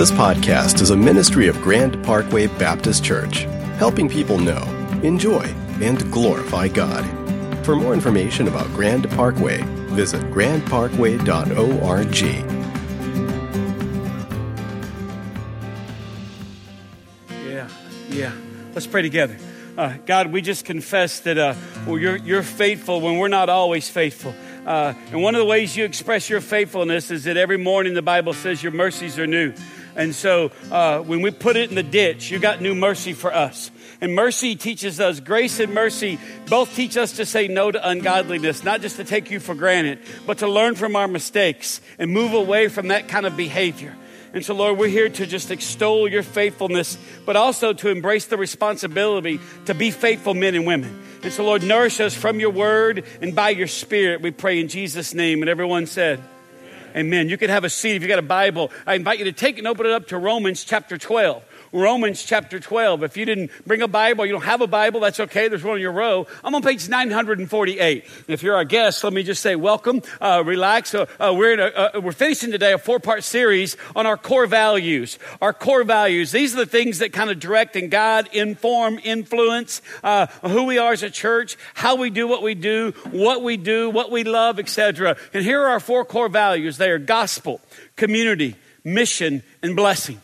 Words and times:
This 0.00 0.10
podcast 0.10 0.80
is 0.80 0.88
a 0.88 0.96
ministry 0.96 1.46
of 1.46 1.60
Grand 1.60 2.02
Parkway 2.02 2.46
Baptist 2.46 3.04
Church, 3.04 3.40
helping 3.76 4.08
people 4.08 4.38
know, 4.38 4.62
enjoy, 5.02 5.42
and 5.82 6.10
glorify 6.10 6.68
God. 6.68 7.04
For 7.66 7.76
more 7.76 7.92
information 7.92 8.48
about 8.48 8.66
Grand 8.68 9.10
Parkway, 9.10 9.60
visit 9.90 10.22
grandparkway.org. 10.30 12.16
Yeah, 17.44 17.68
yeah. 18.08 18.32
Let's 18.72 18.86
pray 18.86 19.02
together. 19.02 19.36
Uh, 19.76 19.98
God, 20.06 20.32
we 20.32 20.40
just 20.40 20.64
confess 20.64 21.20
that 21.20 21.36
uh, 21.36 21.54
well, 21.86 21.98
you're, 21.98 22.16
you're 22.16 22.42
faithful 22.42 23.02
when 23.02 23.18
we're 23.18 23.28
not 23.28 23.50
always 23.50 23.90
faithful. 23.90 24.34
Uh, 24.64 24.94
and 25.12 25.22
one 25.22 25.34
of 25.34 25.40
the 25.40 25.44
ways 25.44 25.76
you 25.76 25.84
express 25.84 26.30
your 26.30 26.40
faithfulness 26.40 27.10
is 27.10 27.24
that 27.24 27.36
every 27.36 27.58
morning 27.58 27.92
the 27.92 28.00
Bible 28.00 28.32
says 28.32 28.62
your 28.62 28.72
mercies 28.72 29.18
are 29.18 29.26
new. 29.26 29.52
And 29.96 30.14
so 30.14 30.52
uh, 30.70 31.00
when 31.00 31.22
we 31.22 31.30
put 31.30 31.56
it 31.56 31.68
in 31.68 31.74
the 31.74 31.82
ditch, 31.82 32.30
you 32.30 32.38
got 32.38 32.60
new 32.60 32.74
mercy 32.74 33.12
for 33.12 33.34
us. 33.34 33.70
And 34.00 34.14
mercy 34.14 34.56
teaches 34.56 34.98
us, 34.98 35.20
grace 35.20 35.60
and 35.60 35.74
mercy 35.74 36.18
both 36.48 36.74
teach 36.74 36.96
us 36.96 37.12
to 37.16 37.26
say 37.26 37.48
no 37.48 37.70
to 37.70 37.88
ungodliness, 37.88 38.64
not 38.64 38.80
just 38.80 38.96
to 38.96 39.04
take 39.04 39.30
you 39.30 39.40
for 39.40 39.54
granted, 39.54 39.98
but 40.26 40.38
to 40.38 40.48
learn 40.48 40.74
from 40.74 40.96
our 40.96 41.08
mistakes 41.08 41.80
and 41.98 42.10
move 42.10 42.32
away 42.32 42.68
from 42.68 42.88
that 42.88 43.08
kind 43.08 43.26
of 43.26 43.36
behavior. 43.36 43.94
And 44.32 44.44
so, 44.44 44.54
Lord, 44.54 44.78
we're 44.78 44.88
here 44.88 45.08
to 45.08 45.26
just 45.26 45.50
extol 45.50 46.08
your 46.08 46.22
faithfulness, 46.22 46.96
but 47.26 47.36
also 47.36 47.72
to 47.72 47.88
embrace 47.88 48.26
the 48.26 48.36
responsibility 48.36 49.40
to 49.66 49.74
be 49.74 49.90
faithful 49.90 50.34
men 50.34 50.54
and 50.54 50.66
women. 50.66 51.02
And 51.22 51.32
so, 51.32 51.44
Lord, 51.44 51.62
nourish 51.62 52.00
us 52.00 52.14
from 52.14 52.40
your 52.40 52.50
word 52.50 53.04
and 53.20 53.34
by 53.34 53.50
your 53.50 53.66
spirit, 53.66 54.22
we 54.22 54.30
pray 54.30 54.60
in 54.60 54.68
Jesus' 54.68 55.12
name. 55.12 55.42
And 55.42 55.50
everyone 55.50 55.86
said, 55.86 56.20
Amen. 56.96 57.28
You 57.28 57.36
could 57.36 57.50
have 57.50 57.64
a 57.64 57.70
seat 57.70 57.96
if 57.96 58.02
you 58.02 58.08
got 58.08 58.18
a 58.18 58.22
Bible. 58.22 58.70
I 58.86 58.94
invite 58.94 59.18
you 59.18 59.24
to 59.26 59.32
take 59.32 59.56
it 59.56 59.60
and 59.60 59.68
open 59.68 59.86
it 59.86 59.92
up 59.92 60.08
to 60.08 60.18
Romans 60.18 60.64
chapter 60.64 60.98
12. 60.98 61.42
Romans 61.72 62.24
chapter 62.24 62.58
12. 62.58 63.04
If 63.04 63.16
you 63.16 63.24
didn't 63.24 63.50
bring 63.64 63.80
a 63.82 63.88
Bible, 63.88 64.26
you 64.26 64.32
don't 64.32 64.42
have 64.42 64.60
a 64.60 64.66
Bible, 64.66 65.00
that's 65.00 65.20
okay. 65.20 65.48
There's 65.48 65.62
one 65.62 65.76
in 65.76 65.82
your 65.82 65.92
row. 65.92 66.26
I'm 66.42 66.54
on 66.54 66.62
page 66.62 66.88
948. 66.88 68.04
If 68.26 68.42
you're 68.42 68.56
our 68.56 68.64
guest, 68.64 69.04
let 69.04 69.12
me 69.12 69.22
just 69.22 69.40
say 69.40 69.54
welcome, 69.54 70.02
uh, 70.20 70.42
relax. 70.44 70.94
Uh, 70.94 71.06
uh, 71.20 71.32
we're, 71.36 71.60
a, 71.60 71.96
uh, 71.96 72.00
we're 72.00 72.12
finishing 72.12 72.50
today 72.50 72.72
a 72.72 72.78
four 72.78 72.98
part 72.98 73.22
series 73.22 73.76
on 73.94 74.04
our 74.06 74.16
core 74.16 74.46
values. 74.46 75.18
Our 75.40 75.52
core 75.52 75.84
values. 75.84 76.32
These 76.32 76.54
are 76.54 76.58
the 76.58 76.66
things 76.66 76.98
that 76.98 77.12
kind 77.12 77.30
of 77.30 77.38
direct 77.38 77.76
and 77.76 77.90
guide, 77.90 78.28
inform, 78.32 78.98
influence 79.04 79.80
uh, 80.02 80.26
who 80.42 80.64
we 80.64 80.78
are 80.78 80.92
as 80.92 81.04
a 81.04 81.10
church, 81.10 81.56
how 81.74 81.94
we 81.94 82.10
do 82.10 82.26
what 82.26 82.42
we 82.42 82.54
do, 82.54 82.92
what 83.12 83.42
we 83.42 83.56
do, 83.56 83.90
what 83.90 84.10
we 84.10 84.24
love, 84.24 84.58
etc. 84.58 85.16
And 85.32 85.44
here 85.44 85.60
are 85.62 85.68
our 85.68 85.80
four 85.80 86.04
core 86.04 86.28
values. 86.28 86.78
They 86.78 86.90
are 86.90 86.98
gospel, 86.98 87.60
community, 87.94 88.56
mission, 88.82 89.44
and 89.62 89.76
blessing. 89.76 90.20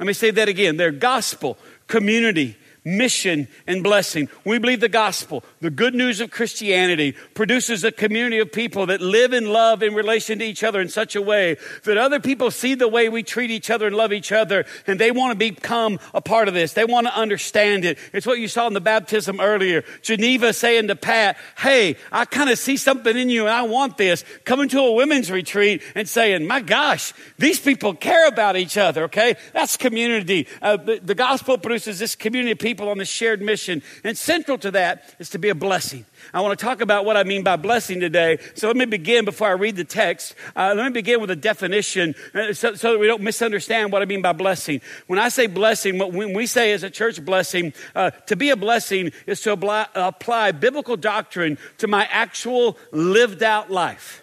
Let 0.00 0.06
me 0.06 0.14
say 0.14 0.30
that 0.30 0.48
again. 0.48 0.78
They're 0.78 0.92
gospel, 0.92 1.58
community, 1.86 2.56
mission, 2.96 3.48
and 3.66 3.82
blessing. 3.82 4.28
We 4.44 4.58
believe 4.58 4.80
the 4.80 4.88
gospel, 4.88 5.44
the 5.60 5.70
good 5.70 5.94
news 5.94 6.20
of 6.20 6.30
Christianity, 6.30 7.12
produces 7.34 7.84
a 7.84 7.92
community 7.92 8.38
of 8.38 8.52
people 8.52 8.86
that 8.86 9.00
live 9.00 9.32
in 9.32 9.52
love 9.52 9.82
in 9.82 9.94
relation 9.94 10.38
to 10.38 10.44
each 10.44 10.64
other 10.64 10.80
in 10.80 10.88
such 10.88 11.16
a 11.16 11.22
way 11.22 11.56
that 11.84 11.96
other 11.96 12.20
people 12.20 12.50
see 12.50 12.74
the 12.74 12.88
way 12.88 13.08
we 13.08 13.22
treat 13.22 13.50
each 13.50 13.70
other 13.70 13.86
and 13.86 13.96
love 13.96 14.12
each 14.12 14.32
other, 14.32 14.64
and 14.86 14.98
they 14.98 15.10
want 15.10 15.32
to 15.32 15.38
become 15.38 15.98
a 16.14 16.20
part 16.20 16.48
of 16.48 16.54
this. 16.54 16.72
They 16.72 16.84
want 16.84 17.06
to 17.06 17.16
understand 17.16 17.84
it. 17.84 17.98
It's 18.12 18.26
what 18.26 18.38
you 18.38 18.48
saw 18.48 18.66
in 18.66 18.74
the 18.74 18.80
baptism 18.80 19.40
earlier. 19.40 19.84
Geneva 20.02 20.52
saying 20.52 20.88
to 20.88 20.96
Pat, 20.96 21.36
Hey, 21.58 21.96
I 22.10 22.24
kind 22.24 22.50
of 22.50 22.58
see 22.58 22.76
something 22.76 23.16
in 23.16 23.30
you 23.30 23.42
and 23.42 23.50
I 23.50 23.62
want 23.62 23.96
this. 23.96 24.24
Coming 24.44 24.68
to 24.70 24.80
a 24.80 24.92
women's 24.92 25.30
retreat 25.30 25.82
and 25.94 26.08
saying, 26.08 26.46
My 26.46 26.60
gosh, 26.60 27.12
these 27.38 27.60
people 27.60 27.94
care 27.94 28.26
about 28.26 28.56
each 28.56 28.76
other, 28.76 29.04
okay? 29.04 29.36
That's 29.52 29.76
community. 29.76 30.46
Uh, 30.60 30.76
the, 30.76 30.98
the 30.98 31.14
gospel 31.14 31.58
produces 31.58 31.98
this 31.98 32.14
community 32.14 32.52
of 32.52 32.58
people 32.58 32.79
people 32.80 32.88
on 32.88 32.96
the 32.96 33.04
shared 33.04 33.42
mission. 33.42 33.82
And 34.04 34.16
central 34.16 34.56
to 34.58 34.70
that 34.70 35.14
is 35.18 35.28
to 35.30 35.38
be 35.38 35.50
a 35.50 35.54
blessing. 35.54 36.06
I 36.32 36.40
want 36.40 36.58
to 36.58 36.64
talk 36.64 36.80
about 36.80 37.04
what 37.04 37.14
I 37.14 37.24
mean 37.24 37.42
by 37.42 37.56
blessing 37.56 38.00
today. 38.00 38.38
So 38.54 38.68
let 38.68 38.76
me 38.76 38.86
begin 38.86 39.26
before 39.26 39.48
I 39.48 39.52
read 39.52 39.76
the 39.76 39.84
text. 39.84 40.34
Uh, 40.56 40.72
let 40.74 40.86
me 40.86 40.90
begin 40.90 41.20
with 41.20 41.30
a 41.30 41.36
definition 41.36 42.14
uh, 42.34 42.54
so, 42.54 42.74
so, 42.74 42.92
that 42.92 42.98
we 42.98 43.06
don't 43.06 43.20
misunderstand 43.20 43.92
what 43.92 44.00
I 44.00 44.06
mean 44.06 44.22
by 44.22 44.32
blessing. 44.32 44.80
When 45.08 45.18
I 45.18 45.28
say 45.28 45.46
blessing, 45.46 45.98
when 45.98 46.32
we 46.32 46.46
say 46.46 46.72
as 46.72 46.82
a 46.82 46.88
church 46.88 47.22
blessing, 47.22 47.74
uh, 47.94 48.12
to 48.28 48.34
be 48.34 48.48
a 48.48 48.56
blessing 48.56 49.12
is 49.26 49.42
to 49.42 49.52
apply, 49.52 49.86
apply 49.94 50.52
biblical 50.52 50.96
doctrine 50.96 51.58
to 51.78 51.86
my 51.86 52.06
actual 52.10 52.78
lived 52.92 53.42
out 53.42 53.70
life. 53.70 54.19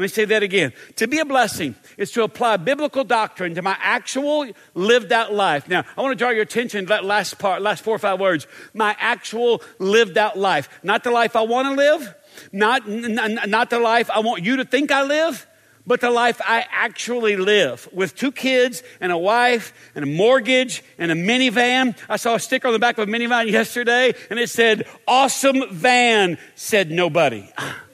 Let 0.00 0.04
me 0.04 0.08
say 0.08 0.24
that 0.24 0.42
again. 0.42 0.72
To 0.96 1.06
be 1.06 1.18
a 1.18 1.26
blessing 1.26 1.74
is 1.98 2.10
to 2.12 2.22
apply 2.22 2.56
biblical 2.56 3.04
doctrine 3.04 3.54
to 3.56 3.60
my 3.60 3.76
actual 3.82 4.50
lived 4.72 5.12
out 5.12 5.30
life. 5.30 5.68
Now, 5.68 5.84
I 5.94 6.00
want 6.00 6.12
to 6.12 6.16
draw 6.16 6.30
your 6.30 6.40
attention 6.40 6.86
to 6.86 6.88
that 6.88 7.04
last 7.04 7.38
part, 7.38 7.60
last 7.60 7.84
four 7.84 7.96
or 7.96 7.98
five 7.98 8.18
words. 8.18 8.46
My 8.72 8.96
actual 8.98 9.60
lived 9.78 10.16
out 10.16 10.38
life. 10.38 10.70
Not 10.82 11.04
the 11.04 11.10
life 11.10 11.36
I 11.36 11.42
want 11.42 11.68
to 11.68 11.74
live, 11.74 12.14
not, 12.50 12.88
not 12.88 13.68
the 13.68 13.78
life 13.78 14.08
I 14.08 14.20
want 14.20 14.42
you 14.42 14.56
to 14.56 14.64
think 14.64 14.90
I 14.90 15.02
live, 15.02 15.46
but 15.86 16.00
the 16.00 16.10
life 16.10 16.40
I 16.46 16.64
actually 16.70 17.36
live 17.36 17.86
with 17.92 18.16
two 18.16 18.32
kids 18.32 18.82
and 19.02 19.12
a 19.12 19.18
wife 19.18 19.74
and 19.94 20.02
a 20.02 20.08
mortgage 20.08 20.82
and 20.96 21.12
a 21.12 21.14
minivan. 21.14 21.94
I 22.08 22.16
saw 22.16 22.36
a 22.36 22.40
sticker 22.40 22.68
on 22.68 22.72
the 22.72 22.78
back 22.78 22.96
of 22.96 23.06
a 23.06 23.12
minivan 23.12 23.50
yesterday 23.50 24.14
and 24.30 24.38
it 24.38 24.48
said, 24.48 24.86
Awesome 25.06 25.64
van, 25.70 26.38
said 26.54 26.90
nobody. 26.90 27.52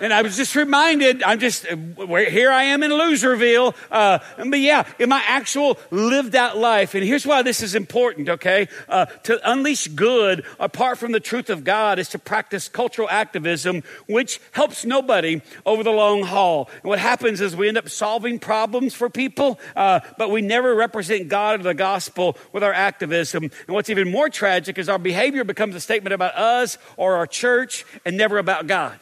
And 0.00 0.12
I 0.12 0.22
was 0.22 0.36
just 0.36 0.54
reminded, 0.54 1.22
I'm 1.22 1.38
just, 1.38 1.66
here 1.66 2.50
I 2.50 2.64
am 2.64 2.82
in 2.82 2.90
Loserville. 2.90 3.74
Uh, 3.90 4.18
but 4.36 4.60
yeah, 4.60 4.86
in 4.98 5.08
my 5.08 5.22
actual 5.26 5.78
lived 5.90 6.36
out 6.36 6.56
life. 6.56 6.94
And 6.94 7.04
here's 7.04 7.26
why 7.26 7.42
this 7.42 7.62
is 7.62 7.74
important, 7.74 8.28
okay? 8.28 8.68
Uh, 8.88 9.06
to 9.24 9.50
unleash 9.50 9.88
good 9.88 10.44
apart 10.60 10.98
from 10.98 11.12
the 11.12 11.20
truth 11.20 11.50
of 11.50 11.64
God 11.64 11.98
is 11.98 12.08
to 12.10 12.18
practice 12.18 12.68
cultural 12.68 13.08
activism, 13.10 13.82
which 14.06 14.40
helps 14.52 14.84
nobody 14.84 15.40
over 15.66 15.82
the 15.82 15.90
long 15.90 16.22
haul. 16.22 16.70
And 16.74 16.84
what 16.84 16.98
happens 16.98 17.40
is 17.40 17.56
we 17.56 17.68
end 17.68 17.78
up 17.78 17.88
solving 17.88 18.38
problems 18.38 18.94
for 18.94 19.10
people, 19.10 19.58
uh, 19.74 20.00
but 20.16 20.30
we 20.30 20.42
never 20.42 20.74
represent 20.74 21.28
God 21.28 21.60
or 21.60 21.62
the 21.64 21.74
gospel 21.74 22.36
with 22.52 22.62
our 22.62 22.72
activism. 22.72 23.44
And 23.44 23.74
what's 23.74 23.90
even 23.90 24.10
more 24.10 24.28
tragic 24.28 24.78
is 24.78 24.88
our 24.88 24.98
behavior 24.98 25.44
becomes 25.44 25.74
a 25.74 25.80
statement 25.80 26.14
about 26.14 26.34
us 26.36 26.78
or 26.96 27.16
our 27.16 27.26
church 27.26 27.84
and 28.04 28.16
never 28.16 28.38
about 28.38 28.66
God. 28.66 28.98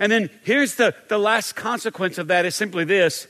And 0.00 0.10
then 0.10 0.30
here's 0.42 0.74
the, 0.74 0.94
the 1.08 1.18
last 1.18 1.54
consequence 1.54 2.18
of 2.18 2.28
that 2.28 2.46
is 2.46 2.56
simply 2.56 2.84
this 2.84 3.28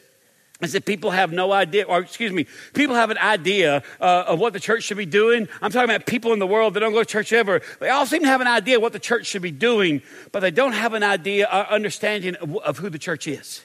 is 0.62 0.72
that 0.72 0.84
people 0.84 1.10
have 1.10 1.32
no 1.32 1.52
idea, 1.52 1.84
or 1.84 2.00
excuse 2.00 2.32
me, 2.32 2.46
people 2.74 2.94
have 2.94 3.10
an 3.10 3.18
idea 3.18 3.82
uh, 4.00 4.24
of 4.26 4.38
what 4.38 4.52
the 4.52 4.60
church 4.60 4.84
should 4.84 4.98
be 4.98 5.06
doing. 5.06 5.48
I'm 5.62 5.70
talking 5.70 5.88
about 5.88 6.06
people 6.06 6.32
in 6.32 6.38
the 6.38 6.46
world 6.46 6.74
that 6.74 6.80
don't 6.80 6.92
go 6.92 7.02
to 7.02 7.08
church 7.08 7.32
ever. 7.32 7.62
They 7.80 7.88
all 7.88 8.04
seem 8.04 8.22
to 8.22 8.28
have 8.28 8.42
an 8.42 8.46
idea 8.46 8.76
of 8.76 8.82
what 8.82 8.92
the 8.92 8.98
church 8.98 9.26
should 9.26 9.42
be 9.42 9.50
doing, 9.50 10.02
but 10.32 10.40
they 10.40 10.50
don't 10.50 10.72
have 10.72 10.92
an 10.92 11.02
idea 11.02 11.46
or 11.46 11.66
understanding 11.70 12.34
of, 12.36 12.56
of 12.58 12.78
who 12.78 12.90
the 12.90 12.98
church 12.98 13.26
is. 13.26 13.64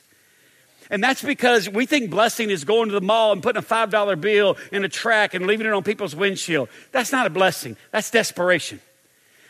And 0.90 1.04
that's 1.04 1.22
because 1.22 1.68
we 1.68 1.86
think 1.86 2.12
blessing 2.12 2.50
is 2.50 2.64
going 2.64 2.90
to 2.90 2.94
the 2.94 3.02
mall 3.02 3.32
and 3.32 3.42
putting 3.42 3.62
a 3.62 3.66
$5 3.66 4.22
bill 4.22 4.56
in 4.72 4.86
a 4.86 4.90
track 4.90 5.34
and 5.34 5.48
leaving 5.48 5.66
it 5.68 5.74
on 5.74 5.84
people's 5.84 6.16
windshield. 6.16 6.70
That's 6.92 7.12
not 7.12 7.26
a 7.26 7.30
blessing. 7.32 7.76
That's 7.92 8.12
desperation. 8.12 8.80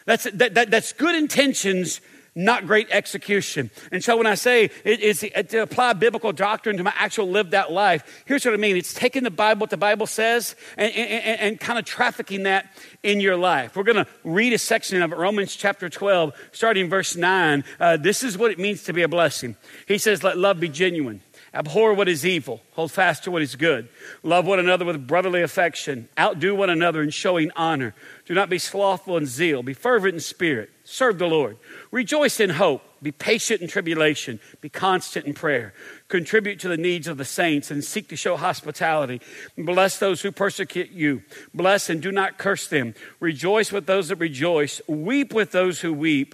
That's, 0.05 0.23
that, 0.33 0.53
that, 0.53 0.71
that's 0.71 0.93
good 0.93 1.15
intentions 1.15 1.99
not 2.35 2.67
great 2.67 2.87
execution. 2.91 3.71
And 3.91 4.03
so 4.03 4.17
when 4.17 4.27
I 4.27 4.35
say 4.35 4.69
it 4.83 4.99
is 4.99 5.21
to 5.21 5.57
apply 5.59 5.93
biblical 5.93 6.33
doctrine 6.33 6.75
to 6.77 6.83
my 6.83 6.93
actual 6.95 7.29
lived 7.29 7.53
out 7.53 7.71
life, 7.71 8.23
here's 8.25 8.43
what 8.43 8.53
I 8.53 8.57
mean. 8.57 8.75
It's 8.75 8.93
taking 8.93 9.23
the 9.23 9.31
Bible, 9.31 9.61
what 9.61 9.69
the 9.69 9.77
Bible 9.77 10.05
says, 10.05 10.55
and, 10.77 10.93
and, 10.93 11.39
and 11.39 11.59
kind 11.59 11.79
of 11.79 11.85
trafficking 11.85 12.43
that 12.43 12.71
in 13.03 13.21
your 13.21 13.37
life. 13.37 13.75
We're 13.75 13.83
going 13.83 14.03
to 14.03 14.07
read 14.25 14.51
a 14.51 14.57
section 14.57 15.01
of 15.01 15.11
Romans 15.11 15.55
chapter 15.55 15.87
12, 15.87 16.33
starting 16.51 16.89
verse 16.89 17.15
9. 17.15 17.63
Uh, 17.79 17.97
this 17.97 18.23
is 18.23 18.37
what 18.37 18.51
it 18.51 18.59
means 18.59 18.83
to 18.83 18.93
be 18.93 19.03
a 19.03 19.07
blessing. 19.07 19.55
He 19.87 19.97
says, 19.97 20.21
let 20.21 20.37
love 20.37 20.59
be 20.59 20.67
genuine. 20.67 21.21
Abhor 21.55 21.93
what 21.93 22.09
is 22.09 22.25
evil. 22.25 22.61
Hold 22.73 22.91
fast 22.91 23.23
to 23.23 23.31
what 23.31 23.41
is 23.41 23.55
good. 23.55 23.87
Love 24.23 24.45
one 24.45 24.59
another 24.59 24.83
with 24.83 25.07
brotherly 25.07 25.41
affection. 25.41 26.09
Outdo 26.19 26.53
one 26.53 26.69
another 26.69 27.01
in 27.01 27.11
showing 27.11 27.49
honor. 27.55 27.95
Do 28.25 28.33
not 28.33 28.49
be 28.49 28.57
slothful 28.57 29.17
in 29.17 29.27
zeal. 29.27 29.61
Be 29.61 29.73
fervent 29.73 30.15
in 30.15 30.19
spirit. 30.19 30.71
Serve 30.83 31.19
the 31.19 31.27
Lord. 31.27 31.57
Rejoice 31.91 32.39
in 32.39 32.49
hope. 32.51 32.81
Be 33.01 33.11
patient 33.11 33.61
in 33.61 33.67
tribulation. 33.67 34.39
Be 34.61 34.69
constant 34.69 35.27
in 35.27 35.35
prayer. 35.35 35.73
Contribute 36.07 36.59
to 36.61 36.67
the 36.67 36.77
needs 36.77 37.07
of 37.07 37.17
the 37.17 37.25
saints 37.25 37.69
and 37.69 37.83
seek 37.83 38.09
to 38.09 38.15
show 38.15 38.35
hospitality. 38.35 39.21
Bless 39.55 39.99
those 39.99 40.23
who 40.23 40.31
persecute 40.31 40.89
you. 40.89 41.21
Bless 41.53 41.87
and 41.87 42.01
do 42.01 42.11
not 42.11 42.39
curse 42.39 42.67
them. 42.67 42.95
Rejoice 43.19 43.71
with 43.71 43.85
those 43.85 44.07
that 44.07 44.15
rejoice. 44.15 44.81
Weep 44.87 45.33
with 45.33 45.51
those 45.51 45.81
who 45.81 45.93
weep. 45.93 46.33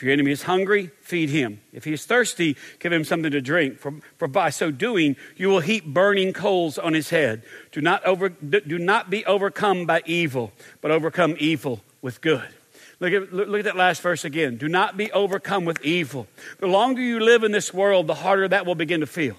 if 0.00 0.04
your 0.04 0.14
enemy 0.14 0.30
is 0.30 0.44
hungry, 0.44 0.90
feed 1.02 1.28
him. 1.28 1.60
If 1.74 1.84
he 1.84 1.92
is 1.92 2.06
thirsty, 2.06 2.56
give 2.78 2.90
him 2.90 3.04
something 3.04 3.30
to 3.32 3.42
drink. 3.42 3.78
For, 3.78 3.92
for 4.16 4.28
by 4.28 4.48
so 4.48 4.70
doing, 4.70 5.14
you 5.36 5.48
will 5.48 5.60
heap 5.60 5.84
burning 5.84 6.32
coals 6.32 6.78
on 6.78 6.94
his 6.94 7.10
head. 7.10 7.42
Do 7.70 7.82
not, 7.82 8.02
over, 8.06 8.30
do 8.30 8.78
not 8.78 9.10
be 9.10 9.26
overcome 9.26 9.84
by 9.84 10.00
evil, 10.06 10.52
but 10.80 10.90
overcome 10.90 11.36
evil 11.38 11.82
with 12.00 12.22
good. 12.22 12.48
Look 12.98 13.12
at, 13.12 13.30
look 13.30 13.58
at 13.58 13.66
that 13.66 13.76
last 13.76 14.00
verse 14.00 14.24
again. 14.24 14.56
Do 14.56 14.68
not 14.68 14.96
be 14.96 15.12
overcome 15.12 15.66
with 15.66 15.84
evil. 15.84 16.26
The 16.60 16.66
longer 16.66 17.02
you 17.02 17.20
live 17.20 17.44
in 17.44 17.52
this 17.52 17.74
world, 17.74 18.06
the 18.06 18.14
harder 18.14 18.48
that 18.48 18.64
will 18.64 18.74
begin 18.74 19.00
to 19.00 19.06
feel. 19.06 19.36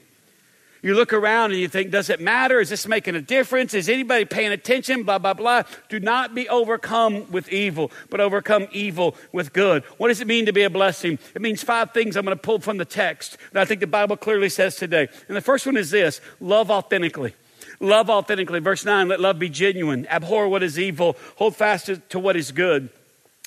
You 0.83 0.95
look 0.95 1.13
around 1.13 1.51
and 1.51 1.59
you 1.59 1.67
think, 1.67 1.91
does 1.91 2.09
it 2.09 2.19
matter? 2.19 2.59
Is 2.59 2.69
this 2.69 2.87
making 2.87 3.15
a 3.15 3.21
difference? 3.21 3.75
Is 3.75 3.87
anybody 3.87 4.25
paying 4.25 4.51
attention? 4.51 5.03
Blah, 5.03 5.19
blah, 5.19 5.35
blah. 5.35 5.63
Do 5.89 5.99
not 5.99 6.33
be 6.33 6.49
overcome 6.49 7.31
with 7.31 7.49
evil, 7.49 7.91
but 8.09 8.19
overcome 8.19 8.67
evil 8.71 9.15
with 9.31 9.53
good. 9.53 9.83
What 9.97 10.07
does 10.07 10.21
it 10.21 10.27
mean 10.27 10.47
to 10.47 10.53
be 10.53 10.63
a 10.63 10.71
blessing? 10.71 11.19
It 11.35 11.41
means 11.41 11.63
five 11.63 11.91
things 11.91 12.15
I'm 12.15 12.25
going 12.25 12.35
to 12.35 12.41
pull 12.41 12.59
from 12.59 12.77
the 12.77 12.85
text 12.85 13.37
that 13.51 13.61
I 13.61 13.65
think 13.65 13.79
the 13.79 13.87
Bible 13.87 14.17
clearly 14.17 14.49
says 14.49 14.75
today. 14.75 15.07
And 15.27 15.37
the 15.37 15.41
first 15.41 15.67
one 15.67 15.77
is 15.77 15.91
this 15.91 16.19
love 16.39 16.71
authentically. 16.71 17.35
Love 17.79 18.09
authentically. 18.09 18.59
Verse 18.59 18.83
9, 18.83 19.07
let 19.07 19.19
love 19.19 19.37
be 19.37 19.49
genuine. 19.49 20.07
Abhor 20.07 20.47
what 20.47 20.63
is 20.63 20.79
evil. 20.79 21.15
Hold 21.35 21.55
fast 21.55 21.89
to 22.09 22.19
what 22.19 22.35
is 22.35 22.51
good. 22.51 22.89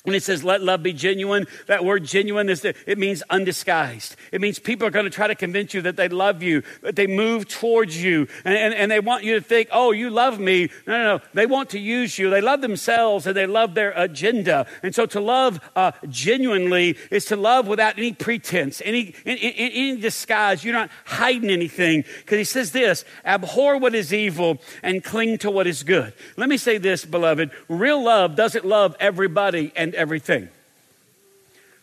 When 0.05 0.15
it 0.15 0.23
says 0.23 0.43
let 0.43 0.61
love 0.61 0.83
be 0.83 0.93
genuine, 0.93 1.47
that 1.67 1.83
word 1.83 2.05
genuine 2.05 2.47
is 2.47 2.61
that 2.61 2.75
it 2.85 2.97
means 2.99 3.23
undisguised. 3.29 4.15
It 4.31 4.39
means 4.39 4.59
people 4.59 4.87
are 4.87 4.91
going 4.91 5.05
to 5.05 5.11
try 5.11 5.27
to 5.27 5.35
convince 5.35 5.73
you 5.73 5.81
that 5.81 5.97
they 5.97 6.09
love 6.09 6.43
you, 6.43 6.61
that 6.81 6.95
they 6.95 7.07
move 7.07 7.47
towards 7.47 8.01
you, 8.01 8.27
and, 8.43 8.55
and, 8.55 8.73
and, 8.73 8.91
they 8.91 8.99
want 8.99 9.23
you 9.23 9.33
to 9.33 9.41
think, 9.41 9.67
oh, 9.71 9.91
you 9.91 10.11
love 10.11 10.39
me. 10.39 10.69
No, 10.85 10.97
no, 10.97 11.03
no. 11.17 11.23
They 11.33 11.47
want 11.47 11.71
to 11.71 11.79
use 11.79 12.19
you. 12.19 12.29
They 12.29 12.39
love 12.39 12.61
themselves 12.61 13.25
and 13.25 13.35
they 13.35 13.47
love 13.47 13.73
their 13.73 13.91
agenda. 13.91 14.67
And 14.83 14.93
so 14.93 15.07
to 15.07 15.19
love 15.19 15.59
uh, 15.75 15.91
genuinely 16.07 16.97
is 17.09 17.25
to 17.25 17.35
love 17.35 17.67
without 17.67 17.97
any 17.97 18.13
pretense, 18.13 18.81
any, 18.85 19.15
any, 19.25 19.55
any 19.57 19.97
disguise. 19.97 20.63
You're 20.63 20.73
not 20.73 20.91
hiding 21.05 21.49
anything. 21.49 22.03
Because 22.19 22.37
he 22.37 22.43
says 22.43 22.71
this 22.71 23.05
abhor 23.25 23.77
what 23.77 23.95
is 23.95 24.13
evil 24.13 24.59
and 24.83 25.03
cling 25.03 25.39
to 25.39 25.49
what 25.49 25.65
is 25.65 25.81
good. 25.83 26.13
Let 26.37 26.47
me 26.47 26.57
say 26.57 26.77
this, 26.77 27.05
beloved. 27.05 27.49
Real 27.67 28.03
love 28.03 28.35
doesn't 28.35 28.65
love 28.65 28.95
everybody 28.99 29.71
and 29.75 29.94
everything. 29.95 30.49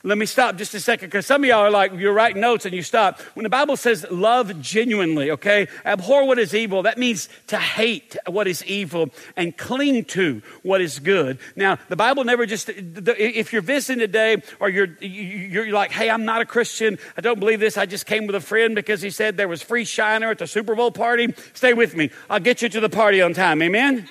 Let 0.05 0.19
me 0.19 0.27
stop 0.27 0.57
just 0.57 0.75
a 0.75 0.81
second 0.81 1.11
because 1.11 1.27
some 1.27 1.45
of 1.45 1.49
y'all 1.49 1.61
are 1.61 1.71
like, 1.71 1.93
you're 1.93 2.13
writing 2.13 2.41
notes 2.41 2.65
and 2.65 2.75
you 2.75 2.83
stop. 2.83 3.21
When 3.35 3.45
the 3.45 3.51
Bible 3.51 3.77
says 3.77 4.05
love 4.11 4.61
genuinely, 4.61 5.31
okay, 5.31 5.69
abhor 5.85 6.27
what 6.27 6.41
is 6.41 6.57
evil, 6.57 6.83
that 6.83 6.99
means 6.99 7.29
to 7.47 7.57
hate 7.57 8.17
what 8.27 8.49
is 8.49 8.65
evil 8.65 9.11
and 9.37 9.57
cling 9.57 10.07
to 10.07 10.43
what 10.65 10.81
is 10.81 10.99
good. 10.99 11.39
Now, 11.55 11.79
the 11.89 11.95
Bible 11.95 12.25
never 12.25 12.47
just, 12.47 12.69
if 12.69 13.53
you're 13.53 13.63
visiting 13.63 14.01
today 14.01 14.43
or 14.59 14.69
you're, 14.69 14.89
you're 15.01 15.71
like, 15.71 15.93
hey, 15.93 16.11
I'm 16.11 16.25
not 16.25 16.43
a 16.43 16.47
Christian, 16.47 16.99
I 17.17 17.21
don't 17.21 17.39
believe 17.39 17.61
this, 17.61 17.79
I 17.79 17.87
just 17.87 18.05
came 18.05 18.27
with 18.27 18.35
a 18.35 18.41
friend 18.41 18.75
because 18.75 19.03
he 19.03 19.11
said 19.11 19.37
there 19.37 19.47
was 19.47 19.63
free 19.63 19.85
Shiner 19.85 20.33
at 20.33 20.39
the 20.39 20.49
Super 20.49 20.75
Bowl 20.75 20.91
party, 20.91 21.33
stay 21.55 21.75
with 21.75 21.95
me. 21.95 22.11
I'll 22.29 22.41
get 22.41 22.61
you 22.61 22.69
to 22.71 22.81
the 22.81 22.89
party 22.89 23.23
on 23.23 23.35
time, 23.35 23.63
amen? 23.63 24.09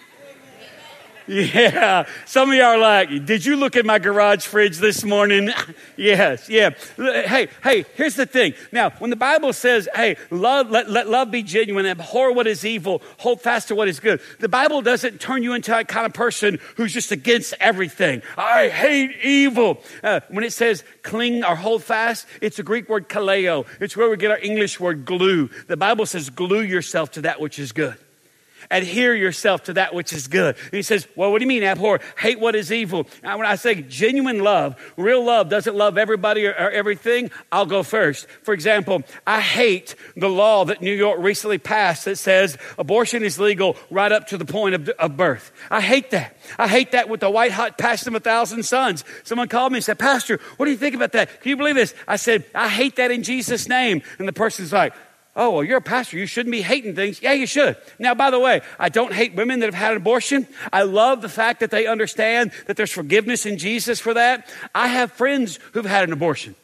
Yeah. 1.41 2.07
Some 2.25 2.49
of 2.49 2.55
y'all 2.55 2.65
are 2.65 2.77
like, 2.77 3.25
did 3.25 3.45
you 3.45 3.55
look 3.55 3.77
at 3.77 3.85
my 3.85 3.99
garage 3.99 4.45
fridge 4.45 4.79
this 4.79 5.05
morning? 5.05 5.49
yes. 5.97 6.49
Yeah. 6.49 6.71
Hey, 6.97 7.47
hey, 7.63 7.85
here's 7.95 8.15
the 8.15 8.25
thing. 8.25 8.53
Now, 8.73 8.89
when 8.99 9.11
the 9.11 9.15
Bible 9.15 9.53
says, 9.53 9.87
hey, 9.95 10.17
love, 10.29 10.69
let, 10.69 10.89
let 10.89 11.07
love 11.07 11.31
be 11.31 11.41
genuine, 11.41 11.85
abhor 11.85 12.33
what 12.33 12.47
is 12.47 12.65
evil, 12.65 13.01
hold 13.17 13.41
fast 13.41 13.69
to 13.69 13.75
what 13.75 13.87
is 13.87 14.01
good, 14.01 14.19
the 14.39 14.49
Bible 14.49 14.81
doesn't 14.81 15.21
turn 15.21 15.41
you 15.41 15.53
into 15.53 15.77
a 15.77 15.85
kind 15.85 16.05
of 16.05 16.13
person 16.13 16.59
who's 16.75 16.93
just 16.93 17.13
against 17.13 17.53
everything. 17.61 18.21
I 18.37 18.67
hate 18.67 19.15
evil. 19.23 19.81
Uh, 20.03 20.19
when 20.29 20.43
it 20.43 20.51
says 20.51 20.83
cling 21.01 21.45
or 21.45 21.55
hold 21.55 21.81
fast, 21.81 22.27
it's 22.41 22.59
a 22.59 22.63
Greek 22.63 22.89
word 22.89 23.07
kaleo. 23.07 23.65
It's 23.79 23.95
where 23.95 24.09
we 24.09 24.17
get 24.17 24.31
our 24.31 24.39
English 24.39 24.81
word 24.81 25.05
glue. 25.05 25.49
The 25.67 25.77
Bible 25.77 26.05
says 26.05 26.29
glue 26.29 26.61
yourself 26.61 27.11
to 27.11 27.21
that 27.21 27.39
which 27.39 27.57
is 27.57 27.71
good 27.71 27.97
adhere 28.71 29.15
yourself 29.15 29.63
to 29.63 29.73
that 29.73 29.93
which 29.93 30.13
is 30.13 30.27
good. 30.27 30.55
And 30.57 30.73
he 30.73 30.81
says, 30.81 31.07
Well, 31.15 31.31
what 31.31 31.39
do 31.39 31.43
you 31.43 31.49
mean, 31.49 31.63
abhor? 31.63 31.99
Hate 32.17 32.39
what 32.39 32.55
is 32.55 32.71
evil. 32.71 33.07
Now, 33.23 33.37
when 33.37 33.47
I 33.47 33.55
say 33.55 33.81
genuine 33.81 34.39
love, 34.39 34.75
real 34.97 35.23
love 35.23 35.49
doesn't 35.49 35.75
love 35.75 35.97
everybody 35.97 36.45
or, 36.47 36.51
or 36.51 36.71
everything, 36.71 37.31
I'll 37.51 37.65
go 37.65 37.83
first. 37.83 38.27
For 38.43 38.53
example, 38.53 39.03
I 39.25 39.41
hate 39.41 39.95
the 40.15 40.29
law 40.29 40.65
that 40.65 40.81
New 40.81 40.93
York 40.93 41.19
recently 41.19 41.57
passed 41.57 42.05
that 42.05 42.17
says 42.17 42.57
abortion 42.77 43.23
is 43.23 43.39
legal 43.39 43.75
right 43.89 44.11
up 44.11 44.27
to 44.27 44.37
the 44.37 44.45
point 44.45 44.75
of, 44.75 44.89
of 44.89 45.17
birth. 45.17 45.51
I 45.69 45.81
hate 45.81 46.11
that. 46.11 46.37
I 46.57 46.67
hate 46.67 46.91
that 46.91 47.09
with 47.09 47.19
the 47.19 47.29
white 47.29 47.51
hot 47.51 47.77
passion 47.77 48.09
of 48.09 48.15
a 48.15 48.19
thousand 48.19 48.63
suns. 48.63 49.03
Someone 49.23 49.47
called 49.47 49.71
me 49.71 49.77
and 49.77 49.85
said, 49.85 49.99
Pastor, 49.99 50.39
what 50.57 50.65
do 50.65 50.71
you 50.71 50.77
think 50.77 50.95
about 50.95 51.11
that? 51.13 51.41
Can 51.41 51.49
you 51.49 51.57
believe 51.57 51.75
this? 51.75 51.93
I 52.07 52.15
said, 52.15 52.45
I 52.55 52.69
hate 52.69 52.95
that 52.97 53.11
in 53.11 53.23
Jesus' 53.23 53.67
name. 53.67 54.01
And 54.19 54.27
the 54.27 54.33
person's 54.33 54.73
like, 54.73 54.93
Oh, 55.35 55.51
well, 55.51 55.63
you're 55.63 55.77
a 55.77 55.81
pastor. 55.81 56.17
You 56.17 56.25
shouldn't 56.25 56.51
be 56.51 56.61
hating 56.61 56.95
things. 56.95 57.21
Yeah, 57.21 57.31
you 57.31 57.47
should. 57.47 57.77
Now, 57.99 58.13
by 58.13 58.31
the 58.31 58.39
way, 58.39 58.61
I 58.77 58.89
don't 58.89 59.13
hate 59.13 59.33
women 59.33 59.59
that 59.59 59.67
have 59.67 59.73
had 59.73 59.91
an 59.91 59.97
abortion. 59.97 60.45
I 60.73 60.83
love 60.83 61.21
the 61.21 61.29
fact 61.29 61.61
that 61.61 61.71
they 61.71 61.87
understand 61.87 62.51
that 62.67 62.75
there's 62.75 62.91
forgiveness 62.91 63.45
in 63.45 63.57
Jesus 63.57 63.99
for 63.99 64.13
that. 64.13 64.49
I 64.75 64.87
have 64.87 65.13
friends 65.13 65.57
who've 65.71 65.85
had 65.85 66.03
an 66.03 66.11
abortion. 66.11 66.55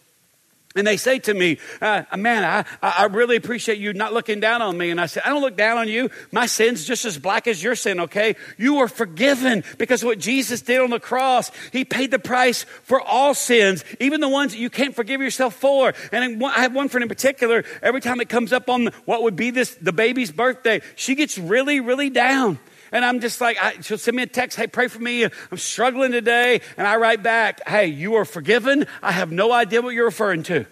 And 0.78 0.88
they 0.88 0.98
say 0.98 1.20
to 1.20 1.34
me, 1.34 1.60
uh, 1.82 2.04
man, 2.16 2.44
I, 2.44 2.66
I 2.82 3.06
really 3.06 3.36
appreciate 3.36 3.78
you 3.80 3.94
not 3.94 4.14
looking 4.14 4.40
down 4.40 4.62
on 4.62 4.78
me. 4.78 4.90
And 4.90 5.02
I 5.02 5.06
said, 5.08 5.24
I 5.26 5.30
don't 5.30 5.42
look 5.42 5.58
down 5.58 5.78
on 5.78 5.88
you. 5.88 6.10
My 6.32 6.46
sin's 6.46 6.86
just 6.86 7.06
as 7.06 7.18
black 7.18 7.48
as 7.48 7.62
your 7.62 7.76
sin, 7.76 8.00
okay? 8.02 8.36
You 8.58 8.78
are 8.78 8.88
forgiven 8.88 9.64
because 9.78 10.04
what 10.04 10.20
Jesus 10.20 10.62
did 10.62 10.82
on 10.82 10.90
the 10.90 11.00
cross, 11.00 11.52
he 11.72 11.86
paid 11.86 12.12
the 12.12 12.20
price 12.20 12.64
for 12.84 13.02
all 13.02 13.34
sins, 13.34 13.84
even 14.00 14.22
the 14.22 14.30
ones 14.30 14.54
that 14.54 14.60
you 14.60 14.70
can't 14.70 14.96
forgive 14.96 15.22
yourself 15.22 15.56
for. 15.56 15.94
And 16.12 16.44
I 16.44 16.62
have 16.62 16.74
one 16.74 16.90
friend 16.90 17.04
in 17.04 17.10
particular, 17.10 17.64
every 17.82 18.02
time 18.02 18.22
it 18.22 18.30
comes 18.30 18.54
up 18.54 18.70
on 18.70 18.88
what 19.06 19.24
would 19.24 19.36
be 19.36 19.52
this, 19.52 19.76
the 19.76 19.94
baby's 19.94 20.32
birthday, 20.32 20.82
she 20.96 21.16
gets 21.16 21.38
really, 21.38 21.80
really 21.80 22.10
down. 22.10 22.60
And 22.92 23.04
I'm 23.04 23.20
just 23.20 23.42
like, 23.42 23.58
I, 23.62 23.80
she'll 23.82 23.98
send 23.98 24.18
me 24.18 24.24
a 24.24 24.28
text, 24.28 24.58
hey, 24.58 24.68
pray 24.68 24.88
for 24.88 25.00
me. 25.00 25.24
I'm 25.24 25.58
struggling 25.58 26.12
today. 26.12 26.62
And 26.78 26.88
I 26.88 26.98
write 26.98 27.24
back, 27.24 27.68
hey, 27.68 27.88
you 27.88 28.16
are 28.16 28.26
forgiven. 28.26 28.86
I 29.02 29.12
have 29.12 29.32
no 29.32 29.52
idea 29.52 29.82
what 29.82 29.94
you're 29.94 30.06
referring 30.06 30.44
to. 30.44 30.66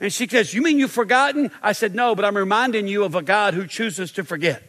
And 0.00 0.12
she 0.12 0.28
says, 0.28 0.54
You 0.54 0.62
mean 0.62 0.78
you've 0.78 0.92
forgotten? 0.92 1.50
I 1.62 1.72
said, 1.72 1.94
No, 1.94 2.14
but 2.14 2.24
I'm 2.24 2.36
reminding 2.36 2.88
you 2.88 3.04
of 3.04 3.14
a 3.14 3.22
God 3.22 3.54
who 3.54 3.66
chooses 3.66 4.12
to 4.12 4.24
forget. 4.24 4.62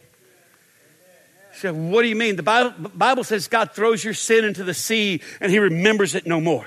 She 1.54 1.60
said, 1.60 1.74
What 1.74 2.02
do 2.02 2.08
you 2.08 2.16
mean? 2.16 2.36
The 2.36 2.42
Bible, 2.42 2.90
Bible 2.90 3.24
says 3.24 3.48
God 3.48 3.72
throws 3.72 4.04
your 4.04 4.14
sin 4.14 4.44
into 4.44 4.64
the 4.64 4.74
sea 4.74 5.22
and 5.40 5.50
he 5.50 5.58
remembers 5.58 6.14
it 6.14 6.26
no 6.26 6.40
more. 6.40 6.66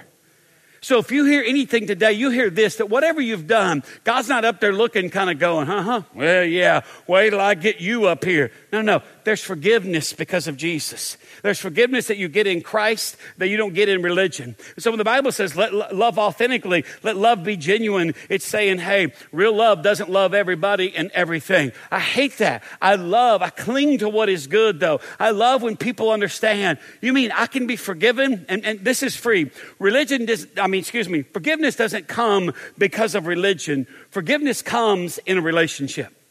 So 0.81 0.99
if 0.99 1.11
you 1.11 1.23
hear 1.23 1.41
anything 1.41 1.87
today, 1.87 2.11
you 2.11 2.29
hear 2.29 2.49
this 2.49 2.75
that 2.75 2.89
whatever 2.89 3.21
you've 3.21 3.47
done, 3.47 3.83
God's 4.03 4.27
not 4.27 4.43
up 4.43 4.59
there 4.59 4.73
looking, 4.73 5.09
kind 5.09 5.29
of 5.29 5.39
going, 5.39 5.65
huh, 5.65 5.81
huh. 5.81 6.01
Well, 6.13 6.43
yeah, 6.43 6.81
wait 7.07 7.29
till 7.29 7.39
I 7.39 7.53
get 7.53 7.79
you 7.79 8.07
up 8.07 8.25
here. 8.25 8.51
No, 8.73 8.81
no. 8.81 9.01
There's 9.25 9.43
forgiveness 9.43 10.13
because 10.13 10.47
of 10.47 10.57
Jesus. 10.57 11.17
There's 11.41 11.59
forgiveness 11.59 12.07
that 12.07 12.17
you 12.17 12.27
get 12.27 12.47
in 12.47 12.61
Christ 12.61 13.17
that 13.37 13.47
you 13.47 13.57
don't 13.57 13.73
get 13.73 13.89
in 13.89 14.01
religion. 14.01 14.55
So 14.77 14.91
when 14.91 14.97
the 14.97 15.03
Bible 15.03 15.31
says 15.31 15.55
let 15.55 15.73
love 15.93 16.17
authentically, 16.17 16.85
let 17.03 17.17
love 17.17 17.43
be 17.43 17.57
genuine, 17.57 18.15
it's 18.29 18.45
saying, 18.45 18.79
hey, 18.79 19.13
real 19.31 19.55
love 19.55 19.83
doesn't 19.83 20.09
love 20.09 20.33
everybody 20.33 20.95
and 20.95 21.11
everything. 21.11 21.71
I 21.91 21.99
hate 21.99 22.37
that. 22.37 22.63
I 22.81 22.95
love, 22.95 23.41
I 23.41 23.49
cling 23.49 23.99
to 23.99 24.09
what 24.09 24.29
is 24.29 24.47
good 24.47 24.79
though. 24.79 24.99
I 25.19 25.31
love 25.31 25.61
when 25.61 25.77
people 25.77 26.11
understand. 26.11 26.79
You 27.01 27.13
mean 27.13 27.31
I 27.31 27.47
can 27.47 27.67
be 27.67 27.75
forgiven? 27.75 28.45
And, 28.49 28.65
and 28.65 28.79
this 28.79 29.03
is 29.03 29.15
free. 29.15 29.51
Religion 29.79 30.25
does, 30.25 30.47
I 30.57 30.67
mean, 30.67 30.79
excuse 30.79 31.09
me, 31.09 31.23
forgiveness 31.23 31.75
doesn't 31.75 32.07
come 32.07 32.53
because 32.77 33.15
of 33.15 33.27
religion. 33.27 33.87
Forgiveness 34.09 34.61
comes 34.61 35.17
in 35.19 35.37
a 35.37 35.41
relationship. 35.41 36.22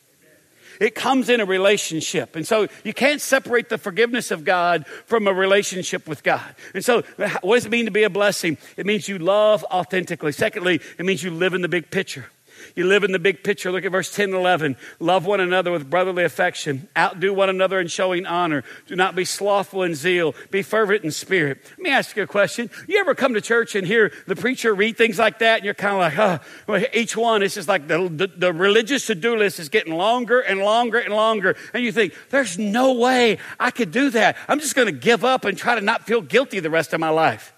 It 0.83 0.97
comes 0.97 1.29
in 1.29 1.41
a 1.41 1.45
relationship. 1.45 2.35
And 2.35 2.45
so 2.45 2.67
you 2.83 2.93
can't 2.93 3.21
separate 3.21 3.69
the 3.69 3.79
forgiveness 3.79 4.33
of 4.33 4.45
God 4.45 4.85
from 5.07 5.29
a 5.29 5.33
relationship 5.33 6.09
with 6.09 6.25
God. 6.25 6.57
And 6.75 6.85
so 6.85 7.03
what 7.43 7.55
does 7.55 7.67
it 7.67 7.71
mean 7.71 7.85
to 7.85 7.93
be 7.93 8.03
a 8.03 8.11
blessing? 8.11 8.59
It 8.77 8.85
means 8.85 9.09
you 9.09 9.19
love 9.19 9.65
authentically. 9.71 10.33
Secondly, 10.33 10.81
it 10.99 11.07
means 11.07 11.23
you 11.23 11.31
live 11.31 11.55
in 11.55 11.63
the 11.63 11.69
big 11.69 11.93
picture. 11.93 12.27
You 12.75 12.87
live 12.87 13.05
in 13.05 13.13
the 13.13 13.19
big 13.19 13.45
picture. 13.45 13.71
Look 13.71 13.85
at 13.85 13.93
verse 13.93 14.15
10 14.15 14.31
and 14.31 14.35
11. 14.35 14.77
Love 15.01 15.27
one 15.27 15.41
another 15.41 15.73
with 15.73 15.89
brotherly 15.89 16.25
affection. 16.25 16.89
Outdo 16.97 17.33
one 17.33 17.49
another 17.49 17.81
in 17.81 17.89
showing 17.89 18.27
honor. 18.27 18.65
Do 18.87 18.97
not 18.97 19.15
be 19.15 19.25
slothful 19.25 19.83
in 19.83 19.95
zeal. 19.95 20.35
Be 20.51 20.63
fervent 20.63 21.05
in 21.05 21.11
spirit. 21.11 21.59
Let 21.71 21.79
me 21.79 21.91
ask 21.91 22.17
you 22.17 22.23
a 22.23 22.27
question. 22.27 22.71
You 22.87 22.99
ever 22.99 23.15
come 23.15 23.35
to 23.35 23.41
church 23.41 23.75
and 23.75 23.87
hear 23.87 24.13
the 24.27 24.37
preacher 24.37 24.75
read 24.75 24.97
things 24.97 25.19
like 25.19 25.39
that 25.41 25.57
and 25.57 25.65
you're 25.65 25.75
kind 25.75 25.95
of 25.95 26.01
like, 26.01 26.43
oh, 26.69 26.87
each 26.95 27.17
one 27.17 27.43
is 27.43 27.55
just 27.55 27.69
like 27.69 27.89
the, 27.89 28.09
the, 28.09 28.27
the 28.27 28.53
religious 28.53 29.07
to-do 29.07 29.37
list 29.37 29.59
is 29.59 29.69
getting 29.69 29.95
longer 29.95 30.41
and 30.41 30.61
longer 30.61 30.99
and 30.99 31.15
longer. 31.15 31.57
And 31.75 31.85
you 31.85 31.93
think, 31.93 32.15
there's 32.31 32.59
no 32.59 32.95
way 32.95 33.39
I 33.59 33.71
could 33.71 33.91
do 33.91 34.11
that. 34.11 34.37
I'm 34.49 34.61
just 34.61 34.75
going 34.75 34.87
to 34.87 34.93
give 34.93 35.25
up 35.25 35.45
and 35.45 35.57
try 35.57 35.75
to 35.75 35.81
not 35.81 36.07
feel 36.07 36.21
guilty 36.21 36.61
the 36.61 36.71
rest 36.71 36.93
of 36.93 37.01
my 37.01 37.11
life. 37.11 37.53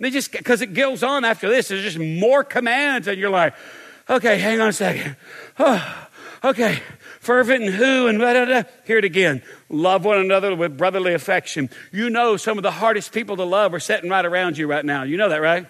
They 0.00 0.08
just, 0.08 0.32
because 0.32 0.62
it 0.62 0.72
goes 0.72 1.02
on 1.02 1.26
after 1.26 1.48
this, 1.48 1.68
there's 1.68 1.82
just 1.82 1.98
more 1.98 2.42
commands 2.42 3.06
and 3.06 3.18
you're 3.18 3.28
like, 3.28 3.54
Okay, 4.10 4.38
hang 4.38 4.60
on 4.60 4.68
a 4.68 4.72
second. 4.72 5.16
Oh, 5.56 6.08
okay, 6.42 6.82
Fervent 7.20 7.62
and 7.62 7.74
who 7.74 8.08
and. 8.08 8.66
Hear 8.84 8.98
it 8.98 9.04
again. 9.04 9.42
Love 9.68 10.04
one 10.04 10.18
another 10.18 10.56
with 10.56 10.76
brotherly 10.76 11.14
affection. 11.14 11.70
You 11.92 12.10
know 12.10 12.36
some 12.36 12.58
of 12.58 12.62
the 12.62 12.72
hardest 12.72 13.12
people 13.12 13.36
to 13.36 13.44
love 13.44 13.72
are 13.72 13.78
sitting 13.78 14.10
right 14.10 14.24
around 14.26 14.58
you 14.58 14.66
right 14.66 14.84
now. 14.84 15.04
You 15.04 15.16
know 15.16 15.28
that, 15.28 15.40
right? 15.40 15.66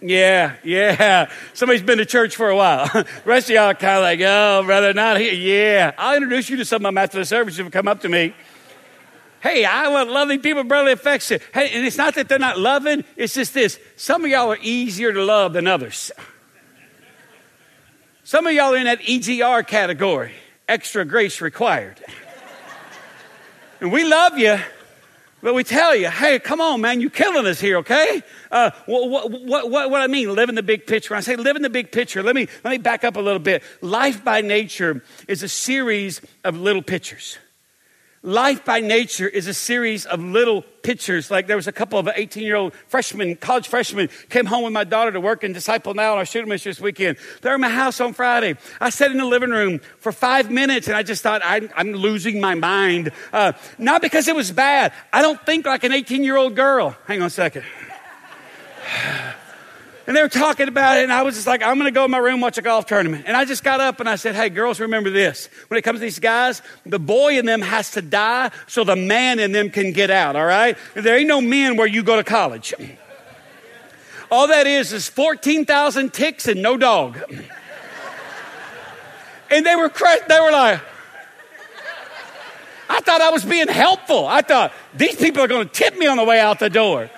Yeah, 0.00 0.56
yeah. 0.64 1.30
Somebody's 1.54 1.82
been 1.82 1.98
to 1.98 2.04
church 2.04 2.34
for 2.34 2.48
a 2.48 2.56
while. 2.56 2.86
the 2.92 3.06
rest 3.24 3.48
of 3.48 3.54
y'all 3.54 3.66
are 3.66 3.74
kind 3.74 3.96
of 3.96 4.02
like, 4.02 4.20
oh, 4.22 4.62
brother, 4.64 4.92
not 4.92 5.20
here. 5.20 5.32
Yeah. 5.32 5.92
I'll 5.96 6.16
introduce 6.16 6.50
you 6.50 6.56
to 6.58 6.64
some 6.64 6.76
of 6.84 6.88
them 6.88 6.98
after 6.98 7.18
the 7.18 7.24
service 7.24 7.58
if 7.58 7.64
you 7.64 7.70
come 7.70 7.88
up 7.88 8.00
to 8.00 8.08
me. 8.08 8.34
Hey, 9.46 9.64
I 9.64 9.86
want 9.86 10.10
loving 10.10 10.40
people, 10.40 10.64
brotherly 10.64 10.90
affection. 10.90 11.38
Hey, 11.54 11.70
and 11.70 11.86
it's 11.86 11.96
not 11.96 12.16
that 12.16 12.28
they're 12.28 12.36
not 12.36 12.58
loving, 12.58 13.04
it's 13.14 13.32
just 13.32 13.54
this. 13.54 13.78
Some 13.94 14.24
of 14.24 14.30
y'all 14.32 14.50
are 14.50 14.58
easier 14.60 15.12
to 15.12 15.22
love 15.22 15.52
than 15.52 15.68
others. 15.68 16.10
Some 18.24 18.48
of 18.48 18.54
y'all 18.54 18.74
are 18.74 18.76
in 18.76 18.86
that 18.86 19.02
EGR 19.02 19.64
category, 19.64 20.32
extra 20.68 21.04
grace 21.04 21.40
required. 21.40 22.02
and 23.80 23.92
we 23.92 24.02
love 24.02 24.36
you, 24.36 24.58
but 25.42 25.54
we 25.54 25.62
tell 25.62 25.94
you, 25.94 26.10
hey, 26.10 26.40
come 26.40 26.60
on, 26.60 26.80
man, 26.80 27.00
you're 27.00 27.08
killing 27.08 27.46
us 27.46 27.60
here, 27.60 27.76
okay? 27.76 28.24
Uh, 28.50 28.72
what, 28.86 29.30
what, 29.30 29.70
what, 29.70 29.90
what 29.90 30.00
I 30.00 30.08
mean, 30.08 30.34
live 30.34 30.48
in 30.48 30.56
the 30.56 30.62
big 30.64 30.88
picture. 30.88 31.14
When 31.14 31.18
I 31.18 31.20
say 31.20 31.36
live 31.36 31.54
in 31.54 31.62
the 31.62 31.70
big 31.70 31.92
picture, 31.92 32.20
let 32.20 32.34
me, 32.34 32.48
let 32.64 32.72
me 32.72 32.78
back 32.78 33.04
up 33.04 33.14
a 33.14 33.20
little 33.20 33.38
bit. 33.38 33.62
Life 33.80 34.24
by 34.24 34.40
nature 34.40 35.04
is 35.28 35.44
a 35.44 35.48
series 35.48 36.20
of 36.42 36.58
little 36.58 36.82
pictures. 36.82 37.38
Life 38.26 38.64
by 38.64 38.80
nature 38.80 39.28
is 39.28 39.46
a 39.46 39.54
series 39.54 40.04
of 40.04 40.18
little 40.18 40.62
pictures. 40.82 41.30
Like 41.30 41.46
there 41.46 41.54
was 41.54 41.68
a 41.68 41.72
couple 41.72 41.96
of 41.96 42.08
18 42.12 42.42
year 42.42 42.56
old 42.56 42.74
freshmen, 42.88 43.36
college 43.36 43.68
freshmen, 43.68 44.08
came 44.30 44.46
home 44.46 44.64
with 44.64 44.72
my 44.72 44.82
daughter 44.82 45.12
to 45.12 45.20
work 45.20 45.44
in 45.44 45.52
Disciple 45.52 45.94
Now 45.94 46.14
on 46.14 46.18
our 46.18 46.24
student 46.24 46.48
ministry 46.48 46.70
this 46.70 46.80
weekend. 46.80 47.18
They're 47.40 47.54
in 47.54 47.60
my 47.60 47.68
house 47.68 48.00
on 48.00 48.14
Friday. 48.14 48.56
I 48.80 48.90
sat 48.90 49.12
in 49.12 49.18
the 49.18 49.24
living 49.24 49.50
room 49.50 49.78
for 50.00 50.10
five 50.10 50.50
minutes 50.50 50.88
and 50.88 50.96
I 50.96 51.04
just 51.04 51.22
thought, 51.22 51.40
I'm, 51.44 51.70
I'm 51.76 51.92
losing 51.92 52.40
my 52.40 52.56
mind. 52.56 53.12
Uh, 53.32 53.52
not 53.78 54.02
because 54.02 54.26
it 54.26 54.34
was 54.34 54.50
bad. 54.50 54.92
I 55.12 55.22
don't 55.22 55.40
think 55.46 55.64
like 55.64 55.84
an 55.84 55.92
18 55.92 56.24
year 56.24 56.36
old 56.36 56.56
girl. 56.56 56.96
Hang 57.06 57.20
on 57.20 57.28
a 57.28 57.30
second. 57.30 57.62
And 60.06 60.16
they 60.16 60.22
were 60.22 60.28
talking 60.28 60.68
about 60.68 60.98
it, 60.98 61.02
and 61.02 61.12
I 61.12 61.22
was 61.22 61.34
just 61.34 61.48
like, 61.48 61.62
I'm 61.62 61.78
to 61.80 61.90
go 61.90 62.04
in 62.04 62.12
my 62.12 62.18
room 62.18 62.40
watch 62.40 62.58
a 62.58 62.62
golf 62.62 62.86
tournament. 62.86 63.24
And 63.26 63.36
I 63.36 63.44
just 63.44 63.64
got 63.64 63.80
up 63.80 63.98
and 63.98 64.08
I 64.08 64.14
said, 64.14 64.36
Hey, 64.36 64.50
girls, 64.50 64.78
remember 64.78 65.10
this. 65.10 65.48
When 65.68 65.78
it 65.78 65.82
comes 65.82 65.98
to 65.98 66.04
these 66.04 66.20
guys, 66.20 66.62
the 66.84 67.00
boy 67.00 67.38
in 67.38 67.46
them 67.46 67.60
has 67.60 67.90
to 67.92 68.02
die 68.02 68.50
so 68.68 68.84
the 68.84 68.94
man 68.94 69.40
in 69.40 69.50
them 69.50 69.70
can 69.70 69.92
get 69.92 70.10
out, 70.10 70.36
all 70.36 70.46
right? 70.46 70.76
There 70.94 71.18
ain't 71.18 71.26
no 71.26 71.40
men 71.40 71.76
where 71.76 71.88
you 71.88 72.04
go 72.04 72.16
to 72.16 72.24
college. 72.24 72.72
All 74.30 74.46
that 74.48 74.66
is 74.66 74.92
is 74.92 75.08
14,000 75.08 76.12
ticks 76.12 76.46
and 76.46 76.62
no 76.62 76.76
dog. 76.76 77.18
And 79.50 79.64
they 79.64 79.76
were, 79.76 79.92
they 80.28 80.40
were 80.40 80.50
like, 80.50 80.80
I 82.88 83.00
thought 83.00 83.20
I 83.20 83.30
was 83.30 83.44
being 83.44 83.68
helpful. 83.68 84.26
I 84.26 84.42
thought 84.42 84.72
these 84.94 85.16
people 85.16 85.42
are 85.42 85.48
going 85.48 85.68
to 85.68 85.72
tip 85.72 85.96
me 85.96 86.06
on 86.06 86.16
the 86.16 86.24
way 86.24 86.40
out 86.40 86.58
the 86.58 86.70
door. 86.70 87.10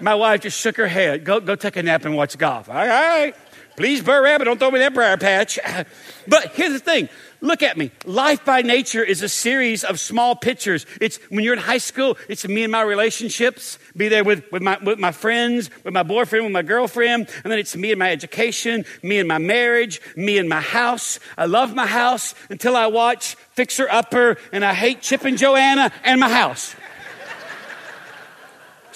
My 0.00 0.14
wife 0.14 0.42
just 0.42 0.60
shook 0.60 0.76
her 0.76 0.88
head. 0.88 1.24
Go, 1.24 1.40
go 1.40 1.54
take 1.54 1.76
a 1.76 1.82
nap 1.82 2.04
and 2.04 2.16
watch 2.16 2.36
golf. 2.38 2.68
All 2.68 2.74
right, 2.74 2.88
all 2.88 3.20
right. 3.20 3.34
Please, 3.78 4.02
Br'er 4.02 4.24
Rabbit, 4.24 4.46
don't 4.46 4.58
throw 4.58 4.72
me 4.72 4.80
that 4.80 4.92
briar 4.92 5.16
patch. 5.16 5.58
But 6.26 6.52
here's 6.54 6.74
the 6.74 6.78
thing. 6.78 7.08
Look 7.40 7.62
at 7.62 7.78
me. 7.78 7.90
Life 8.04 8.44
by 8.44 8.60
nature 8.60 9.02
is 9.02 9.22
a 9.22 9.30
series 9.30 9.82
of 9.82 9.98
small 9.98 10.36
pictures. 10.36 10.84
It's 11.00 11.16
when 11.30 11.42
you're 11.42 11.54
in 11.54 11.58
high 11.60 11.78
school, 11.78 12.18
it's 12.28 12.46
me 12.46 12.64
and 12.64 12.72
my 12.72 12.82
relationships. 12.82 13.78
Be 13.96 14.08
there 14.08 14.24
with, 14.24 14.44
with, 14.52 14.60
my, 14.60 14.76
with 14.82 14.98
my 14.98 15.12
friends, 15.12 15.70
with 15.84 15.94
my 15.94 16.02
boyfriend, 16.02 16.44
with 16.44 16.52
my 16.52 16.62
girlfriend. 16.62 17.30
And 17.44 17.50
then 17.50 17.58
it's 17.58 17.74
me 17.76 17.92
and 17.92 17.98
my 17.98 18.10
education, 18.10 18.84
me 19.02 19.20
and 19.20 19.28
my 19.28 19.38
marriage, 19.38 20.02
me 20.16 20.36
and 20.36 20.48
my 20.48 20.60
house. 20.60 21.18
I 21.38 21.46
love 21.46 21.74
my 21.74 21.86
house 21.86 22.34
until 22.50 22.76
I 22.76 22.88
watch 22.88 23.36
Fixer 23.52 23.88
Upper 23.88 24.36
and 24.52 24.64
I 24.64 24.74
hate 24.74 25.00
Chip 25.00 25.24
and 25.24 25.38
Joanna 25.38 25.92
and 26.04 26.20
my 26.20 26.28
house. 26.28 26.74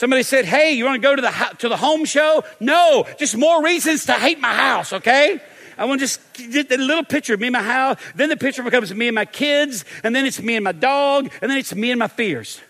Somebody 0.02 0.24
said, 0.24 0.46
Hey, 0.46 0.72
you 0.72 0.84
want 0.84 1.00
to 1.00 1.08
go 1.08 1.14
to 1.14 1.22
the, 1.22 1.56
to 1.58 1.68
the 1.68 1.76
home 1.76 2.04
show? 2.04 2.42
No, 2.58 3.06
just 3.20 3.36
more 3.36 3.62
reasons 3.62 4.06
to 4.06 4.14
hate 4.14 4.40
my 4.40 4.52
house, 4.52 4.92
okay? 4.92 5.40
I 5.78 5.84
want 5.84 6.00
to 6.00 6.06
just 6.06 6.20
get 6.32 6.68
the 6.68 6.76
little 6.76 7.04
picture 7.04 7.34
of 7.34 7.40
me 7.40 7.46
and 7.46 7.52
my 7.52 7.62
house. 7.62 8.00
Then 8.16 8.28
the 8.28 8.36
picture 8.36 8.64
becomes 8.64 8.92
me 8.92 9.06
and 9.06 9.14
my 9.14 9.26
kids. 9.26 9.84
And 10.02 10.12
then 10.12 10.26
it's 10.26 10.42
me 10.42 10.56
and 10.56 10.64
my 10.64 10.72
dog. 10.72 11.30
And 11.40 11.48
then 11.48 11.56
it's 11.56 11.72
me 11.72 11.92
and 11.92 12.00
my 12.00 12.08
fears. 12.08 12.60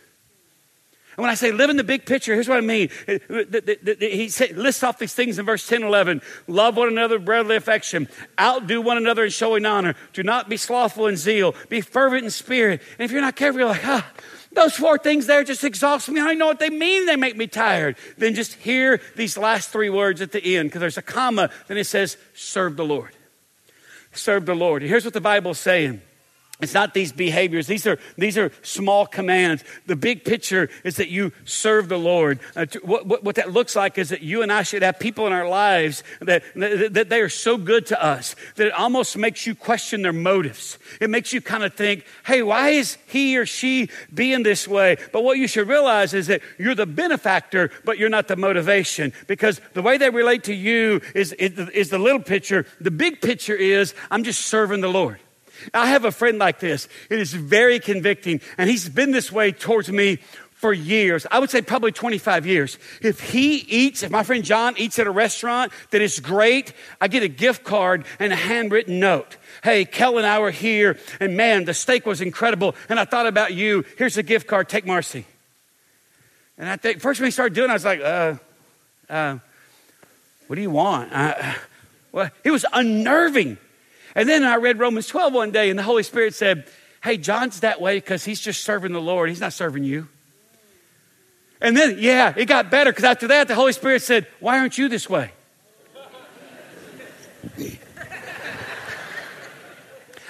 And 1.16 1.22
when 1.22 1.30
I 1.30 1.34
say 1.34 1.52
live 1.52 1.70
in 1.70 1.78
the 1.78 1.84
big 1.84 2.04
picture, 2.04 2.34
here's 2.34 2.50
what 2.50 2.58
I 2.58 2.60
mean. 2.60 2.90
He 3.06 4.28
lists 4.54 4.82
off 4.82 4.98
these 4.98 5.14
things 5.14 5.38
in 5.38 5.46
verse 5.46 5.66
10 5.66 5.84
11. 5.84 6.20
Love 6.48 6.76
one 6.76 6.88
another, 6.88 7.18
brotherly 7.18 7.56
affection. 7.56 8.08
Outdo 8.38 8.82
one 8.82 8.98
another 8.98 9.24
in 9.24 9.30
showing 9.30 9.64
honor. 9.64 9.94
Do 10.12 10.22
not 10.22 10.50
be 10.50 10.58
slothful 10.58 11.06
in 11.06 11.16
zeal. 11.16 11.54
Be 11.70 11.80
fervent 11.80 12.24
in 12.24 12.30
spirit. 12.30 12.82
And 12.98 13.06
if 13.06 13.10
you're 13.10 13.22
not 13.22 13.36
careful, 13.36 13.60
you're 13.60 13.70
like, 13.70 13.86
ah, 13.86 14.06
those 14.54 14.74
four 14.74 14.98
things 14.98 15.26
there 15.26 15.44
just 15.44 15.64
exhaust 15.64 16.08
me. 16.08 16.20
I 16.20 16.34
know 16.34 16.46
what 16.46 16.58
they 16.58 16.70
mean. 16.70 17.06
They 17.06 17.16
make 17.16 17.36
me 17.36 17.46
tired. 17.46 17.96
Then 18.18 18.34
just 18.34 18.54
hear 18.54 19.00
these 19.16 19.36
last 19.36 19.70
three 19.70 19.90
words 19.90 20.20
at 20.20 20.32
the 20.32 20.56
end 20.56 20.68
because 20.68 20.80
there's 20.80 20.98
a 20.98 21.02
comma. 21.02 21.50
Then 21.68 21.78
it 21.78 21.84
says, 21.84 22.16
serve 22.34 22.76
the 22.76 22.84
Lord. 22.84 23.12
Serve 24.12 24.46
the 24.46 24.54
Lord. 24.54 24.82
Here's 24.82 25.04
what 25.04 25.14
the 25.14 25.20
Bible's 25.20 25.58
saying. 25.58 26.02
It's 26.62 26.74
not 26.74 26.94
these 26.94 27.10
behaviors. 27.10 27.66
These 27.66 27.88
are, 27.88 27.98
these 28.16 28.38
are 28.38 28.52
small 28.62 29.04
commands. 29.04 29.64
The 29.86 29.96
big 29.96 30.24
picture 30.24 30.70
is 30.84 30.94
that 30.96 31.08
you 31.08 31.32
serve 31.44 31.88
the 31.88 31.98
Lord. 31.98 32.38
Uh, 32.54 32.66
to, 32.66 32.78
what, 32.78 33.04
what, 33.04 33.24
what, 33.24 33.34
that 33.34 33.52
looks 33.52 33.74
like 33.74 33.98
is 33.98 34.10
that 34.10 34.22
you 34.22 34.42
and 34.42 34.52
I 34.52 34.62
should 34.62 34.82
have 34.82 35.00
people 35.00 35.26
in 35.26 35.32
our 35.32 35.48
lives 35.48 36.04
that, 36.20 36.44
that, 36.54 36.94
that 36.94 37.08
they 37.08 37.20
are 37.20 37.28
so 37.28 37.58
good 37.58 37.86
to 37.86 38.00
us 38.00 38.36
that 38.54 38.68
it 38.68 38.72
almost 38.74 39.16
makes 39.16 39.44
you 39.44 39.56
question 39.56 40.02
their 40.02 40.12
motives. 40.12 40.78
It 41.00 41.10
makes 41.10 41.32
you 41.32 41.40
kind 41.40 41.64
of 41.64 41.74
think, 41.74 42.06
hey, 42.24 42.44
why 42.44 42.68
is 42.68 42.96
he 43.08 43.36
or 43.36 43.44
she 43.44 43.88
being 44.14 44.44
this 44.44 44.68
way? 44.68 44.98
But 45.12 45.24
what 45.24 45.38
you 45.38 45.48
should 45.48 45.66
realize 45.66 46.14
is 46.14 46.28
that 46.28 46.42
you're 46.58 46.76
the 46.76 46.86
benefactor, 46.86 47.72
but 47.84 47.98
you're 47.98 48.08
not 48.08 48.28
the 48.28 48.36
motivation 48.36 49.12
because 49.26 49.60
the 49.74 49.82
way 49.82 49.98
they 49.98 50.10
relate 50.10 50.44
to 50.44 50.54
you 50.54 51.00
is, 51.12 51.32
is, 51.32 51.58
is 51.70 51.90
the 51.90 51.98
little 51.98 52.22
picture. 52.22 52.66
The 52.80 52.92
big 52.92 53.20
picture 53.20 53.56
is 53.56 53.94
I'm 54.12 54.22
just 54.22 54.42
serving 54.42 54.80
the 54.80 54.88
Lord. 54.88 55.18
I 55.74 55.86
have 55.86 56.04
a 56.04 56.12
friend 56.12 56.38
like 56.38 56.60
this. 56.60 56.88
It 57.10 57.18
is 57.18 57.32
very 57.32 57.78
convicting, 57.80 58.40
and 58.58 58.68
he's 58.68 58.88
been 58.88 59.10
this 59.10 59.30
way 59.30 59.52
towards 59.52 59.90
me 59.90 60.18
for 60.62 60.72
years. 60.72 61.26
I 61.28 61.40
would 61.40 61.50
say 61.50 61.60
probably 61.60 61.90
25 61.90 62.46
years. 62.46 62.78
If 63.00 63.18
he 63.18 63.56
eats, 63.56 64.04
if 64.04 64.12
my 64.12 64.22
friend 64.22 64.44
John 64.44 64.74
eats 64.76 64.96
at 65.00 65.08
a 65.08 65.10
restaurant 65.10 65.72
that 65.90 66.00
is 66.00 66.20
great, 66.20 66.72
I 67.00 67.08
get 67.08 67.24
a 67.24 67.28
gift 67.28 67.64
card 67.64 68.04
and 68.20 68.32
a 68.32 68.36
handwritten 68.36 69.00
note. 69.00 69.38
Hey, 69.64 69.84
Kel 69.84 70.18
and 70.18 70.26
I 70.26 70.38
were 70.38 70.52
here, 70.52 70.98
and 71.18 71.36
man, 71.36 71.64
the 71.64 71.74
steak 71.74 72.06
was 72.06 72.20
incredible, 72.20 72.76
and 72.88 73.00
I 73.00 73.04
thought 73.04 73.26
about 73.26 73.54
you. 73.54 73.84
Here's 73.98 74.16
a 74.16 74.22
gift 74.22 74.46
card, 74.46 74.68
take 74.68 74.86
Marcy. 74.86 75.26
And 76.56 76.68
I 76.68 76.76
think, 76.76 77.00
first 77.00 77.18
when 77.18 77.26
he 77.26 77.32
started 77.32 77.54
doing 77.54 77.68
it, 77.68 77.72
I 77.72 77.74
was 77.74 77.84
like, 77.84 78.00
uh, 78.00 78.34
uh, 79.10 79.38
what 80.46 80.54
do 80.54 80.62
you 80.62 80.70
want? 80.70 81.12
Uh, 81.12 81.54
well, 82.12 82.30
it 82.44 82.52
was 82.52 82.64
unnerving. 82.72 83.58
And 84.14 84.28
then 84.28 84.44
I 84.44 84.56
read 84.56 84.78
Romans 84.78 85.06
12 85.06 85.32
one 85.32 85.50
day, 85.50 85.70
and 85.70 85.78
the 85.78 85.82
Holy 85.82 86.02
Spirit 86.02 86.34
said, 86.34 86.66
Hey, 87.02 87.16
John's 87.16 87.60
that 87.60 87.80
way 87.80 87.96
because 87.96 88.24
he's 88.24 88.40
just 88.40 88.62
serving 88.62 88.92
the 88.92 89.00
Lord. 89.00 89.28
He's 89.28 89.40
not 89.40 89.52
serving 89.52 89.84
you. 89.84 90.08
And 91.60 91.76
then, 91.76 91.96
yeah, 91.98 92.32
it 92.36 92.46
got 92.46 92.70
better 92.70 92.90
because 92.90 93.04
after 93.04 93.28
that, 93.28 93.48
the 93.48 93.54
Holy 93.54 93.72
Spirit 93.72 94.02
said, 94.02 94.26
Why 94.40 94.58
aren't 94.58 94.78
you 94.78 94.88
this 94.88 95.08
way? 95.08 95.32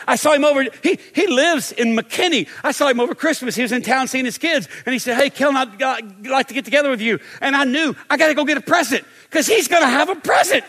I 0.07 0.17
saw 0.17 0.33
him 0.33 0.45
over, 0.45 0.67
he, 0.83 0.99
he 1.15 1.27
lives 1.27 1.73
in 1.73 1.97
McKinney. 1.97 2.49
I 2.65 2.73
saw 2.73 2.89
him 2.89 3.01
over 3.01 3.15
Christmas. 3.15 3.55
He 3.55 3.63
was 3.63 3.73
in 3.73 3.83
town 3.83 4.09
seeing 4.09 4.25
his 4.25 4.37
kids. 4.37 4.69
And 4.85 4.93
he 4.93 4.99
said, 4.99 5.17
Hey, 5.17 5.31
Kel, 5.31 5.57
I'd 5.57 6.27
like 6.27 6.49
to 6.49 6.55
get 6.55 6.65
together 6.65 6.91
with 6.91 7.01
you. 7.01 7.19
And 7.41 7.55
I 7.55 7.65
knew 7.65 7.95
I 8.11 8.17
got 8.17 8.29
to 8.29 8.35
go 8.35 8.45
get 8.45 8.59
a 8.59 8.63
present 8.63 9.05
because 9.31 9.47
he's 9.47 9.69
going 9.69 9.83
to 9.83 9.89
have 9.89 10.09
a 10.09 10.17
present. 10.17 10.65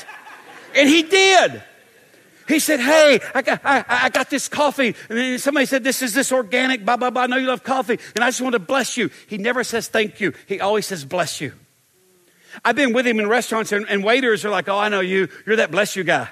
And 0.75 0.88
he 0.88 1.03
did. 1.03 1.63
He 2.48 2.60
said, 2.60 2.80
Hey, 2.80 3.20
I 3.34 3.42
got, 3.42 3.62
I, 3.64 3.86
I, 3.88 4.10
got 4.10 4.30
this 4.30 4.48
coffee. 4.48 4.96
And 5.10 5.40
somebody 5.40 5.66
said, 5.66 5.84
This 5.84 6.02
is 6.02 6.14
this 6.14 6.32
organic, 6.32 6.86
blah, 6.86 6.98
blah, 6.98 7.10
blah. 7.10 7.24
I 7.24 7.28
know 7.28 7.38
you 7.38 7.48
love 7.48 7.64
coffee. 7.64 8.00
And 8.16 8.24
I 8.24 8.30
just 8.30 8.42
want 8.42 8.54
to 8.54 8.60
bless 8.60 8.98
you. 8.98 9.10
He 9.28 9.38
never 9.38 9.64
says 9.64 9.88
thank 9.88 10.20
you. 10.20 10.34
He 10.48 10.60
always 10.60 10.86
says 10.86 11.06
bless 11.06 11.42
you. 11.42 11.54
I've 12.64 12.76
been 12.76 12.94
with 12.94 13.08
him 13.08 13.20
in 13.20 13.28
restaurants 13.28 13.72
and, 13.72 13.88
and 13.90 14.04
waiters 14.04 14.46
are 14.46 14.50
like, 14.50 14.68
Oh, 14.68 14.78
I 14.78 14.90
know 14.90 15.00
you. 15.00 15.30
You're 15.46 15.58
that 15.58 15.72
bless 15.72 15.96
you 15.96 16.04
guy. 16.04 16.30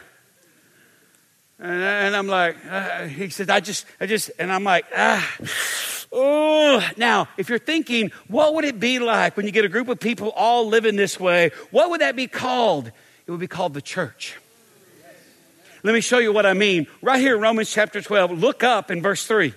And, 1.60 1.82
and 1.82 2.16
I'm 2.16 2.28
like, 2.28 2.58
uh, 2.70 3.06
He 3.06 3.30
said, 3.30 3.50
I 3.50 3.60
just, 3.60 3.86
I 4.00 4.06
just, 4.06 4.32
and 4.38 4.52
I'm 4.52 4.64
like, 4.64 4.86
Ah. 4.96 5.36
Oh, 6.14 6.86
now, 6.98 7.30
if 7.38 7.48
you're 7.48 7.58
thinking, 7.58 8.12
what 8.28 8.56
would 8.56 8.66
it 8.66 8.82
be 8.82 9.00
like 9.00 9.38
when 9.38 9.46
you 9.46 9.54
get 9.54 9.64
a 9.64 9.70
group 9.70 9.88
of 9.88 9.98
people 9.98 10.30
all 10.32 10.68
living 10.68 10.98
this 10.98 11.18
way? 11.18 11.52
What 11.72 11.90
would 11.90 12.02
that 12.02 12.18
be 12.18 12.28
called? 12.28 12.92
It 13.26 13.32
would 13.32 13.40
be 13.40 13.48
called 13.48 13.74
the 13.74 13.82
church. 13.82 14.38
Let 15.84 15.94
me 15.94 16.02
show 16.02 16.20
you 16.20 16.32
what 16.32 16.46
I 16.46 16.54
mean. 16.54 16.88
Right 17.02 17.20
here 17.20 17.38
Romans 17.38 17.72
chapter 17.72 18.02
12, 18.02 18.32
look 18.40 18.64
up 18.64 18.92
in 18.92 19.02
verse 19.02 19.26
3. 19.26 19.54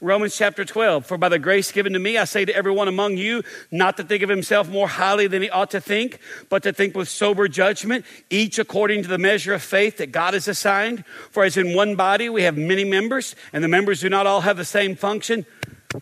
Romans 0.00 0.36
chapter 0.36 0.64
12. 0.64 1.06
For 1.06 1.16
by 1.16 1.28
the 1.28 1.38
grace 1.38 1.72
given 1.72 1.94
to 1.94 1.98
me, 1.98 2.18
I 2.18 2.24
say 2.24 2.44
to 2.44 2.54
everyone 2.54 2.88
among 2.88 3.16
you, 3.16 3.42
not 3.70 3.96
to 3.96 4.04
think 4.04 4.22
of 4.22 4.28
himself 4.28 4.68
more 4.68 4.86
highly 4.86 5.26
than 5.26 5.42
he 5.42 5.50
ought 5.50 5.70
to 5.70 5.80
think, 5.80 6.18
but 6.48 6.62
to 6.64 6.72
think 6.72 6.94
with 6.94 7.08
sober 7.08 7.48
judgment, 7.48 8.04
each 8.30 8.58
according 8.58 9.02
to 9.02 9.08
the 9.08 9.18
measure 9.18 9.54
of 9.54 9.62
faith 9.62 9.96
that 9.96 10.12
God 10.12 10.34
has 10.34 10.46
assigned. 10.46 11.04
For 11.30 11.42
as 11.42 11.56
in 11.56 11.74
one 11.74 11.96
body 11.96 12.28
we 12.28 12.42
have 12.42 12.56
many 12.56 12.84
members, 12.84 13.34
and 13.52 13.64
the 13.64 13.68
members 13.68 14.00
do 14.00 14.08
not 14.08 14.26
all 14.26 14.42
have 14.42 14.56
the 14.56 14.64
same 14.64 14.94
function, 14.94 15.46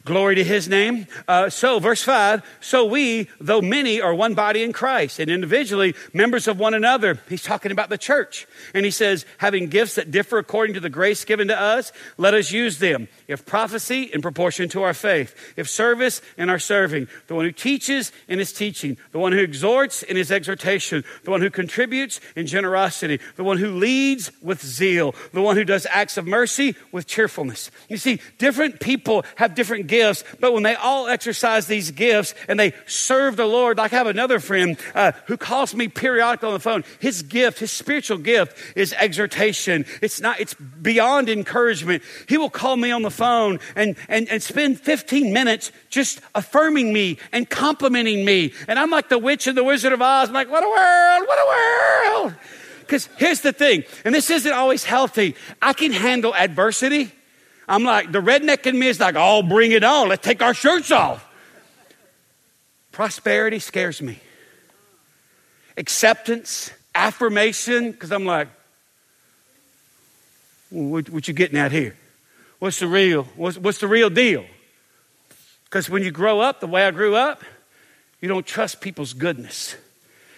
Glory 0.05 0.37
to 0.37 0.45
his 0.45 0.69
name. 0.69 1.07
Uh, 1.29 1.51
so, 1.51 1.79
verse 1.79 2.03
5 2.03 2.43
so 2.61 2.87
we, 2.87 3.29
though 3.41 3.61
many, 3.61 4.01
are 4.01 4.15
one 4.15 4.35
body 4.35 4.63
in 4.63 4.73
Christ 4.73 5.19
and 5.19 5.31
individually 5.31 5.95
members 6.15 6.49
of 6.49 6.59
one 6.59 6.73
another. 6.73 7.21
He's 7.29 7.43
talking 7.43 7.73
about 7.73 7.91
the 7.91 7.99
church. 7.99 8.47
And 8.73 8.85
he 8.87 8.91
says, 8.91 9.27
having 9.39 9.69
gifts 9.69 9.97
that 9.97 10.11
differ 10.11 10.39
according 10.39 10.75
to 10.75 10.81
the 10.81 10.89
grace 10.89 11.25
given 11.25 11.49
to 11.49 11.61
us, 11.61 11.93
let 12.17 12.33
us 12.33 12.53
use 12.53 12.79
them. 12.79 13.09
If 13.33 13.47
prophecy, 13.47 14.03
in 14.03 14.23
proportion 14.23 14.69
to 14.71 14.83
our 14.83 14.95
faith. 14.95 15.35
If 15.57 15.69
service, 15.69 16.21
in 16.37 16.51
our 16.51 16.59
serving. 16.59 17.09
The 17.27 17.35
one 17.35 17.45
who 17.47 17.53
teaches, 17.53 18.13
in 18.29 18.39
his 18.39 18.53
teaching. 18.53 18.99
The 19.13 19.19
one 19.19 19.33
who 19.33 19.39
exhorts, 19.39 20.03
in 20.03 20.17
his 20.17 20.31
exhortation. 20.31 21.05
The 21.25 21.31
one 21.31 21.41
who 21.41 21.51
contributes, 21.51 22.21
in 22.37 22.47
generosity. 22.47 23.21
The 23.37 23.45
one 23.45 23.59
who 23.59 23.71
leads, 23.71 24.31
with 24.43 24.63
zeal. 24.65 25.15
The 25.33 25.41
one 25.41 25.57
who 25.57 25.65
does 25.65 25.87
acts 25.91 26.17
of 26.17 26.27
mercy, 26.27 26.77
with 26.93 27.07
cheerfulness. 27.07 27.71
You 27.89 27.97
see, 27.97 28.21
different 28.39 28.81
people 28.81 29.25
have 29.37 29.55
different 29.55 29.87
gifts, 29.87 30.25
but 30.39 30.53
when 30.53 30.63
they 30.63 30.75
all 30.75 31.09
exercise 31.09 31.67
these 31.67 31.91
gifts 31.91 32.35
and 32.49 32.61
they 32.61 32.75
serve 32.87 33.37
the 33.37 33.47
Lord, 33.47 33.79
like 33.79 33.93
I 33.93 33.97
have 33.97 34.07
another 34.07 34.41
friend 34.41 34.79
uh, 34.95 35.13
who 35.27 35.37
calls 35.37 35.75
me 35.75 35.89
periodically 35.89 36.49
on 36.49 36.55
the 36.55 36.61
phone. 36.61 36.85
His 37.01 37.23
gift, 37.23 37.59
his 37.61 37.73
spiritual 37.73 38.19
gift, 38.19 38.57
is 38.77 38.93
exhortation. 38.93 39.87
It's 40.03 40.21
not. 40.21 40.39
It's 40.39 40.55
beyond 40.55 41.29
encouragement. 41.29 42.03
He 42.29 42.37
will 42.37 42.51
call 42.51 42.77
me 42.77 42.91
on 42.91 43.03
the 43.03 43.11
phone 43.11 43.22
and 43.23 43.97
and 44.09 44.29
and 44.29 44.43
spend 44.43 44.81
15 44.81 45.33
minutes 45.33 45.73
just 45.91 46.21
affirming 46.35 46.93
me 46.93 47.19
and 47.33 47.49
complimenting 47.49 48.25
me. 48.25 48.53
And 48.69 48.79
I'm 48.79 48.91
like 48.91 49.09
the 49.09 49.19
witch 49.19 49.47
and 49.47 49.57
the 49.57 49.65
Wizard 49.65 49.93
of 49.93 50.03
Oz. 50.03 50.29
I'm 50.29 50.35
like, 50.35 50.51
what 50.51 50.63
a 50.63 50.69
world! 50.69 51.29
What 51.29 51.39
a 51.39 51.49
world! 51.49 52.35
Because 52.81 53.09
here's 53.17 53.41
the 53.41 53.53
thing, 53.53 53.85
and 54.05 54.15
this 54.15 54.29
isn't 54.29 54.53
always 54.53 54.85
healthy. 54.85 55.35
I 55.61 55.73
can 55.73 55.93
handle 55.93 56.35
adversity. 56.35 57.11
I'm 57.69 57.85
like, 57.85 58.13
the 58.13 58.21
redneck 58.21 58.67
in 58.67 58.79
me 58.79 58.89
is 58.89 59.01
like, 59.01 59.15
oh, 59.17 59.43
bring 59.43 59.73
it 59.73 59.85
on. 59.85 60.09
Let's 60.09 60.23
take 60.23 60.43
our 60.43 60.53
shirts 60.53 60.91
off. 60.91 61.27
Prosperity 62.91 63.61
scares 63.61 64.03
me. 64.03 64.21
Acceptance, 65.79 66.71
affirmation, 66.95 67.93
because 67.93 68.13
I'm 68.13 68.27
like, 68.27 68.49
what, 70.69 71.09
what, 71.09 71.29
you 71.29 71.35
getting 71.35 71.59
at 71.59 71.73
here? 71.73 71.97
What's 72.63 72.79
the 72.79 72.87
real, 72.87 73.25
what's, 73.35 73.59
what's 73.59 73.79
the 73.79 73.89
real 73.89 74.09
deal? 74.09 74.45
Because 75.65 75.91
when 75.91 76.05
you 76.05 76.13
grow 76.13 76.39
up 76.39 76.61
the 76.61 76.69
way 76.69 76.87
I 76.87 76.93
grew 76.93 77.17
up, 77.17 77.43
you 78.21 78.29
don't 78.29 78.47
trust 78.47 78.81
people's 78.81 79.15
goodness 79.15 79.75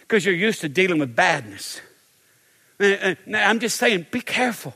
because 0.01 0.25
you're 0.25 0.35
used 0.35 0.63
to 0.63 0.71
dealing 0.71 0.99
with 0.99 1.15
badness. 1.15 1.83
And, 2.79 3.19
and 3.27 3.37
I'm 3.37 3.61
just 3.61 3.77
saying, 3.77 4.07
be 4.11 4.23
careful. 4.23 4.73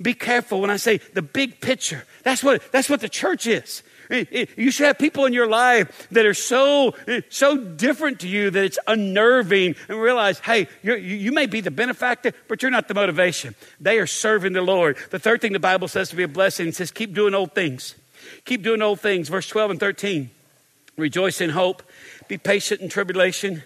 Be 0.00 0.14
careful 0.14 0.60
when 0.60 0.70
I 0.70 0.76
say 0.76 0.98
the 0.98 1.22
big 1.22 1.60
picture. 1.60 2.04
That's 2.22 2.44
what, 2.44 2.70
that's 2.70 2.88
what 2.88 3.00
the 3.00 3.08
church 3.08 3.48
is. 3.48 3.82
You 4.12 4.70
should 4.70 4.86
have 4.86 4.98
people 4.98 5.24
in 5.24 5.32
your 5.32 5.46
life 5.46 6.08
that 6.10 6.26
are 6.26 6.34
so, 6.34 6.94
so 7.30 7.56
different 7.56 8.20
to 8.20 8.28
you 8.28 8.50
that 8.50 8.64
it's 8.64 8.78
unnerving 8.86 9.74
and 9.88 10.00
realize, 10.00 10.38
hey, 10.40 10.68
you 10.82 11.32
may 11.32 11.46
be 11.46 11.60
the 11.60 11.70
benefactor, 11.70 12.32
but 12.48 12.62
you're 12.62 12.70
not 12.70 12.88
the 12.88 12.94
motivation. 12.94 13.54
They 13.80 13.98
are 13.98 14.06
serving 14.06 14.52
the 14.52 14.62
Lord. 14.62 14.96
The 15.10 15.18
third 15.18 15.40
thing 15.40 15.52
the 15.52 15.60
Bible 15.60 15.88
says 15.88 16.10
to 16.10 16.16
be 16.16 16.22
a 16.22 16.28
blessing 16.28 16.68
it 16.68 16.76
says, 16.76 16.90
keep 16.90 17.14
doing 17.14 17.34
old 17.34 17.54
things. 17.54 17.94
Keep 18.44 18.62
doing 18.62 18.82
old 18.82 19.00
things. 19.00 19.28
Verse 19.28 19.48
12 19.48 19.72
and 19.72 19.80
13. 19.80 20.30
Rejoice 20.96 21.40
in 21.40 21.50
hope. 21.50 21.82
Be 22.28 22.38
patient 22.38 22.80
in 22.80 22.88
tribulation 22.88 23.62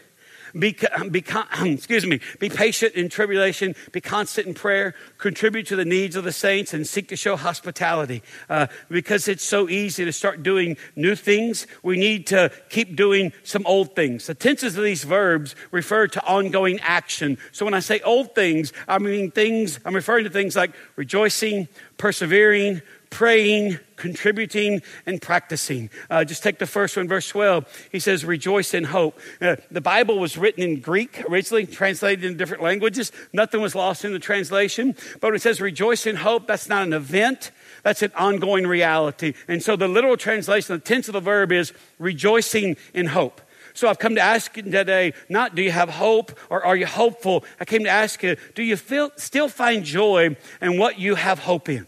be, 0.59 0.77
be, 1.11 1.25
excuse 1.65 2.07
me, 2.07 2.21
be 2.39 2.49
patient 2.49 2.95
in 2.95 3.09
tribulation, 3.09 3.75
be 3.93 4.01
constant 4.01 4.47
in 4.47 4.55
prayer, 4.55 4.95
contribute 5.19 5.67
to 5.69 5.77
the 5.77 5.85
needs 5.85 6.17
of 6.17 6.25
the 6.25 6.33
saints, 6.33 6.73
and 6.75 6.87
seek 6.87 7.09
to 7.09 7.17
show 7.17 7.37
hospitality. 7.37 8.23
Uh, 8.49 8.67
because 8.89 9.29
it's 9.29 9.45
so 9.45 9.69
easy 9.69 10.05
to 10.05 10.13
start 10.13 10.43
doing 10.43 10.77
new 10.95 11.15
things, 11.15 11.67
we 11.83 11.97
need 11.97 12.27
to 12.29 12.51
keep 12.69 12.97
doing 12.97 13.33
some 13.43 13.65
old 13.67 13.95
things. 13.95 14.27
The 14.27 14.35
tenses 14.35 14.77
of 14.77 14.85
these 14.85 15.05
verbs 15.05 15.55
refer 15.71 16.07
to 16.09 16.25
ongoing 16.27 16.81
action. 16.81 17.39
So 17.53 17.65
when 17.65 17.75
I 17.75 17.81
say 17.81 18.01
old 18.01 18.35
things, 18.35 18.73
I 18.89 18.99
mean 18.99 19.31
things, 19.31 19.81
I'm 19.85 19.95
referring 19.95 20.25
to 20.25 20.31
things 20.31 20.57
like 20.57 20.73
rejoicing, 20.97 21.69
persevering, 21.99 22.83
praying, 23.17 23.79
contributing, 23.97 24.83
and 25.07 25.23
practicing. 25.23 25.89
Uh, 26.11 26.23
just 26.23 26.43
take 26.43 26.59
the 26.59 26.67
first 26.67 26.99
one, 26.99 27.09
verse 27.09 27.27
12. 27.31 27.89
He 27.91 27.99
says, 27.99 28.27
Rejoice 28.27 28.75
in 28.75 28.85
hope. 28.85 29.19
Uh, 29.41 29.57
the 29.71 29.81
Bible 29.81 30.19
was 30.19 30.37
written 30.37 30.63
in 30.63 30.81
Greek 30.81 31.25
originally, 31.27 31.65
translated 31.65 32.27
in 32.27 32.37
different 32.37 32.63
languages. 32.63 33.13
Nothing 33.33 33.63
was 33.63 33.75
lost 33.75 34.05
in 34.05 34.13
the 34.13 34.19
translation. 34.19 34.95
But 35.23 35.35
it 35.35 35.41
says 35.41 35.63
rejoice 35.63 36.07
in 36.07 36.17
hope, 36.17 36.47
that's 36.47 36.69
not 36.69 36.87
an 36.87 36.93
event, 36.93 37.53
that's 37.83 38.03
an 38.03 38.13
ongoing 38.17 38.67
reality. 38.67 39.33
And 39.49 39.63
so 39.63 39.77
the 39.77 39.89
literal 39.89 40.19
translation, 40.19 40.75
the 40.75 40.81
tense 40.83 41.09
of 41.09 41.15
the 41.15 41.21
verb 41.21 41.53
is 41.53 41.73
rejoicing 41.99 42.77
in 42.93 43.07
hope. 43.07 43.41
So 43.73 43.89
I've 43.89 43.99
come 43.99 44.17
to 44.17 44.21
ask 44.21 44.59
you 44.59 44.63
today, 44.63 45.15
not 45.31 45.55
do 45.55 45.63
you 45.63 45.71
have 45.71 45.89
hope 45.89 46.39
or 46.51 46.67
are 46.67 46.77
you 46.77 46.85
hopeful? 46.85 47.47
I 47.59 47.65
came 47.65 47.85
to 47.85 47.91
ask 47.91 48.23
you, 48.23 48.37
do 48.55 48.63
you 48.63 48.77
feel, 48.77 49.11
still 49.17 49.49
find 49.49 49.85
joy 49.85 50.37
in 50.61 50.79
what 50.79 50.99
you 50.99 51.15
have 51.15 51.39
hope 51.39 51.71
in? 51.71 51.87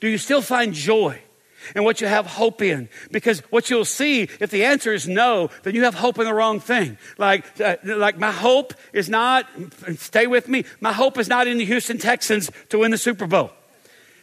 Do 0.00 0.08
you 0.08 0.18
still 0.18 0.42
find 0.42 0.72
joy 0.72 1.20
in 1.74 1.84
what 1.84 2.00
you 2.00 2.06
have 2.06 2.26
hope 2.26 2.62
in? 2.62 2.88
Because 3.10 3.40
what 3.50 3.70
you'll 3.70 3.84
see, 3.84 4.22
if 4.22 4.50
the 4.50 4.64
answer 4.64 4.92
is 4.92 5.08
no, 5.08 5.50
then 5.62 5.74
you 5.74 5.84
have 5.84 5.94
hope 5.94 6.18
in 6.18 6.24
the 6.24 6.34
wrong 6.34 6.60
thing. 6.60 6.98
Like, 7.18 7.60
uh, 7.60 7.76
like 7.84 8.18
my 8.18 8.30
hope 8.30 8.74
is 8.92 9.08
not, 9.08 9.46
stay 9.96 10.26
with 10.26 10.48
me, 10.48 10.64
my 10.80 10.92
hope 10.92 11.18
is 11.18 11.28
not 11.28 11.46
in 11.46 11.58
the 11.58 11.64
Houston 11.64 11.98
Texans 11.98 12.50
to 12.68 12.78
win 12.78 12.90
the 12.90 12.98
Super 12.98 13.26
Bowl. 13.26 13.50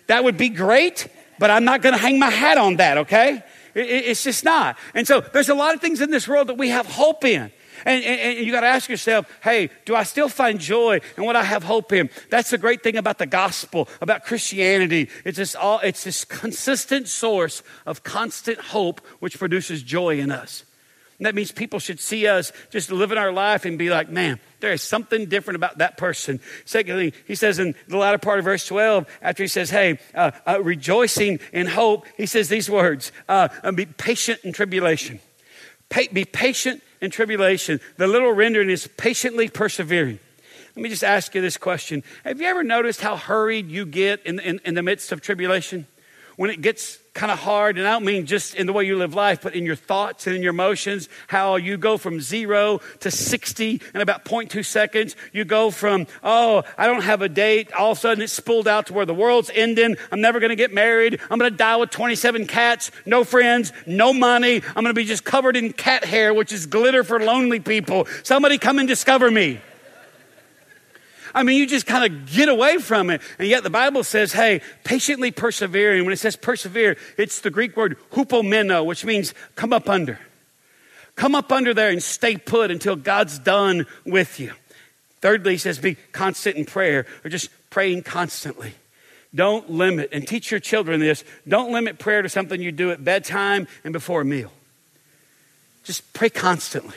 That 0.08 0.24
would 0.24 0.38
be 0.38 0.50
great, 0.50 1.08
but 1.40 1.50
I'm 1.50 1.66
not 1.66 1.82
going 1.82 1.94
to 1.94 2.02
hang 2.02 2.20
my 2.20 2.30
hat 2.30 2.58
on 2.58 2.78
that, 2.78 3.00
okay? 3.00 3.44
It's 3.74 4.24
just 4.24 4.46
not. 4.46 4.78
And 4.94 5.06
so 5.06 5.20
there's 5.20 5.50
a 5.50 5.56
lot 5.56 5.76
of 5.76 5.82
things 5.82 6.00
in 6.00 6.10
this 6.10 6.28
world 6.28 6.48
that 6.48 6.58
we 6.58 6.70
have 6.70 6.86
hope 6.86 7.26
in. 7.26 7.52
And, 7.86 8.04
and, 8.04 8.20
and 8.20 8.46
you 8.46 8.52
got 8.52 8.62
to 8.62 8.68
ask 8.68 8.90
yourself, 8.90 9.32
hey, 9.44 9.70
do 9.86 9.96
I 9.96 10.04
still 10.04 10.28
find 10.28 10.60
joy 10.60 11.00
in 11.18 11.24
what 11.24 11.36
I 11.36 11.44
have 11.44 11.64
hope 11.64 11.94
in? 11.94 12.10
That's 12.32 12.50
the 12.50 12.58
great 12.58 12.82
thing 12.82 12.98
about 12.98 13.20
the 13.20 13.28
gospel, 13.28 13.88
about 14.02 14.26
Christianity. 14.26 15.10
It's 15.24 15.38
this, 15.38 15.56
all, 15.56 15.80
it's 15.80 16.04
this 16.04 16.26
consistent 16.26 17.08
source 17.08 17.62
of 17.86 18.04
constant 18.04 18.60
hope 18.60 19.06
which 19.20 19.38
produces 19.38 19.84
joy 19.84 20.20
in 20.20 20.32
us. 20.32 20.66
And 21.18 21.26
that 21.26 21.36
means 21.36 21.52
people 21.52 21.80
should 21.80 22.00
see 22.00 22.28
us 22.28 22.52
just 22.72 22.92
living 22.92 23.18
our 23.18 23.32
life 23.32 23.64
and 23.64 23.78
be 23.78 23.90
like, 23.90 24.10
man, 24.10 24.40
there 24.60 24.74
is 24.74 24.82
something 24.82 25.28
different 25.28 25.56
about 25.56 25.78
that 25.78 25.96
person. 25.96 26.42
Secondly, 26.66 27.14
he 27.26 27.36
says 27.36 27.58
in 27.58 27.74
the 27.88 27.98
latter 27.98 28.18
part 28.18 28.40
of 28.40 28.46
verse 28.46 28.66
12, 28.66 29.08
after 29.22 29.44
he 29.44 29.48
says, 29.48 29.70
hey, 29.70 30.00
uh, 30.14 30.32
uh, 30.46 30.62
rejoicing 30.62 31.40
in 31.54 31.68
hope, 31.68 32.06
he 32.18 32.26
says 32.26 32.50
these 32.50 32.70
words 32.70 33.14
uh, 33.30 33.48
be 33.72 33.86
patient 33.86 34.42
in 34.44 34.52
tribulation. 34.52 35.20
Be 35.90 36.26
patient 36.26 36.82
in 37.02 37.12
tribulation. 37.12 37.80
The 37.98 38.08
little 38.08 38.32
rendering 38.32 38.70
is 38.70 38.88
patiently 38.98 39.50
persevering. 39.50 40.20
Let 40.76 40.84
me 40.84 40.90
just 40.90 41.04
ask 41.04 41.34
you 41.34 41.42
this 41.42 41.58
question 41.58 42.04
Have 42.24 42.42
you 42.42 42.48
ever 42.48 42.64
noticed 42.64 43.02
how 43.02 43.16
hurried 43.16 43.70
you 43.70 43.86
get 43.86 44.26
in, 44.26 44.40
in, 44.40 44.60
in 44.66 44.76
the 44.76 44.84
midst 44.84 45.12
of 45.12 45.22
tribulation? 45.22 45.88
When 46.36 46.50
it 46.50 46.62
gets 46.62 47.00
kind 47.16 47.32
of 47.32 47.40
hard, 47.40 47.78
and 47.78 47.88
I 47.88 47.92
don't 47.92 48.04
mean 48.04 48.26
just 48.26 48.56
in 48.56 48.68
the 48.68 48.74
way 48.74 48.84
you 48.84 48.98
live 48.98 49.16
life, 49.16 49.40
but 49.42 49.56
in 49.56 49.66
your 49.66 49.78
thoughts 49.78 50.28
and 50.28 50.36
in 50.36 50.44
your 50.44 50.50
emotions, 50.50 51.08
how 51.28 51.56
you 51.56 51.78
go 51.78 51.98
from 51.98 52.20
zero 52.20 52.82
to 53.00 53.10
60 53.10 53.82
in 53.94 54.02
about 54.02 54.26
0.2 54.26 54.66
seconds. 54.66 55.16
You 55.32 55.46
go 55.46 55.72
from, 55.72 56.08
oh, 56.24 56.64
I 56.78 56.88
don't 56.88 57.04
have 57.04 57.22
a 57.22 57.30
date. 57.30 57.72
All 57.72 57.92
of 57.92 57.98
a 57.98 58.02
sudden 58.02 58.22
it's 58.22 58.34
spooled 58.34 58.68
out 58.68 58.88
to 58.88 58.94
where 58.94 59.06
the 59.06 59.14
world's 59.14 59.50
ending. 59.54 59.96
I'm 60.12 60.20
never 60.20 60.42
going 60.42 60.50
to 60.50 60.58
get 60.58 60.74
married. 60.74 61.20
I'm 61.30 61.40
going 61.40 61.52
to 61.52 61.58
die 61.58 61.78
with 61.78 61.90
27 61.90 62.48
cats, 62.48 62.92
no 63.06 63.24
friends, 63.24 63.72
no 63.88 64.12
money. 64.12 64.62
I'm 64.76 64.84
going 64.84 64.88
to 64.88 64.94
be 64.94 65.06
just 65.06 65.24
covered 65.24 65.56
in 65.56 65.72
cat 65.72 66.04
hair, 66.04 66.34
which 66.34 66.52
is 66.52 66.66
glitter 66.66 67.06
for 67.06 67.20
lonely 67.20 67.62
people. 67.62 68.08
Somebody 68.24 68.58
come 68.58 68.78
and 68.78 68.88
discover 68.90 69.32
me. 69.32 69.62
I 71.36 71.44
mean, 71.44 71.60
you 71.60 71.68
just 71.68 71.86
kind 71.86 72.06
of 72.06 72.32
get 72.32 72.48
away 72.48 72.78
from 72.78 73.10
it. 73.10 73.22
And 73.38 73.50
yet 73.50 73.64
the 73.64 73.70
Bible 73.70 74.06
says, 74.06 74.32
hey, 74.32 74.62
patiently 74.86 75.32
persevering. 75.32 76.06
When 76.06 76.14
it 76.14 76.20
says 76.20 76.38
persevere, 76.38 76.96
it's 77.18 77.42
the 77.42 77.52
Greek 77.52 77.76
word 77.76 77.98
hupomeno, 78.14 78.86
which 78.86 79.04
means 79.04 79.34
come 79.56 79.74
up 79.74 79.90
under. 79.90 80.18
Come 81.16 81.36
up 81.36 81.52
under 81.52 81.74
there 81.74 81.90
and 81.90 82.02
stay 82.02 82.38
put 82.38 82.72
until 82.72 82.96
God's 82.96 83.38
done 83.38 83.86
with 84.06 84.40
you. 84.40 84.54
Thirdly, 85.20 85.54
he 85.54 85.58
says, 85.58 85.78
be 85.78 85.96
constant 86.14 86.56
in 86.56 86.64
prayer 86.64 87.06
or 87.26 87.30
just 87.30 87.50
praying 87.70 88.04
constantly. 88.04 88.74
Don't 89.34 89.70
limit, 89.70 90.10
and 90.14 90.26
teach 90.26 90.50
your 90.50 90.62
children 90.62 91.02
this 91.02 91.26
don't 91.46 91.74
limit 91.74 92.00
prayer 92.00 92.22
to 92.22 92.30
something 92.30 92.62
you 92.62 92.72
do 92.72 92.92
at 92.92 93.04
bedtime 93.04 93.68
and 93.84 93.92
before 93.92 94.22
a 94.22 94.26
meal. 94.26 94.54
Just 95.84 96.14
pray 96.14 96.30
constantly. 96.30 96.96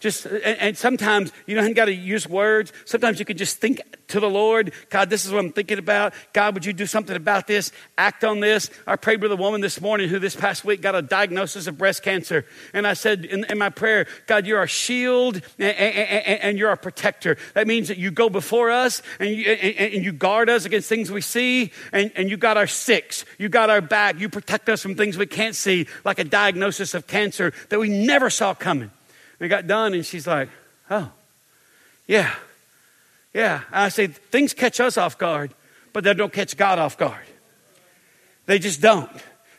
Just, 0.00 0.26
and, 0.26 0.44
and 0.44 0.78
sometimes 0.78 1.32
you 1.46 1.56
don't 1.56 1.72
got 1.72 1.86
to 1.86 1.94
use 1.94 2.28
words. 2.28 2.72
Sometimes 2.84 3.18
you 3.18 3.24
can 3.24 3.36
just 3.36 3.58
think 3.58 3.80
to 4.08 4.20
the 4.20 4.30
Lord, 4.30 4.72
God, 4.90 5.10
this 5.10 5.26
is 5.26 5.32
what 5.32 5.40
I'm 5.40 5.52
thinking 5.52 5.78
about. 5.78 6.14
God, 6.32 6.54
would 6.54 6.64
you 6.64 6.72
do 6.72 6.86
something 6.86 7.16
about 7.16 7.46
this? 7.46 7.72
Act 7.96 8.24
on 8.24 8.40
this. 8.40 8.70
I 8.86 8.96
prayed 8.96 9.20
with 9.20 9.32
a 9.32 9.36
woman 9.36 9.60
this 9.60 9.80
morning 9.80 10.08
who 10.08 10.18
this 10.18 10.36
past 10.36 10.64
week 10.64 10.80
got 10.80 10.94
a 10.94 11.02
diagnosis 11.02 11.66
of 11.66 11.76
breast 11.76 12.02
cancer. 12.02 12.46
And 12.72 12.86
I 12.86 12.94
said 12.94 13.24
in, 13.24 13.44
in 13.44 13.58
my 13.58 13.70
prayer, 13.70 14.06
God, 14.26 14.46
you're 14.46 14.58
our 14.58 14.66
shield 14.68 15.36
and, 15.58 15.76
and, 15.76 16.40
and, 16.40 16.58
you're 16.58 16.70
our 16.70 16.76
protector. 16.76 17.36
That 17.54 17.66
means 17.66 17.88
that 17.88 17.98
you 17.98 18.10
go 18.10 18.30
before 18.30 18.70
us 18.70 19.02
and 19.18 19.30
you, 19.30 19.44
and, 19.44 20.04
you 20.04 20.12
guard 20.12 20.48
us 20.48 20.64
against 20.64 20.88
things 20.88 21.10
we 21.10 21.20
see 21.20 21.72
and, 21.92 22.10
and 22.14 22.30
you 22.30 22.36
got 22.36 22.56
our 22.56 22.66
six. 22.66 23.24
You 23.36 23.48
got 23.48 23.68
our 23.68 23.80
back. 23.80 24.18
You 24.18 24.28
protect 24.28 24.68
us 24.68 24.80
from 24.80 24.94
things 24.94 25.18
we 25.18 25.26
can't 25.26 25.54
see, 25.54 25.86
like 26.04 26.18
a 26.18 26.24
diagnosis 26.24 26.94
of 26.94 27.06
cancer 27.06 27.52
that 27.68 27.78
we 27.78 27.88
never 27.88 28.30
saw 28.30 28.54
coming. 28.54 28.90
And 29.40 29.48
got 29.48 29.66
done 29.66 29.94
and 29.94 30.04
she's 30.04 30.26
like, 30.26 30.48
oh, 30.90 31.10
yeah. 32.06 32.34
Yeah, 33.34 33.62
I 33.70 33.88
say 33.90 34.06
things 34.06 34.54
catch 34.54 34.80
us 34.80 34.96
off 34.96 35.18
guard, 35.18 35.54
but 35.92 36.02
they 36.02 36.14
don't 36.14 36.32
catch 36.32 36.56
God 36.56 36.78
off 36.78 36.96
guard. 36.96 37.24
They 38.46 38.58
just 38.58 38.80
don't. 38.80 39.10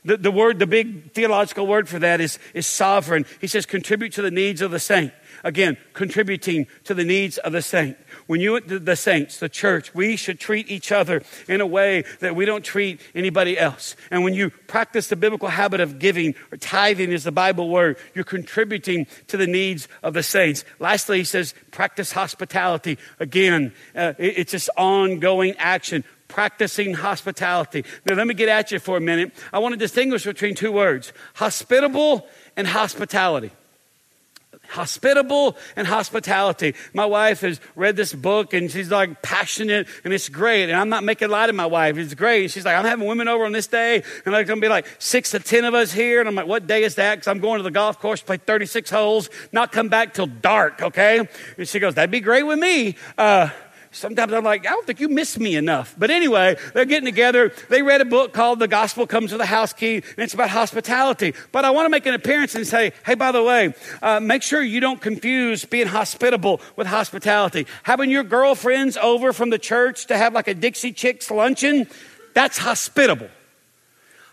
The, 0.03 0.17
the 0.17 0.31
word, 0.31 0.59
the 0.59 0.67
big 0.67 1.13
theological 1.13 1.67
word 1.67 1.87
for 1.87 1.99
that 1.99 2.19
is, 2.19 2.39
is 2.53 2.65
sovereign. 2.65 3.25
He 3.39 3.47
says, 3.47 3.65
contribute 3.65 4.13
to 4.13 4.21
the 4.21 4.31
needs 4.31 4.61
of 4.61 4.71
the 4.71 4.79
saint. 4.79 5.13
Again, 5.43 5.77
contributing 5.93 6.67
to 6.83 6.93
the 6.93 7.03
needs 7.03 7.37
of 7.37 7.53
the 7.53 7.61
saint. 7.61 7.97
When 8.27 8.41
you, 8.41 8.59
the 8.59 8.95
saints, 8.95 9.39
the 9.39 9.49
church, 9.49 9.93
we 9.95 10.15
should 10.15 10.39
treat 10.39 10.69
each 10.69 10.91
other 10.91 11.23
in 11.47 11.61
a 11.61 11.67
way 11.67 12.03
that 12.19 12.35
we 12.35 12.45
don't 12.45 12.63
treat 12.63 13.01
anybody 13.15 13.57
else. 13.57 13.95
And 14.11 14.23
when 14.23 14.33
you 14.33 14.49
practice 14.49 15.07
the 15.07 15.15
biblical 15.15 15.49
habit 15.49 15.79
of 15.79 15.99
giving, 15.99 16.35
or 16.51 16.57
tithing 16.57 17.11
is 17.11 17.23
the 17.23 17.31
Bible 17.31 17.69
word, 17.69 17.97
you're 18.13 18.23
contributing 18.23 19.07
to 19.27 19.37
the 19.37 19.47
needs 19.47 19.87
of 20.03 20.13
the 20.13 20.23
saints. 20.23 20.65
Lastly, 20.79 21.19
he 21.19 21.23
says, 21.23 21.53
practice 21.71 22.11
hospitality. 22.11 22.97
Again, 23.19 23.73
uh, 23.95 24.13
it, 24.17 24.37
it's 24.37 24.51
this 24.51 24.69
ongoing 24.77 25.55
action 25.57 26.03
practicing 26.27 26.93
hospitality. 26.93 27.83
Now, 28.05 28.13
let 28.13 28.27
me 28.27 28.35
get 28.35 28.49
at 28.49 28.71
you 28.71 28.79
for 28.79 28.97
a 28.97 29.01
minute. 29.01 29.33
I 29.51 29.57
want 29.59 29.73
to 29.73 29.77
distinguish 29.77 30.25
between 30.25 30.53
two 30.55 30.71
words 30.71 31.11
hospitable 31.33 32.27
and 32.55 32.67
hospitality 32.67 33.51
hospitable 34.69 35.57
and 35.75 35.87
hospitality. 35.87 36.75
My 36.93 37.05
wife 37.05 37.41
has 37.41 37.59
read 37.75 37.95
this 37.95 38.13
book 38.13 38.53
and 38.53 38.69
she's 38.71 38.89
like 38.89 39.21
passionate 39.21 39.87
and 40.03 40.13
it's 40.13 40.29
great. 40.29 40.69
And 40.69 40.73
I'm 40.73 40.89
not 40.89 41.03
making 41.03 41.29
light 41.29 41.49
of 41.49 41.55
my 41.55 41.65
wife. 41.65 41.97
It's 41.97 42.13
great. 42.13 42.51
she's 42.51 42.65
like, 42.65 42.75
I'm 42.75 42.85
having 42.85 43.07
women 43.07 43.27
over 43.27 43.45
on 43.45 43.51
this 43.51 43.67
day 43.67 43.95
and 44.25 44.33
there's 44.33 44.47
going 44.47 44.59
to 44.59 44.65
be 44.65 44.69
like 44.69 44.85
six 44.99 45.31
to 45.31 45.39
10 45.39 45.65
of 45.65 45.73
us 45.73 45.91
here. 45.91 46.19
And 46.19 46.29
I'm 46.29 46.35
like, 46.35 46.47
what 46.47 46.67
day 46.67 46.83
is 46.83 46.95
that? 46.95 47.15
Because 47.15 47.27
I'm 47.27 47.39
going 47.39 47.57
to 47.59 47.63
the 47.63 47.71
golf 47.71 47.99
course 47.99 48.21
play 48.21 48.37
36 48.37 48.89
holes, 48.89 49.29
not 49.51 49.71
come 49.71 49.89
back 49.89 50.13
till 50.13 50.27
dark. 50.27 50.81
Okay. 50.81 51.27
And 51.57 51.67
she 51.67 51.79
goes, 51.79 51.95
that'd 51.95 52.11
be 52.11 52.21
great 52.21 52.43
with 52.43 52.59
me. 52.59 52.95
Uh, 53.17 53.49
Sometimes 53.91 54.33
I'm 54.33 54.43
like, 54.43 54.67
I 54.67 54.69
don't 54.69 54.85
think 54.85 54.99
you 54.99 55.09
miss 55.09 55.39
me 55.39 55.55
enough. 55.55 55.95
But 55.97 56.11
anyway, 56.11 56.57
they're 56.73 56.85
getting 56.85 57.05
together. 57.05 57.51
They 57.69 57.81
read 57.81 58.01
a 58.01 58.05
book 58.05 58.33
called 58.33 58.59
The 58.59 58.67
Gospel 58.67 59.07
Comes 59.07 59.31
with 59.31 59.41
a 59.41 59.47
House 59.47 59.73
Key, 59.73 59.95
and 59.95 60.19
it's 60.19 60.35
about 60.35 60.51
hospitality. 60.51 61.33
But 61.51 61.65
I 61.65 61.71
want 61.71 61.85
to 61.85 61.89
make 61.89 62.05
an 62.05 62.13
appearance 62.13 62.53
and 62.53 62.67
say, 62.67 62.93
hey, 63.03 63.15
by 63.15 63.31
the 63.31 63.43
way, 63.43 63.73
uh, 64.03 64.19
make 64.19 64.43
sure 64.43 64.61
you 64.61 64.79
don't 64.79 65.01
confuse 65.01 65.65
being 65.65 65.87
hospitable 65.87 66.61
with 66.75 66.85
hospitality. 66.85 67.65
Having 67.83 68.11
your 68.11 68.23
girlfriends 68.23 68.95
over 68.97 69.33
from 69.33 69.49
the 69.49 69.59
church 69.59 70.05
to 70.07 70.17
have 70.17 70.33
like 70.33 70.47
a 70.47 70.53
Dixie 70.53 70.93
Chicks 70.93 71.31
luncheon, 71.31 71.87
that's 72.35 72.59
hospitable. 72.59 73.29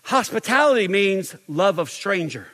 Hospitality 0.03 0.87
means 0.87 1.35
love 1.49 1.79
of 1.79 1.89
stranger. 1.89 2.49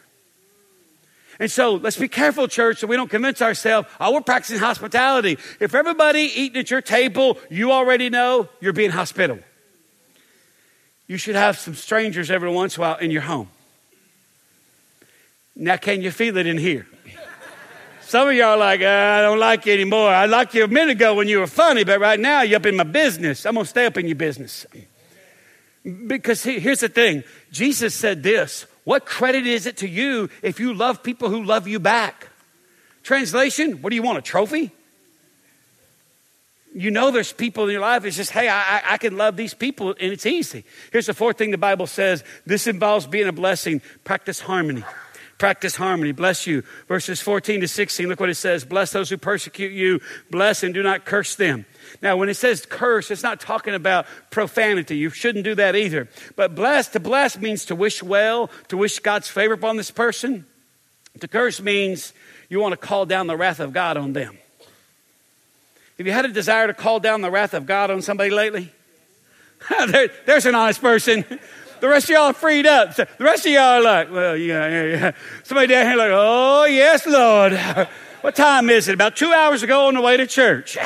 And 1.43 1.51
so 1.51 1.75
let's 1.75 1.97
be 1.97 2.07
careful, 2.07 2.47
church, 2.47 2.79
so 2.79 2.87
we 2.87 2.95
don't 2.95 3.11
convince 3.11 3.43
ourselves, 3.43 3.89
oh, 3.99 4.13
we're 4.13 4.21
practicing 4.21 4.61
hospitality. 4.61 5.39
If 5.59 5.75
everybody 5.75 6.21
eating 6.21 6.61
at 6.61 6.71
your 6.71 6.81
table, 6.81 7.37
you 7.51 7.73
already 7.73 8.11
know 8.11 8.49
you're 8.61 8.73
being 8.73 8.93
hospitable. 8.93 9.43
You 11.09 11.17
should 11.17 11.35
have 11.35 11.59
some 11.59 11.75
strangers 11.75 12.31
every 12.31 12.49
once 12.49 12.77
in 12.77 12.81
a 12.81 12.87
while 12.87 12.99
in 12.99 13.11
your 13.11 13.23
home. 13.23 13.49
Now, 15.57 15.79
can 15.79 16.01
you 16.01 16.13
feel 16.13 16.37
it 16.37 16.47
in 16.47 16.59
here? 16.59 16.87
Some 18.03 18.29
of 18.29 18.35
y'all 18.35 18.51
are 18.51 18.57
like, 18.57 18.81
uh, 18.81 18.87
I 18.87 19.23
don't 19.23 19.41
like 19.41 19.67
you 19.67 19.73
anymore. 19.73 20.11
I 20.11 20.27
liked 20.27 20.55
you 20.55 20.63
a 20.63 20.69
minute 20.69 20.93
ago 20.93 21.17
when 21.17 21.27
you 21.27 21.41
were 21.41 21.49
funny, 21.49 21.83
but 21.83 21.99
right 21.99 22.21
now 22.21 22.43
you're 22.43 22.59
up 22.59 22.67
in 22.67 22.77
my 22.77 22.85
business. 22.85 23.45
I'm 23.47 23.55
going 23.55 23.65
to 23.65 23.69
stay 23.69 23.87
up 23.87 23.99
in 23.99 24.07
your 24.07 24.15
business. 24.15 24.65
Because 26.07 26.45
here's 26.45 26.79
the 26.79 26.89
thing 26.89 27.25
Jesus 27.51 27.97
said 27.97 28.23
this 28.23 28.65
what 28.85 29.07
credit 29.07 29.47
is 29.47 29.67
it 29.67 29.79
to 29.79 29.89
you 29.89 30.29
if 30.43 30.59
you 30.59 30.75
love 30.75 31.03
people 31.03 31.29
who 31.29 31.45
love 31.45 31.69
you 31.69 31.79
back? 31.79 32.29
Translation, 33.03 33.83
what 33.83 33.91
do 33.91 33.97
you 33.97 34.03
want, 34.03 34.19
a 34.19 34.23
trophy? 34.23 34.73
You 36.75 36.91
know 36.91 37.11
there's 37.11 37.33
people 37.33 37.65
in 37.65 37.73
your 37.73 37.81
life, 37.81 38.05
it's 38.05 38.17
just, 38.17 38.31
hey, 38.31 38.49
I, 38.49 38.95
I 38.95 38.99
can 38.99 39.17
love 39.17 39.37
these 39.37 39.55
people 39.55 39.91
and 39.91 40.13
it's 40.13 40.25
easy. 40.25 40.65
Here's 40.91 41.07
the 41.07 41.15
fourth 41.15 41.37
thing 41.37 41.51
the 41.51 41.59
Bible 41.59 41.87
says 41.87 42.25
this 42.47 42.67
involves 42.67 43.07
being 43.07 43.29
a 43.29 43.33
blessing. 43.33 43.83
Practice 44.05 44.41
harmony. 44.41 44.85
Practice 45.39 45.77
harmony. 45.77 46.13
Bless 46.13 46.47
you. 46.47 46.63
Verses 46.89 47.21
14 47.21 47.61
to 47.61 47.69
16, 47.69 48.09
look 48.09 48.21
what 48.21 48.31
it 48.31 48.37
says. 48.37 48.65
Bless 48.65 48.93
those 48.93 49.11
who 49.11 49.19
persecute 49.19 49.73
you. 49.73 50.01
Bless 50.31 50.63
and 50.63 50.73
do 50.73 50.83
not 50.83 51.05
curse 51.05 51.35
them. 51.35 51.67
Now, 52.01 52.17
when 52.17 52.29
it 52.29 52.35
says 52.35 52.65
curse, 52.65 53.11
it's 53.11 53.23
not 53.23 53.41
talking 53.41 53.75
about 53.75 54.07
profanity. 54.31 54.97
You 54.97 55.11
shouldn't 55.11 55.45
do 55.45 55.55
that 55.57 55.77
either. 55.77 56.09
But 56.37 56.55
bless, 56.55 56.89
to 56.89 57.01
bless 57.01 57.39
means 57.39 57.67
to 57.67 57.75
wish 57.75 58.03
well, 58.03 58.51
to 58.69 58.77
wish 58.77 58.99
God's 58.99 59.29
favor 59.29 59.55
upon 59.55 59.77
this 59.77 59.91
person. 59.91 60.47
To 61.21 61.29
curse 61.29 61.61
means 61.61 62.13
you 62.49 62.61
want 62.61 62.73
to 62.73 62.77
call 62.77 63.07
down 63.07 63.27
the 63.27 63.37
wrath 63.37 63.61
of 63.61 63.73
God 63.73 63.97
on 63.97 64.13
them. 64.13 64.39
Have 65.99 66.07
you 66.07 66.13
had 66.13 66.25
a 66.25 66.29
desire 66.29 66.67
to 66.67 66.75
call 66.75 67.01
down 67.01 67.21
the 67.21 67.31
wrath 67.31 67.55
of 67.55 67.67
God 67.67 67.91
on 67.91 68.03
somebody 68.03 68.31
lately? 68.31 68.73
there, 69.87 70.09
there's 70.27 70.47
an 70.47 70.55
honest 70.55 70.81
person. 70.81 71.25
The 71.83 71.89
rest 71.89 72.05
of 72.05 72.11
y'all 72.11 72.23
are 72.27 72.33
freed 72.33 72.65
up. 72.65 72.95
The 72.95 73.09
rest 73.19 73.45
of 73.45 73.51
y'all 73.51 73.61
are 73.61 73.83
like, 73.83 74.13
well, 74.13 74.37
yeah, 74.37 74.69
yeah, 74.69 74.85
yeah. 74.85 75.13
Somebody 75.43 75.67
down 75.67 75.85
here 75.85 75.97
like, 75.97 76.13
oh, 76.13 76.65
yes, 76.67 77.05
Lord. 77.05 77.55
what 78.21 78.37
time 78.37 78.71
is 78.71 78.87
it? 78.87 78.95
About 78.95 79.17
two 79.17 79.33
hours 79.33 79.65
ago 79.65 79.89
on 79.89 79.95
the 79.95 80.01
way 80.01 80.17
to 80.17 80.29
church. 80.29 80.79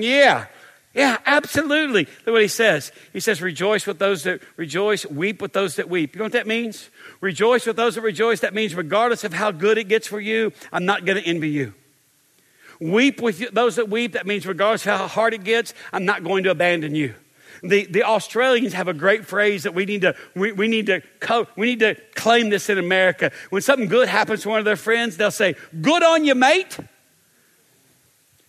Yeah. 0.00 0.46
Yeah, 0.94 1.18
absolutely. 1.24 2.06
Look 2.26 2.34
what 2.34 2.42
he 2.42 2.48
says. 2.48 2.92
He 3.12 3.20
says, 3.20 3.40
rejoice 3.40 3.86
with 3.86 3.98
those 3.98 4.24
that 4.24 4.42
rejoice, 4.56 5.06
weep 5.06 5.40
with 5.40 5.54
those 5.54 5.76
that 5.76 5.88
weep. 5.88 6.14
You 6.14 6.18
know 6.18 6.26
what 6.26 6.32
that 6.32 6.46
means? 6.46 6.90
Rejoice 7.22 7.66
with 7.66 7.76
those 7.76 7.94
that 7.94 8.02
rejoice. 8.02 8.40
That 8.40 8.52
means, 8.52 8.74
regardless 8.74 9.24
of 9.24 9.32
how 9.32 9.52
good 9.52 9.78
it 9.78 9.84
gets 9.84 10.06
for 10.06 10.20
you, 10.20 10.52
I'm 10.70 10.84
not 10.84 11.06
going 11.06 11.22
to 11.22 11.26
envy 11.26 11.48
you. 11.48 11.72
Weep 12.78 13.22
with 13.22 13.54
those 13.54 13.76
that 13.76 13.88
weep. 13.88 14.12
That 14.12 14.26
means, 14.26 14.46
regardless 14.46 14.84
of 14.86 14.98
how 14.98 15.06
hard 15.06 15.32
it 15.32 15.44
gets, 15.44 15.72
I'm 15.92 16.04
not 16.04 16.24
going 16.24 16.44
to 16.44 16.50
abandon 16.50 16.94
you. 16.94 17.14
The, 17.62 17.86
the 17.86 18.02
Australians 18.02 18.72
have 18.72 18.88
a 18.88 18.92
great 18.92 19.24
phrase 19.24 19.62
that 19.62 19.72
we 19.72 19.84
need 19.86 20.02
to, 20.02 20.16
we, 20.34 20.52
we, 20.52 20.66
need 20.68 20.86
to 20.86 21.00
co- 21.20 21.46
we 21.56 21.66
need 21.66 21.78
to 21.78 21.94
claim 22.16 22.50
this 22.50 22.68
in 22.68 22.76
America. 22.76 23.30
When 23.50 23.62
something 23.62 23.88
good 23.88 24.08
happens 24.08 24.42
to 24.42 24.48
one 24.48 24.58
of 24.58 24.64
their 24.64 24.76
friends, 24.76 25.16
they'll 25.16 25.30
say, 25.30 25.54
Good 25.80 26.02
on 26.02 26.24
you, 26.24 26.34
mate. 26.34 26.76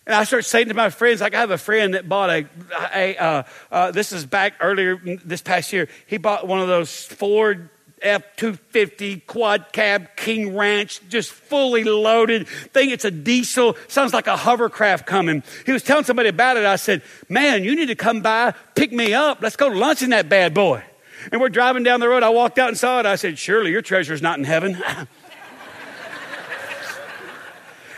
And 0.06 0.14
I 0.14 0.24
start 0.24 0.44
saying 0.44 0.68
to 0.68 0.74
my 0.74 0.90
friends, 0.90 1.20
like 1.20 1.34
I 1.34 1.40
have 1.40 1.50
a 1.50 1.58
friend 1.58 1.94
that 1.94 2.08
bought 2.08 2.28
a, 2.28 2.46
a 2.94 3.16
uh, 3.16 3.42
uh, 3.72 3.90
this 3.90 4.12
is 4.12 4.26
back 4.26 4.54
earlier 4.60 5.00
this 5.24 5.40
past 5.40 5.72
year. 5.72 5.88
He 6.06 6.18
bought 6.18 6.46
one 6.46 6.60
of 6.60 6.68
those 6.68 7.04
Ford 7.04 7.70
F 8.02 8.22
250 8.36 9.20
quad 9.20 9.72
cab 9.72 10.08
King 10.14 10.54
Ranch, 10.54 11.00
just 11.08 11.30
fully 11.30 11.84
loaded. 11.84 12.46
thing. 12.46 12.90
it's 12.90 13.06
a 13.06 13.10
diesel. 13.10 13.76
Sounds 13.88 14.12
like 14.12 14.26
a 14.26 14.36
hovercraft 14.36 15.06
coming. 15.06 15.42
He 15.64 15.72
was 15.72 15.82
telling 15.82 16.04
somebody 16.04 16.28
about 16.28 16.58
it. 16.58 16.66
I 16.66 16.76
said, 16.76 17.02
Man, 17.30 17.64
you 17.64 17.74
need 17.74 17.86
to 17.86 17.94
come 17.94 18.20
by, 18.20 18.52
pick 18.74 18.92
me 18.92 19.14
up. 19.14 19.38
Let's 19.40 19.56
go 19.56 19.70
to 19.70 19.78
lunch 19.78 20.02
in 20.02 20.10
that 20.10 20.28
bad 20.28 20.52
boy. 20.52 20.84
And 21.32 21.40
we're 21.40 21.48
driving 21.48 21.82
down 21.82 22.00
the 22.00 22.08
road. 22.08 22.22
I 22.22 22.28
walked 22.28 22.58
out 22.58 22.68
and 22.68 22.76
saw 22.76 23.00
it. 23.00 23.06
I 23.06 23.16
said, 23.16 23.38
Surely 23.38 23.70
your 23.70 23.82
treasure's 23.82 24.20
not 24.20 24.38
in 24.38 24.44
heaven. 24.44 24.76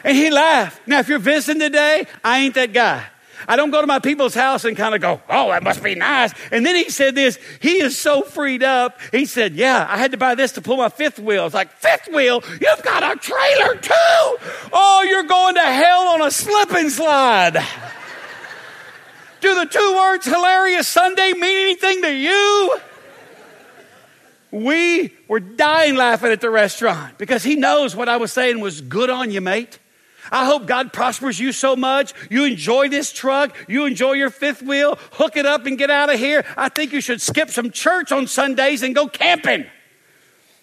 And 0.07 0.17
he 0.17 0.31
laughed. 0.31 0.87
Now, 0.87 1.01
if 1.01 1.09
you're 1.09 1.19
visiting 1.19 1.59
today, 1.59 2.07
I 2.23 2.39
ain't 2.39 2.55
that 2.55 2.73
guy. 2.73 3.05
I 3.49 3.57
don't 3.57 3.73
go 3.73 3.81
to 3.81 3.89
my 3.89 3.99
people's 3.99 4.35
house 4.35 4.65
and 4.65 4.77
kind 4.77 4.95
of 4.95 5.01
go, 5.01 5.21
oh, 5.29 5.49
that 5.49 5.65
must 5.65 5.83
be 5.83 5.97
nice. 5.97 6.33
And 6.53 6.65
then 6.65 6.77
he 6.77 6.91
said 6.91 7.17
this, 7.17 7.41
he 7.61 7.81
is 7.83 7.99
so 7.99 8.23
freed 8.23 8.63
up. 8.63 9.01
He 9.11 9.27
said, 9.27 9.55
yeah, 9.55 9.85
I 9.91 9.99
had 9.99 10.13
to 10.13 10.17
buy 10.17 10.37
this 10.37 10.53
to 10.53 10.63
pull 10.63 10.77
my 10.77 10.91
fifth 10.91 11.19
wheel. 11.19 11.45
It's 11.45 11.57
like, 11.57 11.73
fifth 11.73 12.09
wheel? 12.15 12.41
You've 12.49 12.83
got 12.85 13.17
a 13.17 13.19
trailer 13.19 13.75
too? 13.75 14.49
Oh, 14.73 15.05
you're 15.09 15.25
going 15.25 15.57
to 15.57 15.61
hell 15.61 16.03
on 16.09 16.23
a 16.23 16.31
slip 16.31 16.71
and 16.71 16.91
slide. 16.91 17.65
Do 19.41 19.55
the 19.57 19.67
two 19.67 19.97
words 19.97 20.25
hilarious 20.25 20.87
Sunday 20.87 21.33
mean 21.33 21.63
anything 21.63 22.03
to 22.03 22.15
you? 22.15 22.79
We 24.53 25.13
were 25.27 25.41
dying 25.41 25.97
laughing 25.97 26.31
at 26.31 26.41
the 26.41 26.51
restaurant 26.51 27.19
because 27.19 27.43
he 27.43 27.57
knows 27.57 27.97
what 27.97 28.09
I 28.09 28.19
was 28.19 28.33
saying 28.33 28.61
was 28.61 28.81
good 28.81 29.11
on 29.11 29.33
you, 29.33 29.41
mate. 29.41 29.81
I 30.31 30.45
hope 30.47 30.67
God 30.67 30.93
prospers 30.93 31.39
you 31.39 31.53
so 31.53 31.77
much. 31.77 32.13
You 32.31 32.45
enjoy 32.45 32.89
this 32.89 33.13
truck. 33.13 33.57
You 33.69 33.87
enjoy 33.87 34.13
your 34.13 34.31
fifth 34.31 34.63
wheel. 34.63 34.99
Hook 35.13 35.37
it 35.37 35.47
up 35.47 35.67
and 35.67 35.79
get 35.79 35.91
out 35.91 36.13
of 36.13 36.19
here. 36.19 36.45
I 36.57 36.69
think 36.69 36.93
you 36.93 37.01
should 37.01 37.21
skip 37.21 37.51
some 37.51 37.71
church 37.71 38.13
on 38.13 38.27
Sundays 38.27 38.83
and 38.83 38.95
go 38.95 39.07
camping. 39.09 39.67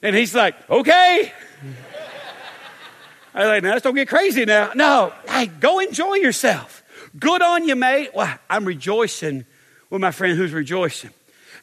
And 0.02 0.16
he's 0.16 0.36
like, 0.36 0.56
okay. 0.70 1.32
I 3.34 3.40
was 3.40 3.48
like, 3.48 3.64
now 3.64 3.72
let's 3.72 3.84
don't 3.84 3.96
get 3.96 4.08
crazy 4.08 4.46
now. 4.46 4.72
No, 4.76 5.14
hey, 5.28 5.48
go 5.48 5.80
enjoy 5.80 6.16
yourself. 6.16 6.84
Good 7.18 7.42
on 7.42 7.68
you, 7.68 7.76
mate. 7.76 8.10
Well, 8.14 8.38
I'm 8.50 8.66
rejoicing 8.66 9.46
with 9.90 10.02
my 10.02 10.12
friend 10.12 10.38
who's 10.38 10.52
rejoicing. 10.52 11.12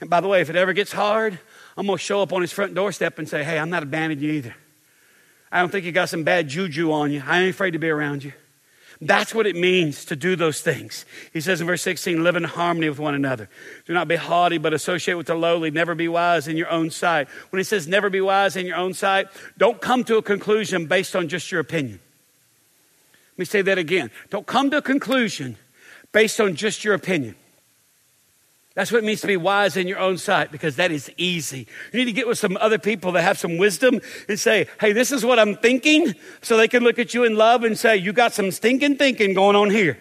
And 0.00 0.08
by 0.08 0.20
the 0.20 0.28
way, 0.28 0.40
if 0.40 0.50
it 0.50 0.56
ever 0.56 0.72
gets 0.72 0.92
hard, 0.92 1.38
I'm 1.76 1.86
going 1.86 1.98
to 1.98 2.02
show 2.02 2.22
up 2.22 2.32
on 2.32 2.40
his 2.40 2.52
front 2.52 2.74
doorstep 2.74 3.18
and 3.18 3.28
say, 3.28 3.44
hey, 3.44 3.58
I'm 3.58 3.70
not 3.70 3.82
abandoning 3.82 4.24
you 4.24 4.32
either. 4.32 4.54
I 5.52 5.60
don't 5.60 5.70
think 5.70 5.84
you 5.84 5.92
got 5.92 6.08
some 6.08 6.22
bad 6.22 6.48
juju 6.48 6.92
on 6.92 7.10
you. 7.10 7.22
I 7.26 7.40
ain't 7.40 7.50
afraid 7.50 7.72
to 7.72 7.78
be 7.78 7.88
around 7.88 8.22
you. 8.22 8.32
That's 9.02 9.34
what 9.34 9.46
it 9.46 9.56
means 9.56 10.04
to 10.06 10.16
do 10.16 10.36
those 10.36 10.60
things. 10.60 11.06
He 11.32 11.40
says 11.40 11.60
in 11.62 11.66
verse 11.66 11.80
16, 11.80 12.22
live 12.22 12.36
in 12.36 12.44
harmony 12.44 12.88
with 12.88 12.98
one 12.98 13.14
another. 13.14 13.48
Do 13.86 13.94
not 13.94 14.08
be 14.08 14.16
haughty, 14.16 14.58
but 14.58 14.74
associate 14.74 15.14
with 15.14 15.26
the 15.26 15.34
lowly. 15.34 15.70
Never 15.70 15.94
be 15.94 16.06
wise 16.06 16.46
in 16.46 16.58
your 16.58 16.70
own 16.70 16.90
sight. 16.90 17.26
When 17.48 17.58
he 17.58 17.64
says 17.64 17.88
never 17.88 18.10
be 18.10 18.20
wise 18.20 18.56
in 18.56 18.66
your 18.66 18.76
own 18.76 18.92
sight, 18.92 19.28
don't 19.56 19.80
come 19.80 20.04
to 20.04 20.18
a 20.18 20.22
conclusion 20.22 20.84
based 20.86 21.16
on 21.16 21.28
just 21.28 21.50
your 21.50 21.60
opinion. 21.60 21.98
Let 23.32 23.38
me 23.38 23.44
say 23.46 23.62
that 23.62 23.78
again. 23.78 24.10
Don't 24.28 24.46
come 24.46 24.70
to 24.70 24.76
a 24.76 24.82
conclusion 24.82 25.56
based 26.12 26.38
on 26.38 26.54
just 26.54 26.84
your 26.84 26.92
opinion. 26.92 27.36
That's 28.80 28.90
what 28.90 29.04
it 29.04 29.04
means 29.04 29.20
to 29.20 29.26
be 29.26 29.36
wise 29.36 29.76
in 29.76 29.86
your 29.86 29.98
own 29.98 30.16
sight 30.16 30.50
because 30.50 30.76
that 30.76 30.90
is 30.90 31.12
easy. 31.18 31.66
You 31.92 31.98
need 31.98 32.06
to 32.06 32.12
get 32.12 32.26
with 32.26 32.38
some 32.38 32.56
other 32.62 32.78
people 32.78 33.12
that 33.12 33.20
have 33.20 33.38
some 33.38 33.58
wisdom 33.58 34.00
and 34.26 34.40
say, 34.40 34.68
hey, 34.80 34.94
this 34.94 35.12
is 35.12 35.22
what 35.22 35.38
I'm 35.38 35.54
thinking. 35.54 36.14
So 36.40 36.56
they 36.56 36.66
can 36.66 36.82
look 36.82 36.98
at 36.98 37.12
you 37.12 37.24
in 37.24 37.36
love 37.36 37.62
and 37.62 37.78
say, 37.78 37.98
you 37.98 38.14
got 38.14 38.32
some 38.32 38.50
stinking 38.50 38.96
thinking 38.96 39.34
going 39.34 39.54
on 39.54 39.68
here. 39.68 39.98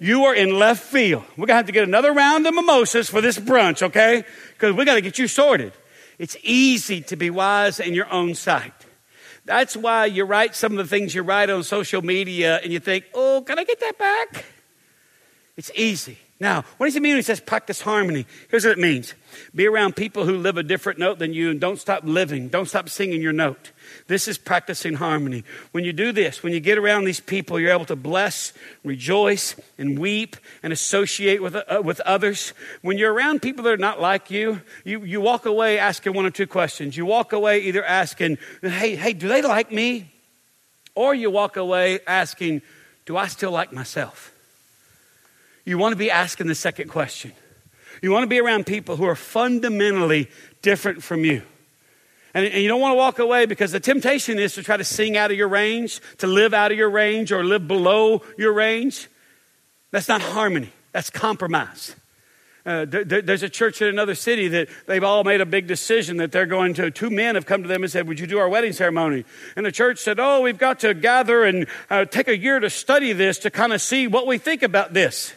You 0.00 0.24
are 0.24 0.34
in 0.34 0.58
left 0.58 0.82
field. 0.82 1.22
We're 1.36 1.46
going 1.46 1.50
to 1.50 1.54
have 1.54 1.66
to 1.66 1.72
get 1.72 1.84
another 1.84 2.12
round 2.12 2.44
of 2.48 2.54
mimosas 2.54 3.08
for 3.08 3.20
this 3.20 3.38
brunch, 3.38 3.82
okay? 3.82 4.24
Because 4.54 4.74
we 4.74 4.84
got 4.84 4.96
to 4.96 5.00
get 5.00 5.16
you 5.16 5.28
sorted. 5.28 5.72
It's 6.18 6.36
easy 6.42 7.00
to 7.02 7.14
be 7.14 7.30
wise 7.30 7.78
in 7.78 7.94
your 7.94 8.10
own 8.12 8.34
sight. 8.34 8.74
That's 9.44 9.76
why 9.76 10.06
you 10.06 10.24
write 10.24 10.56
some 10.56 10.72
of 10.72 10.78
the 10.78 10.88
things 10.88 11.14
you 11.14 11.22
write 11.22 11.50
on 11.50 11.62
social 11.62 12.02
media 12.02 12.58
and 12.64 12.72
you 12.72 12.80
think, 12.80 13.04
oh, 13.14 13.44
can 13.46 13.60
I 13.60 13.62
get 13.62 13.78
that 13.78 13.96
back? 13.96 14.44
It's 15.56 15.70
easy. 15.76 16.18
Now, 16.40 16.64
what 16.76 16.86
does 16.86 16.94
he 16.94 17.00
mean 17.00 17.12
when 17.12 17.18
he 17.18 17.22
says 17.22 17.40
practice 17.40 17.80
harmony? 17.80 18.24
Here's 18.48 18.64
what 18.64 18.72
it 18.72 18.78
means 18.78 19.14
be 19.54 19.66
around 19.66 19.96
people 19.96 20.24
who 20.24 20.36
live 20.36 20.56
a 20.56 20.62
different 20.62 20.98
note 20.98 21.18
than 21.18 21.32
you 21.32 21.50
and 21.50 21.60
don't 21.60 21.78
stop 21.78 22.04
living, 22.04 22.48
don't 22.48 22.66
stop 22.66 22.88
singing 22.88 23.20
your 23.20 23.32
note. 23.32 23.72
This 24.06 24.28
is 24.28 24.38
practicing 24.38 24.94
harmony. 24.94 25.42
When 25.72 25.84
you 25.84 25.92
do 25.92 26.12
this, 26.12 26.42
when 26.42 26.52
you 26.52 26.60
get 26.60 26.78
around 26.78 27.04
these 27.04 27.18
people, 27.18 27.58
you're 27.58 27.72
able 27.72 27.86
to 27.86 27.96
bless, 27.96 28.52
rejoice, 28.84 29.56
and 29.78 29.98
weep 29.98 30.36
and 30.62 30.72
associate 30.72 31.42
with, 31.42 31.56
uh, 31.56 31.82
with 31.84 32.00
others. 32.00 32.52
When 32.82 32.98
you're 32.98 33.12
around 33.12 33.42
people 33.42 33.64
that 33.64 33.72
are 33.72 33.76
not 33.76 34.00
like 34.00 34.30
you, 34.30 34.62
you, 34.84 35.02
you 35.04 35.20
walk 35.20 35.44
away 35.44 35.78
asking 35.78 36.14
one 36.14 36.24
or 36.24 36.30
two 36.30 36.46
questions. 36.46 36.96
You 36.96 37.04
walk 37.04 37.32
away 37.32 37.60
either 37.60 37.84
asking, 37.84 38.38
hey, 38.62 38.94
hey, 38.94 39.12
do 39.12 39.26
they 39.26 39.42
like 39.42 39.72
me? 39.72 40.12
Or 40.94 41.14
you 41.14 41.30
walk 41.30 41.56
away 41.56 41.98
asking, 42.06 42.62
do 43.06 43.16
I 43.16 43.26
still 43.26 43.50
like 43.50 43.72
myself? 43.72 44.32
You 45.68 45.76
want 45.76 45.92
to 45.92 45.96
be 45.96 46.10
asking 46.10 46.46
the 46.46 46.54
second 46.54 46.88
question. 46.88 47.32
You 48.00 48.10
want 48.10 48.22
to 48.22 48.28
be 48.28 48.40
around 48.40 48.64
people 48.64 48.96
who 48.96 49.04
are 49.04 49.14
fundamentally 49.14 50.28
different 50.62 51.02
from 51.02 51.24
you. 51.24 51.42
And, 52.32 52.46
and, 52.46 52.62
you 52.62 52.68
don't 52.68 52.80
want 52.80 52.92
to 52.92 52.96
walk 52.96 53.18
away 53.18 53.44
because 53.44 53.72
the 53.72 53.80
temptation 53.80 54.38
is 54.38 54.54
to 54.54 54.62
try 54.62 54.78
to 54.78 54.84
sing 54.84 55.16
out 55.16 55.30
of 55.30 55.36
your 55.36 55.48
range, 55.48 56.00
to 56.18 56.26
live 56.26 56.54
out 56.54 56.72
of 56.72 56.78
your 56.78 56.88
range, 56.88 57.32
or 57.32 57.44
live 57.44 57.68
below 57.68 58.22
your 58.38 58.52
range. 58.54 59.08
That's 59.90 60.08
not 60.08 60.22
harmony, 60.22 60.72
that's 60.92 61.10
compromise. 61.10 61.94
Uh, 62.64 62.84
there, 62.84 63.22
there's 63.22 63.42
a 63.42 63.48
church 63.48 63.80
in 63.80 63.88
another 63.88 64.14
city 64.14 64.48
that 64.48 64.68
they've 64.86 65.04
all 65.04 65.24
made 65.24 65.40
a 65.40 65.46
big 65.46 65.66
decision 65.66 66.18
that 66.18 66.32
they're 66.32 66.46
going 66.46 66.74
to. 66.74 66.90
Two 66.90 67.08
men 67.08 67.34
have 67.34 67.46
come 67.46 67.62
to 67.62 67.68
them 67.68 67.82
and 67.82 67.90
said, 67.90 68.06
Would 68.08 68.20
you 68.20 68.26
do 68.26 68.38
our 68.38 68.48
wedding 68.48 68.72
ceremony? 68.72 69.24
And 69.56 69.64
the 69.64 69.72
church 69.72 69.98
said, 69.98 70.18
Oh, 70.20 70.42
we've 70.42 70.58
got 70.58 70.80
to 70.80 70.92
gather 70.92 71.44
and 71.44 71.66
uh, 71.88 72.04
take 72.04 72.28
a 72.28 72.36
year 72.36 72.60
to 72.60 72.68
study 72.68 73.12
this 73.12 73.38
to 73.40 73.50
kind 73.50 73.72
of 73.72 73.80
see 73.80 74.06
what 74.06 74.26
we 74.26 74.36
think 74.36 74.62
about 74.62 74.92
this. 74.92 75.32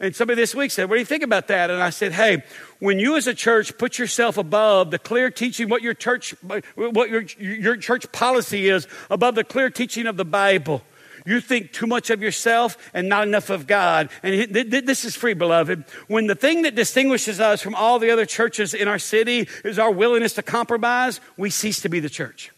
And 0.00 0.14
somebody 0.14 0.40
this 0.40 0.54
week 0.54 0.70
said, 0.70 0.88
What 0.88 0.96
do 0.96 1.00
you 1.00 1.06
think 1.06 1.22
about 1.22 1.48
that? 1.48 1.70
And 1.70 1.82
I 1.82 1.90
said, 1.90 2.12
Hey, 2.12 2.42
when 2.80 2.98
you 2.98 3.16
as 3.16 3.26
a 3.26 3.34
church 3.34 3.76
put 3.78 3.98
yourself 3.98 4.36
above 4.36 4.90
the 4.90 4.98
clear 4.98 5.30
teaching, 5.30 5.68
what 5.68 5.82
your 5.82 5.94
church, 5.94 6.34
what 6.74 7.10
your, 7.10 7.22
your 7.38 7.76
church 7.76 8.10
policy 8.12 8.68
is, 8.68 8.88
above 9.10 9.34
the 9.34 9.44
clear 9.44 9.70
teaching 9.70 10.06
of 10.06 10.16
the 10.16 10.24
Bible, 10.24 10.82
you 11.26 11.40
think 11.40 11.72
too 11.72 11.86
much 11.86 12.10
of 12.10 12.20
yourself 12.20 12.76
and 12.92 13.08
not 13.08 13.26
enough 13.26 13.48
of 13.48 13.66
God. 13.66 14.10
And 14.22 14.52
this 14.52 15.04
is 15.04 15.16
free, 15.16 15.32
beloved. 15.32 15.84
When 16.06 16.26
the 16.26 16.34
thing 16.34 16.62
that 16.62 16.74
distinguishes 16.74 17.40
us 17.40 17.62
from 17.62 17.74
all 17.74 17.98
the 17.98 18.10
other 18.10 18.26
churches 18.26 18.74
in 18.74 18.88
our 18.88 18.98
city 18.98 19.48
is 19.64 19.78
our 19.78 19.90
willingness 19.90 20.34
to 20.34 20.42
compromise, 20.42 21.20
we 21.36 21.48
cease 21.48 21.80
to 21.82 21.88
be 21.88 22.00
the 22.00 22.10
church. 22.10 22.50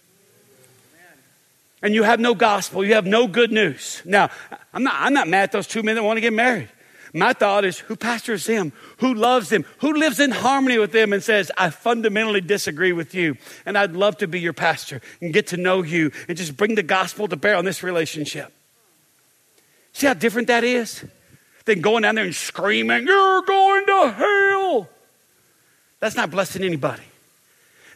And 1.83 1.94
you 1.94 2.03
have 2.03 2.18
no 2.18 2.35
gospel, 2.35 2.85
you 2.85 2.94
have 2.94 3.07
no 3.07 3.29
good 3.29 3.53
news. 3.53 4.03
Now, 4.05 4.31
I'm 4.72 4.83
not, 4.83 4.94
I'm 4.96 5.12
not 5.12 5.29
mad 5.29 5.44
at 5.44 5.53
those 5.53 5.68
two 5.68 5.83
men 5.85 5.94
that 5.94 6.03
want 6.03 6.16
to 6.16 6.22
get 6.22 6.33
married. 6.33 6.68
My 7.16 7.33
thought 7.33 7.64
is 7.64 7.79
who 7.79 7.96
pastors 7.96 8.44
them? 8.44 8.74
Who 8.98 9.14
loves 9.14 9.48
them? 9.48 9.64
Who 9.79 9.94
lives 9.94 10.20
in 10.20 10.33
harmony 10.33 10.76
with 10.76 10.92
them 10.92 11.14
and 11.14 11.22
says, 11.22 11.50
I 11.57 11.70
fundamentally 11.70 12.42
disagree 12.42 12.92
with 12.92 13.14
you 13.14 13.38
and 13.64 13.79
I'd 13.79 13.92
love 13.92 14.18
to 14.18 14.29
be 14.29 14.38
your 14.38 14.52
pastor 14.52 15.00
and 15.22 15.33
get 15.33 15.46
to 15.48 15.57
know 15.57 15.83
you 15.83 16.12
and 16.29 16.37
just 16.37 16.59
bring 16.59 16.74
the 16.74 16.83
gospel 16.83 17.26
to 17.26 17.37
bear 17.37 17.57
on 17.57 17.64
this 17.64 17.83
relationship. 17.83 18.52
See 19.94 20.07
how 20.07 20.12
different 20.12 20.48
that 20.48 20.62
is? 20.62 21.07
Than 21.64 21.81
going 21.81 22.02
down 22.02 22.16
there 22.16 22.24
and 22.24 22.35
screaming, 22.35 23.07
You're 23.07 23.42
going 23.42 23.87
to 23.87 24.11
hell. 24.12 24.88
That's 26.00 26.16
not 26.16 26.31
blessing 26.31 26.62
anybody. 26.62 27.02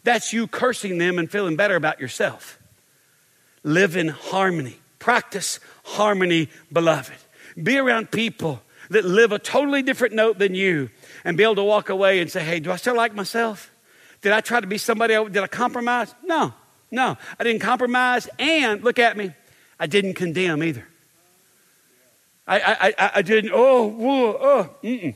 That's 0.02 0.33
you 0.33 0.46
cursing 0.46 0.96
them 0.96 1.18
and 1.18 1.30
feeling 1.30 1.56
better 1.56 1.76
about 1.76 2.00
yourself. 2.00 2.59
Live 3.64 3.96
in 3.96 4.09
harmony. 4.09 4.80
Practice 4.98 5.61
harmony, 5.85 6.48
beloved. 6.72 7.18
Be 7.62 7.76
around 7.76 8.11
people 8.11 8.62
that 8.90 9.05
live 9.05 9.33
a 9.33 9.38
totally 9.38 9.83
different 9.83 10.14
note 10.14 10.38
than 10.38 10.55
you 10.55 10.90
and 11.24 11.37
be 11.37 11.42
able 11.42 11.55
to 11.55 11.64
walk 11.64 11.88
away 11.88 12.20
and 12.20 12.31
say, 12.31 12.44
hey, 12.44 12.61
do 12.61 12.70
I 12.70 12.76
still 12.76 12.96
like 12.96 13.14
myself? 13.14 13.70
Did 14.20 14.33
I 14.33 14.40
try 14.40 14.61
to 14.61 14.66
be 14.66 14.79
somebody 14.79 15.14
else? 15.14 15.31
Did 15.31 15.42
I 15.42 15.46
compromise? 15.46 16.14
No, 16.24 16.53
no. 16.90 17.16
I 17.38 17.44
didn't 17.44 17.62
compromise. 17.62 18.29
And 18.38 18.83
look 18.85 18.98
at 18.98 19.16
me, 19.16 19.33
I 19.79 19.87
didn't 19.87 20.14
condemn 20.14 20.62
either. 20.62 20.87
I, 22.46 22.61
I, 22.61 22.94
I, 22.98 23.11
I 23.16 23.22
didn't, 23.22 23.53
oh, 23.55 23.87
whoa, 23.87 24.38
oh, 24.40 24.70
mm-mm. 24.83 25.14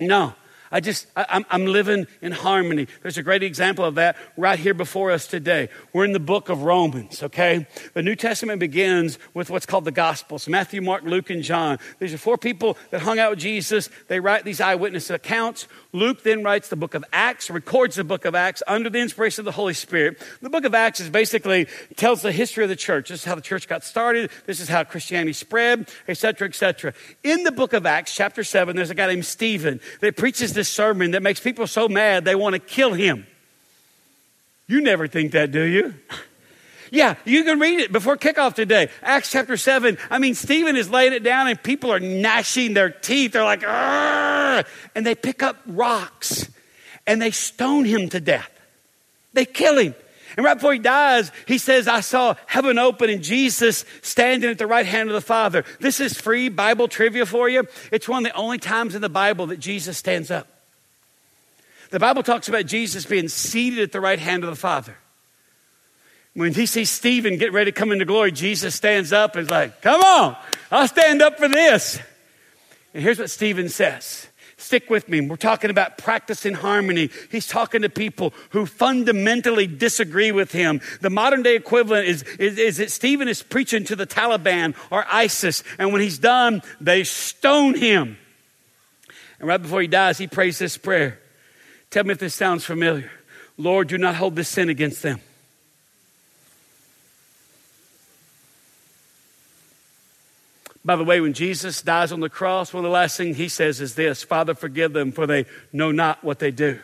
No, 0.00 0.34
I 0.70 0.80
just, 0.80 1.06
I, 1.16 1.44
am 1.50 1.66
living 1.66 2.06
in 2.20 2.32
harmony. 2.32 2.86
There's 3.02 3.18
a 3.18 3.22
great 3.22 3.42
example 3.42 3.84
of 3.84 3.94
that 3.96 4.16
right 4.36 4.58
here 4.58 4.74
before 4.74 5.10
us 5.10 5.26
today. 5.26 5.68
We're 5.92 6.04
in 6.04 6.12
the 6.12 6.20
book 6.20 6.48
of 6.48 6.62
Romans, 6.62 7.22
okay? 7.22 7.66
The 7.94 8.02
New 8.02 8.16
Testament 8.16 8.60
begins 8.60 9.18
with 9.34 9.50
what's 9.50 9.66
called 9.66 9.84
the 9.84 9.92
Gospels 9.92 10.48
Matthew, 10.48 10.82
Mark, 10.82 11.04
Luke, 11.04 11.30
and 11.30 11.42
John. 11.42 11.78
These 11.98 12.12
are 12.14 12.18
four 12.18 12.38
people 12.38 12.76
that 12.90 13.00
hung 13.00 13.18
out 13.18 13.30
with 13.30 13.38
Jesus. 13.38 13.88
They 14.08 14.20
write 14.20 14.44
these 14.44 14.60
eyewitness 14.60 15.10
accounts. 15.10 15.66
Luke 15.92 16.22
then 16.22 16.42
writes 16.42 16.68
the 16.68 16.76
book 16.76 16.94
of 16.94 17.04
Acts, 17.12 17.50
records 17.50 17.96
the 17.96 18.04
book 18.04 18.24
of 18.24 18.34
Acts 18.34 18.62
under 18.66 18.90
the 18.90 18.98
inspiration 18.98 19.40
of 19.40 19.46
the 19.46 19.52
Holy 19.52 19.74
Spirit. 19.74 20.20
The 20.42 20.50
book 20.50 20.64
of 20.64 20.74
Acts 20.74 21.00
is 21.00 21.08
basically 21.08 21.66
tells 21.96 22.22
the 22.22 22.32
history 22.32 22.64
of 22.64 22.70
the 22.70 22.76
church. 22.76 23.08
This 23.08 23.20
is 23.20 23.24
how 23.24 23.34
the 23.34 23.40
church 23.40 23.68
got 23.68 23.84
started. 23.84 24.30
This 24.46 24.60
is 24.60 24.68
how 24.68 24.84
Christianity 24.84 25.32
spread, 25.32 25.88
etc., 26.06 26.48
etc. 26.48 26.92
In 27.24 27.44
the 27.44 27.52
book 27.52 27.72
of 27.72 27.86
Acts, 27.86 28.14
chapter 28.14 28.44
7, 28.44 28.76
there's 28.76 28.90
a 28.90 28.94
guy 28.94 29.06
named 29.06 29.24
Stephen 29.24 29.80
that 30.00 30.16
preaches 30.16 30.52
this 30.58 30.68
sermon 30.68 31.12
that 31.12 31.22
makes 31.22 31.38
people 31.38 31.68
so 31.68 31.88
mad 31.88 32.24
they 32.24 32.34
want 32.34 32.54
to 32.54 32.58
kill 32.58 32.92
him. 32.92 33.24
You 34.66 34.80
never 34.80 35.06
think 35.06 35.32
that, 35.32 35.52
do 35.52 35.62
you? 35.62 35.94
Yeah, 36.90 37.16
you 37.26 37.44
can 37.44 37.60
read 37.60 37.80
it 37.80 37.92
before 37.92 38.16
kickoff 38.16 38.54
today. 38.54 38.88
Acts 39.02 39.30
chapter 39.30 39.58
7. 39.58 39.98
I 40.08 40.18
mean, 40.18 40.34
Stephen 40.34 40.74
is 40.74 40.88
laying 40.88 41.12
it 41.12 41.22
down 41.22 41.46
and 41.46 41.62
people 41.62 41.92
are 41.92 42.00
gnashing 42.00 42.72
their 42.72 42.88
teeth. 42.88 43.32
They're 43.32 43.44
like, 43.44 43.62
Arr! 43.62 44.64
and 44.94 45.04
they 45.04 45.14
pick 45.14 45.42
up 45.42 45.58
rocks 45.66 46.48
and 47.06 47.20
they 47.20 47.30
stone 47.30 47.84
him 47.84 48.08
to 48.08 48.20
death. 48.20 48.50
They 49.34 49.44
kill 49.44 49.76
him. 49.76 49.94
And 50.36 50.44
right 50.44 50.54
before 50.54 50.72
he 50.72 50.78
dies, 50.78 51.32
he 51.46 51.58
says, 51.58 51.88
I 51.88 52.00
saw 52.00 52.34
heaven 52.46 52.78
open 52.78 53.10
and 53.10 53.22
Jesus 53.22 53.84
standing 54.02 54.50
at 54.50 54.58
the 54.58 54.66
right 54.66 54.86
hand 54.86 55.08
of 55.08 55.14
the 55.14 55.20
Father. 55.20 55.64
This 55.80 56.00
is 56.00 56.20
free 56.20 56.48
Bible 56.48 56.88
trivia 56.88 57.26
for 57.26 57.48
you. 57.48 57.66
It's 57.90 58.08
one 58.08 58.24
of 58.24 58.32
the 58.32 58.38
only 58.38 58.58
times 58.58 58.94
in 58.94 59.02
the 59.02 59.08
Bible 59.08 59.46
that 59.46 59.58
Jesus 59.58 59.96
stands 59.96 60.30
up. 60.30 60.46
The 61.90 61.98
Bible 61.98 62.22
talks 62.22 62.48
about 62.48 62.66
Jesus 62.66 63.06
being 63.06 63.28
seated 63.28 63.78
at 63.80 63.92
the 63.92 64.00
right 64.00 64.18
hand 64.18 64.44
of 64.44 64.50
the 64.50 64.56
Father. 64.56 64.96
When 66.34 66.52
he 66.52 66.66
sees 66.66 66.90
Stephen 66.90 67.38
get 67.38 67.52
ready 67.52 67.72
to 67.72 67.74
come 67.74 67.90
into 67.90 68.04
glory, 68.04 68.30
Jesus 68.30 68.74
stands 68.74 69.12
up 69.12 69.34
and 69.34 69.44
is 69.44 69.50
like, 69.50 69.80
Come 69.80 70.00
on, 70.00 70.36
I'll 70.70 70.86
stand 70.86 71.22
up 71.22 71.38
for 71.38 71.48
this. 71.48 71.98
And 72.94 73.02
here's 73.02 73.18
what 73.18 73.30
Stephen 73.30 73.68
says. 73.68 74.28
Stick 74.68 74.90
with 74.90 75.08
me. 75.08 75.22
We're 75.22 75.36
talking 75.36 75.70
about 75.70 75.96
practicing 75.96 76.52
harmony. 76.52 77.08
He's 77.30 77.46
talking 77.46 77.80
to 77.80 77.88
people 77.88 78.34
who 78.50 78.66
fundamentally 78.66 79.66
disagree 79.66 80.30
with 80.30 80.52
him. 80.52 80.82
The 81.00 81.08
modern 81.08 81.42
day 81.42 81.56
equivalent 81.56 82.06
is, 82.06 82.22
is, 82.38 82.58
is 82.58 82.76
that 82.76 82.90
Stephen 82.90 83.28
is 83.28 83.42
preaching 83.42 83.84
to 83.84 83.96
the 83.96 84.06
Taliban 84.06 84.74
or 84.90 85.06
ISIS, 85.10 85.64
and 85.78 85.90
when 85.90 86.02
he's 86.02 86.18
done, 86.18 86.60
they 86.82 87.02
stone 87.02 87.76
him. 87.76 88.18
And 89.38 89.48
right 89.48 89.62
before 89.62 89.80
he 89.80 89.88
dies, 89.88 90.18
he 90.18 90.26
prays 90.26 90.58
this 90.58 90.76
prayer 90.76 91.18
Tell 91.88 92.04
me 92.04 92.12
if 92.12 92.18
this 92.18 92.34
sounds 92.34 92.66
familiar. 92.66 93.10
Lord, 93.56 93.88
do 93.88 93.96
not 93.96 94.16
hold 94.16 94.36
this 94.36 94.50
sin 94.50 94.68
against 94.68 95.02
them. 95.02 95.22
By 100.88 100.96
the 100.96 101.04
way, 101.04 101.20
when 101.20 101.34
Jesus 101.34 101.82
dies 101.82 102.12
on 102.12 102.20
the 102.20 102.30
cross, 102.30 102.72
one 102.72 102.82
of 102.82 102.88
the 102.88 102.94
last 102.94 103.18
things 103.18 103.36
he 103.36 103.50
says 103.50 103.82
is 103.82 103.94
this 103.94 104.22
Father, 104.22 104.54
forgive 104.54 104.94
them, 104.94 105.12
for 105.12 105.26
they 105.26 105.44
know 105.70 105.92
not 105.92 106.24
what 106.24 106.38
they 106.38 106.50
do. 106.50 106.80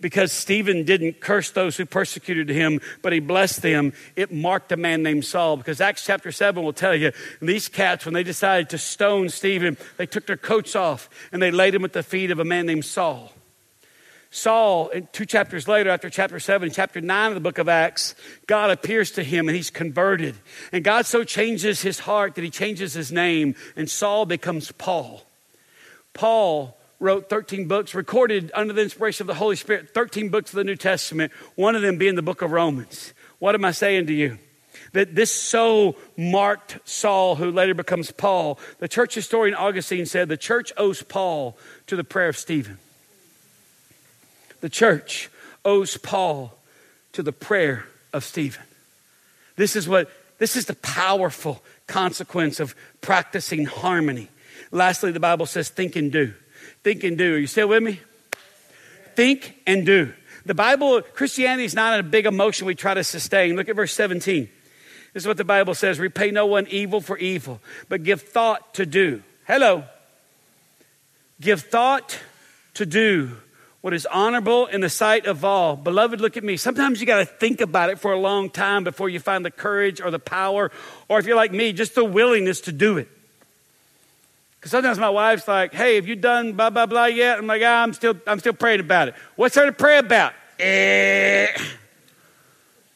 Because 0.00 0.32
Stephen 0.32 0.84
didn't 0.84 1.20
curse 1.20 1.50
those 1.50 1.76
who 1.76 1.84
persecuted 1.84 2.48
him, 2.48 2.80
but 3.02 3.12
he 3.12 3.20
blessed 3.20 3.60
them, 3.60 3.92
it 4.16 4.32
marked 4.32 4.72
a 4.72 4.78
man 4.78 5.02
named 5.02 5.26
Saul. 5.26 5.58
Because 5.58 5.82
Acts 5.82 6.06
chapter 6.06 6.32
7 6.32 6.64
will 6.64 6.72
tell 6.72 6.96
you, 6.96 7.12
these 7.42 7.68
cats, 7.68 8.06
when 8.06 8.14
they 8.14 8.22
decided 8.22 8.70
to 8.70 8.78
stone 8.78 9.28
Stephen, 9.28 9.76
they 9.98 10.06
took 10.06 10.26
their 10.26 10.38
coats 10.38 10.74
off 10.74 11.10
and 11.30 11.42
they 11.42 11.50
laid 11.50 11.74
him 11.74 11.84
at 11.84 11.92
the 11.92 12.02
feet 12.02 12.30
of 12.30 12.38
a 12.38 12.46
man 12.46 12.64
named 12.64 12.86
Saul. 12.86 13.34
Saul, 14.34 14.90
two 15.12 15.26
chapters 15.26 15.68
later, 15.68 15.90
after 15.90 16.08
chapter 16.08 16.40
7, 16.40 16.70
chapter 16.70 17.02
9 17.02 17.28
of 17.28 17.34
the 17.34 17.40
book 17.40 17.58
of 17.58 17.68
Acts, 17.68 18.14
God 18.46 18.70
appears 18.70 19.10
to 19.12 19.22
him 19.22 19.46
and 19.46 19.54
he's 19.54 19.70
converted. 19.70 20.34
And 20.72 20.82
God 20.82 21.04
so 21.04 21.22
changes 21.22 21.82
his 21.82 21.98
heart 21.98 22.34
that 22.34 22.42
he 22.42 22.48
changes 22.48 22.94
his 22.94 23.12
name, 23.12 23.54
and 23.76 23.90
Saul 23.90 24.24
becomes 24.24 24.72
Paul. 24.72 25.22
Paul 26.14 26.78
wrote 26.98 27.28
13 27.28 27.68
books, 27.68 27.94
recorded 27.94 28.50
under 28.54 28.72
the 28.72 28.80
inspiration 28.80 29.24
of 29.24 29.26
the 29.26 29.34
Holy 29.34 29.54
Spirit, 29.54 29.92
13 29.92 30.30
books 30.30 30.50
of 30.50 30.56
the 30.56 30.64
New 30.64 30.76
Testament, 30.76 31.30
one 31.54 31.76
of 31.76 31.82
them 31.82 31.98
being 31.98 32.14
the 32.14 32.22
book 32.22 32.40
of 32.40 32.52
Romans. 32.52 33.12
What 33.38 33.54
am 33.54 33.66
I 33.66 33.72
saying 33.72 34.06
to 34.06 34.14
you? 34.14 34.38
That 34.94 35.14
this 35.14 35.30
so 35.30 35.96
marked 36.16 36.78
Saul, 36.88 37.36
who 37.36 37.50
later 37.50 37.74
becomes 37.74 38.10
Paul. 38.10 38.58
The 38.78 38.88
church 38.88 39.14
historian 39.14 39.54
Augustine 39.54 40.06
said 40.06 40.30
the 40.30 40.38
church 40.38 40.72
owes 40.78 41.02
Paul 41.02 41.58
to 41.86 41.96
the 41.96 42.04
prayer 42.04 42.30
of 42.30 42.38
Stephen. 42.38 42.78
The 44.62 44.70
church 44.70 45.28
owes 45.64 45.98
Paul 45.98 46.56
to 47.12 47.22
the 47.22 47.32
prayer 47.32 47.84
of 48.12 48.24
Stephen. 48.24 48.62
This 49.56 49.76
is 49.76 49.86
what 49.86 50.10
this 50.38 50.56
is 50.56 50.66
the 50.66 50.74
powerful 50.76 51.62
consequence 51.86 52.58
of 52.58 52.74
practicing 53.00 53.66
harmony. 53.66 54.28
Lastly, 54.70 55.12
the 55.12 55.20
Bible 55.20 55.46
says 55.46 55.68
think 55.68 55.94
and 55.94 56.10
do. 56.10 56.32
Think 56.82 57.04
and 57.04 57.18
do. 57.18 57.34
Are 57.34 57.38
you 57.38 57.46
still 57.46 57.68
with 57.68 57.82
me? 57.82 58.00
Think 59.14 59.56
and 59.66 59.84
do. 59.84 60.12
The 60.46 60.54
Bible, 60.54 61.02
Christianity 61.02 61.64
is 61.64 61.74
not 61.74 62.00
a 62.00 62.02
big 62.02 62.26
emotion 62.26 62.66
we 62.66 62.74
try 62.74 62.94
to 62.94 63.04
sustain. 63.04 63.54
Look 63.54 63.68
at 63.68 63.76
verse 63.76 63.92
17. 63.92 64.48
This 65.12 65.22
is 65.22 65.26
what 65.26 65.36
the 65.36 65.44
Bible 65.44 65.74
says 65.74 66.00
repay 66.00 66.30
no 66.30 66.46
one 66.46 66.66
evil 66.68 67.00
for 67.00 67.18
evil, 67.18 67.60
but 67.88 68.02
give 68.02 68.22
thought 68.22 68.74
to 68.74 68.86
do. 68.86 69.22
Hello. 69.46 69.84
Give 71.40 71.60
thought 71.60 72.18
to 72.74 72.86
do 72.86 73.36
what 73.82 73.92
is 73.92 74.06
honorable 74.06 74.66
in 74.66 74.80
the 74.80 74.88
sight 74.88 75.26
of 75.26 75.44
all. 75.44 75.76
Beloved, 75.76 76.20
look 76.20 76.36
at 76.36 76.44
me. 76.44 76.56
Sometimes 76.56 77.00
you 77.00 77.06
got 77.06 77.18
to 77.18 77.26
think 77.26 77.60
about 77.60 77.90
it 77.90 77.98
for 77.98 78.12
a 78.12 78.18
long 78.18 78.48
time 78.48 78.84
before 78.84 79.08
you 79.08 79.20
find 79.20 79.44
the 79.44 79.50
courage 79.50 80.00
or 80.00 80.10
the 80.10 80.20
power, 80.20 80.70
or 81.08 81.18
if 81.18 81.26
you're 81.26 81.36
like 81.36 81.52
me, 81.52 81.72
just 81.72 81.94
the 81.94 82.04
willingness 82.04 82.62
to 82.62 82.72
do 82.72 82.96
it. 82.96 83.08
Because 84.54 84.70
sometimes 84.70 84.98
my 84.98 85.10
wife's 85.10 85.48
like, 85.48 85.74
hey, 85.74 85.96
have 85.96 86.06
you 86.06 86.14
done 86.14 86.52
blah, 86.52 86.70
blah, 86.70 86.86
blah 86.86 87.06
yet? 87.06 87.38
I'm 87.38 87.48
like, 87.48 87.62
ah, 87.64 87.82
I'm 87.82 87.92
still, 87.92 88.14
I'm 88.28 88.38
still 88.38 88.52
praying 88.52 88.78
about 88.78 89.08
it. 89.08 89.14
What's 89.34 89.56
there 89.56 89.66
to 89.66 89.72
pray 89.72 89.98
about? 89.98 90.32
Eh. 90.60 91.48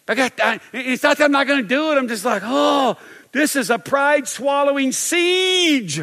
I 0.09 0.15
got, 0.15 0.33
I, 0.41 0.61
it's 0.73 1.03
not 1.03 1.19
that 1.19 1.25
I'm 1.25 1.33
not 1.33 1.49
going 1.49 1.63
to 1.63 1.69
do 1.69 1.91
it. 1.91 1.99
I'm 1.99 2.07
just 2.07 2.25
like, 2.25 2.43
oh, 2.45 2.97
this 3.33 3.57
is 3.57 3.71
a 3.71 3.79
pride 3.81 4.29
swallowing 4.29 4.93
siege. 4.93 6.01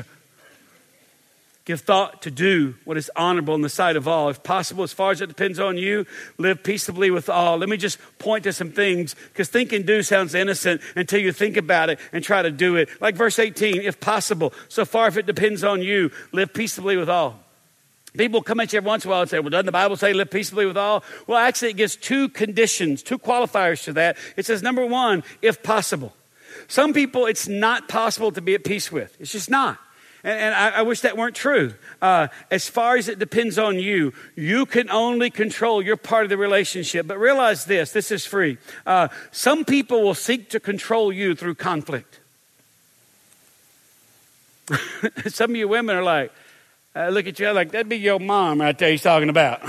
Give 1.66 1.80
thought 1.80 2.22
to 2.24 2.32
do 2.32 2.76
what 2.84 2.98
is 2.98 3.10
honorable 3.16 3.56
in 3.56 3.62
the 3.62 3.70
sight 3.70 3.96
of 3.96 4.06
all. 4.06 4.28
If 4.28 4.44
possible, 4.44 4.84
as 4.84 4.92
far 4.92 5.12
as 5.12 5.22
it 5.22 5.28
depends 5.28 5.60
on 5.60 5.78
you, 5.78 6.06
live 6.38 6.62
peaceably 6.62 7.10
with 7.10 7.30
all. 7.30 7.58
Let 7.58 7.70
me 7.70 7.78
just 7.78 8.00
point 8.20 8.44
to 8.44 8.52
some 8.52 8.72
things 8.72 9.16
because 9.30 9.48
think 9.48 9.72
and 9.72 9.86
do 9.86 10.04
sounds 10.04 10.36
innocent 10.36 10.82
until 10.98 11.22
you 11.22 11.32
think 11.32 11.56
about 11.56 11.90
it 11.90 12.00
and 12.12 12.22
try 12.22 12.42
to 12.42 12.52
do 12.52 12.76
it. 12.76 12.90
Like 13.00 13.16
verse 13.16 13.40
18, 13.40 13.82
if 13.82 14.02
possible, 14.02 14.54
so 14.68 14.84
far 14.84 15.08
if 15.08 15.16
it 15.16 15.26
depends 15.26 15.64
on 15.64 15.82
you, 15.82 16.12
live 16.34 16.54
peaceably 16.54 16.98
with 16.98 17.10
all. 17.10 17.40
People 18.18 18.42
come 18.42 18.60
at 18.60 18.74
you 18.74 18.78
every 18.78 18.88
once 18.88 19.06
in 19.06 19.10
a 19.10 19.12
while 19.12 19.22
and 19.22 19.30
say, 19.30 19.40
Well, 19.40 19.50
doesn't 19.50 19.66
the 19.66 19.72
Bible 19.72 19.96
say 19.96 20.12
live 20.12 20.30
peaceably 20.30 20.66
with 20.66 20.78
all? 20.78 21.04
Well, 21.28 21.38
actually, 21.38 21.72
it 21.72 21.78
gives 21.78 21.96
two 21.96 22.28
conditions, 22.30 23.02
two 23.02 23.18
qualifiers 23.18 23.86
to 23.86 23.94
that. 23.94 24.18
It 24.36 24.46
says, 24.46 24.62
number 24.62 24.86
one, 24.86 25.24
if 25.42 25.64
possible. 25.64 26.14
Some 26.68 26.94
people, 26.94 27.26
it's 27.26 27.48
not 27.48 27.88
possible 27.88 28.32
to 28.34 28.42
be 28.42 28.54
at 28.54 28.66
peace 28.66 28.92
with. 28.92 29.16
It's 29.20 29.32
just 29.32 29.50
not. 29.50 29.80
And, 30.24 30.40
and 30.40 30.56
I, 30.56 30.70
I, 30.70 30.82
wish 30.84 31.02
that 31.02 31.18
weren't 31.18 31.36
true. 31.36 31.74
Uh, 32.02 32.28
as 32.50 32.70
far 32.70 32.96
as 32.96 33.10
it 33.10 33.20
depends 33.20 33.58
on 33.58 33.78
you, 33.78 34.14
you 34.36 34.66
can 34.66 34.90
only 34.90 35.30
control 35.30 35.82
your 35.82 35.98
part 35.98 36.24
of 36.24 36.30
the 36.30 36.38
relationship. 36.38 37.08
But 37.08 37.20
realize 37.20 37.66
this 37.66 37.92
this 37.92 38.12
is 38.12 38.26
free. 38.26 38.58
Uh, 38.86 39.10
some 39.32 39.66
people 39.66 40.02
will 40.02 40.14
seek 40.16 40.50
to 40.52 40.60
control 40.60 41.12
you 41.12 41.36
through 41.36 41.56
conflict. 41.56 42.20
some 45.28 45.52
of 45.52 45.56
you 45.58 45.68
women 45.68 45.96
are 45.96 46.04
like, 46.04 46.32
uh, 46.96 47.10
look 47.10 47.28
at 47.28 47.40
you 47.40 47.52
like, 47.52 47.72
that'd 47.72 47.90
be 47.90 47.98
your 47.98 48.20
mom 48.20 48.62
right 48.62 48.78
there 48.78 48.92
he's 48.92 49.02
talking 49.02 49.30
about. 49.30 49.62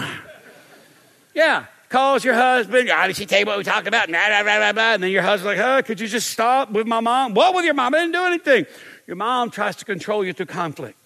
yeah, 1.35 1.67
calls 1.95 2.25
your 2.25 2.35
husband, 2.35 2.91
oh, 2.91 3.07
did 3.07 3.15
she 3.15 3.25
tell 3.25 3.39
you 3.39 3.47
what 3.47 3.57
we 3.57 3.63
talked 3.63 3.87
about? 3.87 4.09
Blah, 4.09 4.43
blah, 4.43 4.43
blah, 4.43 4.73
blah, 4.73 4.95
And 4.95 5.03
then 5.05 5.13
your 5.13 5.23
husband's 5.23 5.57
like, 5.57 5.65
oh, 5.65 5.81
could 5.87 6.01
you 6.01 6.09
just 6.09 6.29
stop 6.29 6.73
with 6.73 6.89
my 6.89 6.99
mom? 6.99 7.35
What 7.35 7.55
with 7.55 7.65
your 7.65 7.75
mom? 7.75 7.95
I 7.95 7.99
didn't 7.99 8.13
do 8.13 8.25
anything. 8.25 8.67
Your 9.07 9.15
mom 9.15 9.51
tries 9.51 9.77
to 9.77 9.85
control 9.85 10.25
you 10.25 10.33
through 10.33 10.47
conflict. 10.47 10.99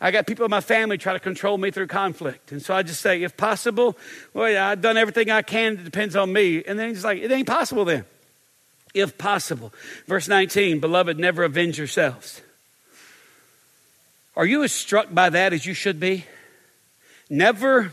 I 0.00 0.10
got 0.12 0.26
people 0.26 0.46
in 0.46 0.50
my 0.50 0.62
family 0.62 0.96
try 0.96 1.12
to 1.12 1.20
control 1.20 1.58
me 1.58 1.70
through 1.70 1.88
conflict. 1.88 2.52
And 2.52 2.62
so 2.62 2.74
I 2.74 2.82
just 2.82 3.02
say, 3.02 3.22
if 3.22 3.36
possible, 3.36 3.98
well, 4.32 4.50
yeah, 4.50 4.66
I've 4.66 4.80
done 4.80 4.96
everything 4.96 5.30
I 5.30 5.42
can. 5.42 5.74
It 5.74 5.84
depends 5.84 6.16
on 6.16 6.32
me. 6.32 6.64
And 6.64 6.78
then 6.78 6.88
he's 6.88 7.04
like, 7.04 7.18
it 7.18 7.30
ain't 7.30 7.46
possible 7.46 7.84
then. 7.84 8.06
If 8.94 9.18
possible. 9.18 9.74
Verse 10.06 10.26
19, 10.26 10.80
beloved, 10.80 11.18
never 11.18 11.44
avenge 11.44 11.76
yourselves. 11.76 12.40
Are 14.36 14.46
you 14.46 14.64
as 14.64 14.72
struck 14.72 15.12
by 15.12 15.28
that 15.28 15.52
as 15.52 15.66
you 15.66 15.74
should 15.74 16.00
be? 16.00 16.24
Never 17.28 17.92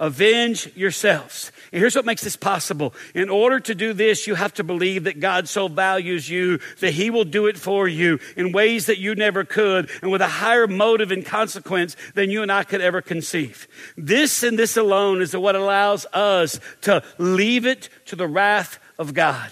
avenge 0.00 0.70
yourselves. 0.76 1.52
And 1.72 1.80
here's 1.80 1.96
what 1.96 2.04
makes 2.04 2.22
this 2.22 2.36
possible. 2.36 2.94
In 3.14 3.28
order 3.28 3.60
to 3.60 3.74
do 3.74 3.92
this, 3.92 4.26
you 4.26 4.34
have 4.34 4.54
to 4.54 4.64
believe 4.64 5.04
that 5.04 5.20
God 5.20 5.48
so 5.48 5.68
values 5.68 6.28
you 6.28 6.58
that 6.80 6.92
He 6.92 7.10
will 7.10 7.24
do 7.24 7.46
it 7.46 7.58
for 7.58 7.88
you 7.88 8.18
in 8.36 8.52
ways 8.52 8.86
that 8.86 8.98
you 8.98 9.14
never 9.14 9.44
could 9.44 9.90
and 10.02 10.10
with 10.10 10.20
a 10.20 10.28
higher 10.28 10.66
motive 10.66 11.10
and 11.10 11.24
consequence 11.24 11.96
than 12.14 12.30
you 12.30 12.42
and 12.42 12.52
I 12.52 12.64
could 12.64 12.80
ever 12.80 13.02
conceive. 13.02 13.68
This 13.96 14.42
and 14.42 14.58
this 14.58 14.76
alone 14.76 15.22
is 15.22 15.36
what 15.36 15.56
allows 15.56 16.06
us 16.12 16.60
to 16.82 17.02
leave 17.18 17.66
it 17.66 17.88
to 18.06 18.16
the 18.16 18.28
wrath 18.28 18.78
of 18.98 19.14
God. 19.14 19.50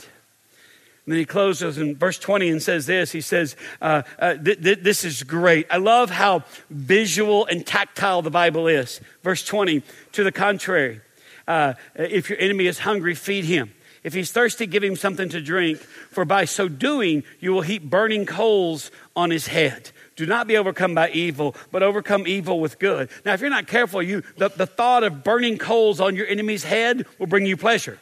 And 1.04 1.12
then 1.12 1.18
he 1.18 1.24
closes 1.24 1.78
in 1.78 1.96
verse 1.96 2.18
20 2.18 2.48
and 2.48 2.62
says 2.62 2.86
this 2.86 3.10
He 3.12 3.20
says, 3.20 3.56
uh, 3.80 4.02
uh, 4.18 4.34
th- 4.34 4.62
th- 4.62 4.78
This 4.80 5.04
is 5.04 5.22
great. 5.22 5.66
I 5.70 5.78
love 5.78 6.10
how 6.10 6.44
visual 6.70 7.46
and 7.46 7.66
tactile 7.66 8.22
the 8.22 8.30
Bible 8.30 8.68
is. 8.68 9.00
Verse 9.22 9.44
20, 9.44 9.82
to 10.12 10.24
the 10.24 10.32
contrary, 10.32 11.00
uh, 11.48 11.74
if 11.96 12.30
your 12.30 12.38
enemy 12.38 12.66
is 12.66 12.80
hungry, 12.80 13.14
feed 13.14 13.44
him. 13.44 13.72
If 14.04 14.14
he's 14.14 14.32
thirsty, 14.32 14.66
give 14.66 14.82
him 14.82 14.96
something 14.96 15.28
to 15.28 15.40
drink, 15.40 15.78
for 15.78 16.24
by 16.24 16.44
so 16.44 16.68
doing, 16.68 17.22
you 17.38 17.52
will 17.52 17.60
heap 17.62 17.88
burning 17.88 18.26
coals 18.26 18.90
on 19.14 19.30
his 19.30 19.46
head. 19.46 19.92
Do 20.16 20.26
not 20.26 20.46
be 20.46 20.56
overcome 20.56 20.94
by 20.94 21.10
evil, 21.10 21.54
but 21.70 21.82
overcome 21.82 22.26
evil 22.26 22.60
with 22.60 22.78
good. 22.78 23.08
Now, 23.24 23.32
if 23.32 23.40
you're 23.40 23.48
not 23.48 23.66
careful, 23.66 24.02
you, 24.02 24.22
the, 24.36 24.48
the 24.48 24.66
thought 24.66 25.04
of 25.04 25.22
burning 25.24 25.56
coals 25.56 26.00
on 26.00 26.16
your 26.16 26.26
enemy's 26.26 26.64
head 26.64 27.06
will 27.18 27.28
bring 27.28 27.46
you 27.46 27.56
pleasure. 27.56 27.98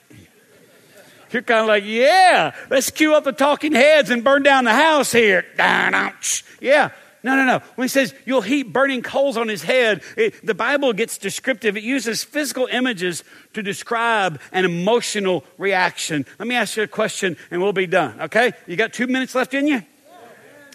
You're 1.33 1.43
kind 1.43 1.61
of 1.61 1.67
like, 1.67 1.85
yeah, 1.85 2.55
let's 2.71 2.91
cue 2.91 3.15
up 3.15 3.25
the 3.25 3.33
talking 3.33 3.73
heads 3.73 4.11
and 4.11 4.25
burn 4.25 4.43
down 4.43 4.65
the 4.65 4.73
house 4.73 5.13
here. 5.13 5.45
Yeah, 5.59 6.91
no, 7.23 7.37
no, 7.37 7.45
no. 7.45 7.59
When 7.75 7.85
he 7.85 7.89
says 7.89 8.15
you'll 8.25 8.41
heap 8.41 8.73
burning 8.73 9.03
coals 9.03 9.37
on 9.37 9.49
his 9.49 9.63
head, 9.63 10.03
it, 10.17 10.45
the 10.45 10.55
Bible 10.55 10.93
gets 10.93 11.19
descriptive. 11.19 11.77
It 11.77 11.83
uses 11.83 12.25
physical 12.25 12.67
images 12.67 13.25
to 13.53 13.63
describe 13.63 14.41
an 14.53 14.65
emotional 14.65 15.45
reaction. 15.59 16.25
Let 16.39 16.49
me 16.49 16.55
ask 16.55 16.77
you 16.77 16.83
a 16.83 16.89
question 16.89 17.37
and 17.51 17.61
we'll 17.61 17.73
be 17.73 17.87
done, 17.87 18.21
okay? 18.23 18.53
You 18.67 18.77
got 18.77 18.93
two 18.93 19.07
minutes 19.07 19.35
left 19.35 19.53
in 19.53 19.67
you? 19.67 19.83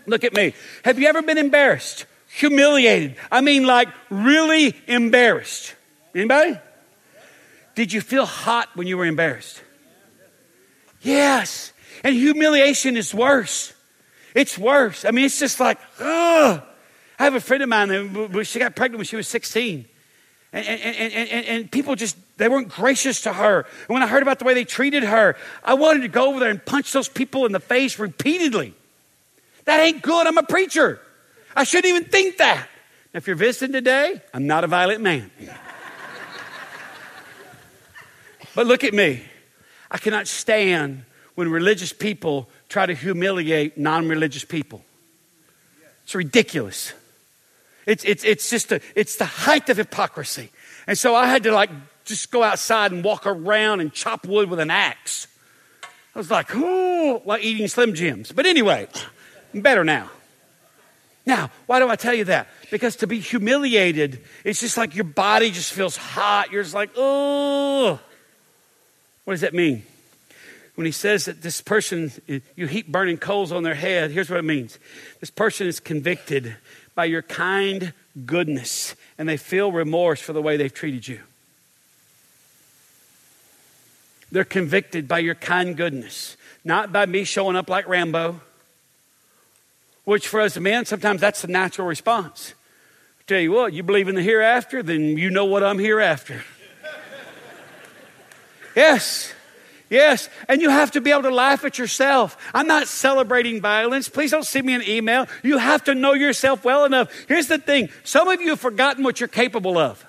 Look 0.06 0.24
at 0.24 0.34
me. 0.34 0.54
Have 0.84 1.00
you 1.00 1.08
ever 1.08 1.24
been 1.24 1.40
embarrassed? 1.40 2.06
Humiliated? 2.28 3.16
I 3.32 3.42
mean, 3.42 3.66
like 3.66 3.88
really 4.12 4.76
embarrassed. 4.88 5.74
Anybody? 6.14 6.60
Did 7.74 7.92
you 7.92 8.02
feel 8.02 8.26
hot 8.26 8.70
when 8.76 8.86
you 8.86 8.98
were 8.98 9.06
embarrassed? 9.06 9.62
Yes. 11.06 11.72
And 12.04 12.16
humiliation 12.16 12.98
is 12.98 13.14
worse. 13.14 13.74
It's 14.34 14.58
worse. 14.58 15.06
I 15.06 15.12
mean, 15.12 15.26
it's 15.26 15.40
just 15.40 15.60
like, 15.60 15.80
ugh. 16.00 16.64
I 17.18 17.24
have 17.24 17.36
a 17.36 17.40
friend 17.40 17.64
of 17.64 17.70
mine 17.70 18.32
that 18.32 18.44
she 18.46 18.60
got 18.60 18.76
pregnant 18.76 18.98
when 18.98 19.06
she 19.06 19.16
was 19.16 19.28
16. 19.28 19.86
And, 20.52 20.68
and, 20.68 20.82
and, 20.82 21.30
and, 21.30 21.46
and 21.46 21.72
people 21.72 21.96
just, 21.96 22.18
they 22.38 22.50
weren't 22.50 22.70
gracious 22.70 23.22
to 23.22 23.34
her. 23.34 23.66
And 23.88 23.94
when 23.94 24.04
I 24.04 24.08
heard 24.08 24.24
about 24.24 24.40
the 24.40 24.46
way 24.46 24.54
they 24.54 24.66
treated 24.66 25.04
her, 25.04 25.38
I 25.64 25.76
wanted 25.76 26.02
to 26.02 26.08
go 26.08 26.30
over 26.30 26.40
there 26.40 26.50
and 26.50 26.66
punch 26.66 26.92
those 26.92 27.08
people 27.08 27.46
in 27.46 27.52
the 27.52 27.60
face 27.60 28.00
repeatedly. 28.00 28.74
That 29.66 29.80
ain't 29.80 30.02
good. 30.02 30.28
I'm 30.28 30.38
a 30.38 30.44
preacher. 30.44 31.00
I 31.56 31.66
shouldn't 31.66 31.94
even 31.94 32.06
think 32.06 32.38
that. 32.38 32.68
Now, 33.14 33.20
if 33.20 33.28
you're 33.28 33.36
visiting 33.36 33.74
today, 33.74 34.22
I'm 34.34 34.48
not 34.48 34.64
a 34.64 34.68
violent 34.68 35.02
man. 35.02 35.30
but 38.56 38.66
look 38.66 38.84
at 38.84 38.94
me. 38.94 39.24
I 39.92 39.98
cannot 39.98 40.28
stand 40.28 41.06
when 41.36 41.50
religious 41.50 41.94
people 41.94 42.50
try 42.70 42.86
to 42.86 42.94
humiliate 42.94 43.78
non 43.78 44.08
religious 44.08 44.46
people. 44.46 44.84
It's 46.04 46.16
ridiculous. 46.16 46.94
It's, 47.86 48.04
it's, 48.04 48.24
it's 48.24 48.50
just 48.50 48.72
a, 48.72 48.82
it's 48.96 49.18
the 49.18 49.26
height 49.26 49.70
of 49.70 49.78
hypocrisy. 49.78 50.52
And 50.88 50.98
so 50.98 51.16
I 51.16 51.28
had 51.28 51.44
to 51.44 51.52
like 51.52 51.70
just 52.04 52.32
go 52.32 52.44
outside 52.44 52.92
and 52.92 53.04
walk 53.04 53.26
around 53.26 53.80
and 53.80 53.92
chop 53.94 54.26
wood 54.26 54.50
with 54.50 54.60
an 54.60 54.72
axe. 54.72 55.28
I 56.16 56.20
was 56.20 56.32
like, 56.32 56.50
oh, 56.54 57.22
like 57.26 57.44
eating 57.44 57.68
Slim 57.68 57.94
Jims. 57.94 58.32
But 58.32 58.46
anyway, 58.46 58.88
I'm 59.54 59.62
better 59.62 59.84
now. 59.84 60.10
Now, 61.26 61.50
why 61.66 61.80
do 61.80 61.90
I 61.90 61.96
tell 61.96 62.14
you 62.14 62.26
that? 62.26 62.48
Because 62.70 62.98
to 62.98 63.08
be 63.08 63.20
humiliated, 63.20 64.24
it's 64.44 64.60
just 64.60 64.78
like 64.78 64.96
your 64.96 65.06
body 65.06 65.50
just 65.50 65.74
feels 65.74 65.98
hot. 65.98 66.52
You're 66.52 66.64
just 66.64 66.76
like, 66.76 66.92
oh. 66.96 68.00
What 69.26 69.34
does 69.34 69.42
that 69.42 69.54
mean? 69.54 69.84
When 70.76 70.86
he 70.86 70.92
says 70.92 71.26
that 71.26 71.42
this 71.42 71.62
person, 71.62 72.12
you 72.56 72.68
heap 72.68 72.88
burning 72.88 73.18
coals 73.18 73.52
on 73.52 73.64
their 73.64 73.76
head, 73.76 74.12
here's 74.12 74.30
what 74.30 74.40
it 74.40 74.46
means. 74.46 74.78
This 75.20 75.30
person 75.30 75.68
is 75.68 75.80
convicted 75.80 76.56
by 76.96 77.06
your 77.06 77.22
kind 77.22 77.94
goodness, 78.26 78.96
and 79.18 79.28
they 79.28 79.38
feel 79.38 79.72
remorse 79.72 80.20
for 80.20 80.34
the 80.34 80.42
way 80.42 80.58
they've 80.58 80.74
treated 80.74 81.08
you. 81.08 81.20
They're 84.32 84.44
convicted 84.44 85.08
by 85.08 85.20
your 85.20 85.36
kind 85.36 85.78
goodness, 85.78 86.36
not 86.64 86.92
by 86.92 87.06
me 87.06 87.24
showing 87.24 87.56
up 87.56 87.70
like 87.70 87.88
Rambo, 87.88 88.42
which 90.04 90.28
for 90.28 90.42
us 90.42 90.58
men, 90.60 90.86
sometimes 90.86 91.22
that's 91.22 91.42
the 91.42 91.48
natural 91.48 91.88
response. 91.88 92.54
I 93.20 93.24
tell 93.28 93.40
you 93.40 93.54
what, 93.54 93.74
you 93.74 93.82
believe 93.82 94.08
in 94.08 94.16
the 94.16 94.22
hereafter, 94.22 94.84
then 94.84 95.18
you 95.18 95.30
know 95.30 95.46
what 95.46 95.64
I'm 95.64 95.80
hereafter. 95.80 96.44
Yes. 98.76 99.34
Yes, 99.88 100.30
and 100.50 100.62
you 100.62 100.70
have 100.72 100.92
to 100.92 101.02
be 101.02 101.12
able 101.12 101.24
to 101.24 101.30
laugh 101.30 101.64
at 101.64 101.78
yourself. 101.78 102.38
I'm 102.56 102.66
not 102.66 102.88
celebrating 102.88 103.62
violence. 103.62 104.10
Please 104.10 104.32
don't 104.32 104.44
send 104.44 104.66
me 104.66 104.74
an 104.74 104.82
email. 104.82 105.28
You 105.44 105.60
have 105.60 105.84
to 105.84 105.94
know 105.94 106.14
yourself 106.14 106.66
well 106.66 106.86
enough. 106.86 107.12
Here's 107.28 107.48
the 107.48 107.60
thing 107.60 107.90
some 108.04 108.28
of 108.28 108.42
you 108.42 108.50
have 108.50 108.60
forgotten 108.60 109.04
what 109.04 109.20
you're 109.20 109.30
capable 109.30 109.78
of. 109.78 110.04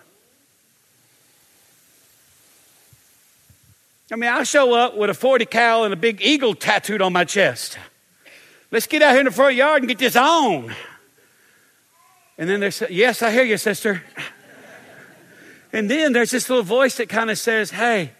I 4.10 4.16
mean, 4.16 4.30
I 4.30 4.44
show 4.44 4.72
up 4.72 4.96
with 4.96 5.10
a 5.10 5.14
40 5.14 5.44
cal 5.46 5.84
and 5.84 5.92
a 5.92 5.96
big 5.96 6.22
eagle 6.22 6.54
tattooed 6.54 7.02
on 7.02 7.12
my 7.12 7.24
chest. 7.24 7.76
Let's 8.70 8.86
get 8.86 9.02
out 9.02 9.10
here 9.10 9.20
in 9.20 9.26
the 9.26 9.32
front 9.32 9.56
yard 9.56 9.82
and 9.82 9.88
get 9.88 9.98
this 9.98 10.16
on. 10.16 10.74
And 12.38 12.48
then 12.48 12.60
there's, 12.60 12.82
yes, 12.88 13.22
I 13.22 13.30
hear 13.30 13.44
you, 13.44 13.56
sister. 13.56 14.02
And 15.72 15.90
then 15.90 16.12
there's 16.12 16.30
this 16.30 16.48
little 16.48 16.64
voice 16.64 16.96
that 16.96 17.08
kind 17.08 17.30
of 17.30 17.38
says, 17.38 17.70
hey, 17.70 18.12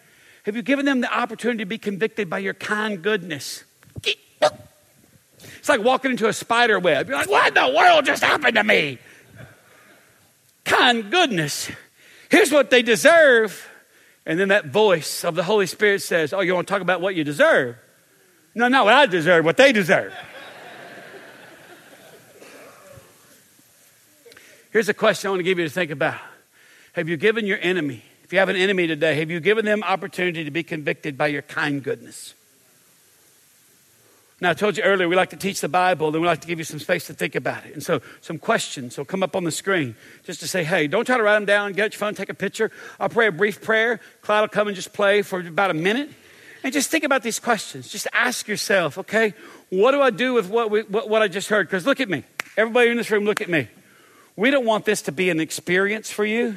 have 0.47 0.55
you 0.55 0.63
given 0.63 0.87
them 0.87 1.01
the 1.01 1.13
opportunity 1.13 1.59
to 1.59 1.67
be 1.67 1.77
convicted 1.77 2.31
by 2.31 2.39
your 2.39 2.55
kind 2.55 3.03
goodness? 3.03 3.65
It's 5.41 5.69
like 5.69 5.83
walking 5.83 6.13
into 6.13 6.29
a 6.29 6.33
spider 6.33 6.79
web. 6.79 7.09
You're 7.09 7.19
like, 7.19 7.29
what 7.29 7.49
in 7.49 7.55
the 7.55 7.77
world 7.77 8.07
just 8.07 8.23
happened 8.23 8.55
to 8.55 8.63
me? 8.63 8.99
Kind 10.65 11.11
goodness. 11.11 11.69
Here's 12.29 12.53
what 12.53 12.71
they 12.71 12.83
deserve. 12.83 13.69
And 14.25 14.39
then 14.39 14.49
that 14.49 14.67
voice 14.67 15.25
of 15.25 15.35
the 15.35 15.43
Holy 15.43 15.67
Spirit 15.67 16.01
says, 16.03 16.33
Oh, 16.33 16.41
you 16.41 16.55
want 16.55 16.69
to 16.69 16.73
talk 16.73 16.83
about 16.83 17.01
what 17.01 17.17
you 17.17 17.25
deserve? 17.25 17.75
No, 18.55 18.69
not 18.69 18.85
what 18.85 18.95
I 18.95 19.07
deserve, 19.07 19.45
what 19.45 19.57
they 19.57 19.73
deserve. 19.73 20.13
Here's 24.71 24.89
a 24.89 24.95
question 24.95 25.27
I 25.27 25.31
want 25.31 25.41
to 25.41 25.45
give 25.45 25.59
you 25.59 25.65
to 25.65 25.75
think 25.75 25.91
about 25.91 26.21
Have 26.93 27.09
you 27.09 27.17
given 27.17 27.47
your 27.47 27.59
enemy, 27.61 28.05
if 28.27 28.33
you 28.33 28.41
have 28.41 28.49
an 28.49 28.57
enemy 28.57 28.89
today, 28.89 29.15
have 29.21 29.31
you 29.31 29.39
given 29.39 29.65
them 29.65 29.85
opportunity 29.85 30.43
to 30.43 30.51
be 30.51 30.65
convicted 30.65 31.17
by 31.17 31.29
your 31.29 31.43
kind 31.43 31.81
goodness? 31.81 32.35
Now, 34.41 34.51
I 34.51 34.55
told 34.55 34.77
you 34.77 34.83
earlier, 34.83 35.09
we 35.09 35.15
like 35.15 35.31
to 35.31 35.37
teach 35.37 35.61
the 35.61 35.69
Bible, 35.69 36.09
and 36.09 36.21
we 36.21 36.27
like 36.27 36.41
to 36.41 36.49
give 36.49 36.59
you 36.59 36.65
some 36.65 36.81
space 36.81 37.07
to 37.07 37.15
think 37.15 37.37
about 37.37 37.65
it. 37.67 37.75
And 37.75 37.85
so, 37.85 38.03
some 38.23 38.37
questions 38.37 38.99
will 38.99 39.05
come 39.05 39.23
up 39.23 39.37
on 39.37 39.45
the 39.45 39.53
screen 39.53 39.95
just 40.25 40.41
to 40.41 40.49
say, 40.49 40.65
hey, 40.65 40.89
don't 40.89 41.05
try 41.05 41.17
to 41.17 41.23
write 41.23 41.35
them 41.35 41.45
down, 41.45 41.73
get 41.73 41.93
your 41.93 42.01
phone, 42.01 42.17
take 42.17 42.29
a 42.29 42.35
picture. 42.35 42.73
I'll 42.99 43.09
pray 43.09 43.29
a 43.29 43.33
brief 43.33 43.63
prayer. 43.63 44.01
Cloud 44.23 44.41
will 44.41 44.49
come 44.49 44.67
and 44.67 44.75
just 44.75 44.93
play 44.93 45.23
for 45.23 45.39
about 45.39 45.71
a 45.71 45.75
minute. 45.75 46.11
And 46.65 46.73
just 46.73 46.91
think 46.91 47.05
about 47.05 47.23
these 47.23 47.39
questions. 47.39 47.87
Just 47.87 48.09
ask 48.13 48.49
yourself, 48.49 48.99
okay, 48.99 49.35
what 49.71 49.93
do 49.93 50.03
I 50.03 50.11
do 50.11 50.35
with 50.35 50.51
what, 50.51 50.69
we, 50.69 50.83
what, 50.83 51.09
what 51.09 51.23
I 51.23 51.29
just 51.29 51.49
heard? 51.49 51.69
Because 51.69 51.87
look 51.87 52.01
at 52.01 52.09
me. 52.09 52.25
Everybody 52.57 52.91
in 52.91 52.97
this 52.97 53.09
room, 53.09 53.25
look 53.25 53.41
at 53.41 53.49
me. 53.49 53.69
We 54.35 54.51
don't 54.51 54.67
want 54.67 54.85
this 54.85 55.03
to 55.03 55.13
be 55.13 55.31
an 55.31 55.39
experience 55.39 56.11
for 56.11 56.25
you 56.25 56.57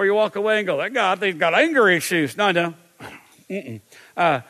where 0.00 0.06
you 0.06 0.14
walk 0.14 0.34
away 0.34 0.56
and 0.56 0.66
go, 0.66 0.78
that 0.78 0.94
God, 0.94 1.20
they've 1.20 1.38
got 1.38 1.52
anger 1.52 1.86
issues. 1.86 2.34
No, 2.34 2.52
no. 2.52 2.72
Uh, 4.16 4.40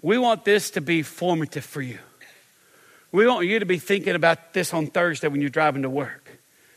we 0.00 0.16
want 0.16 0.44
this 0.44 0.70
to 0.70 0.80
be 0.80 1.02
formative 1.02 1.64
for 1.64 1.82
you. 1.82 1.98
We 3.10 3.26
want 3.26 3.48
you 3.48 3.58
to 3.58 3.66
be 3.66 3.78
thinking 3.78 4.14
about 4.14 4.52
this 4.52 4.72
on 4.72 4.86
Thursday 4.86 5.26
when 5.26 5.40
you're 5.40 5.50
driving 5.50 5.82
to 5.82 5.90
work. 5.90 6.30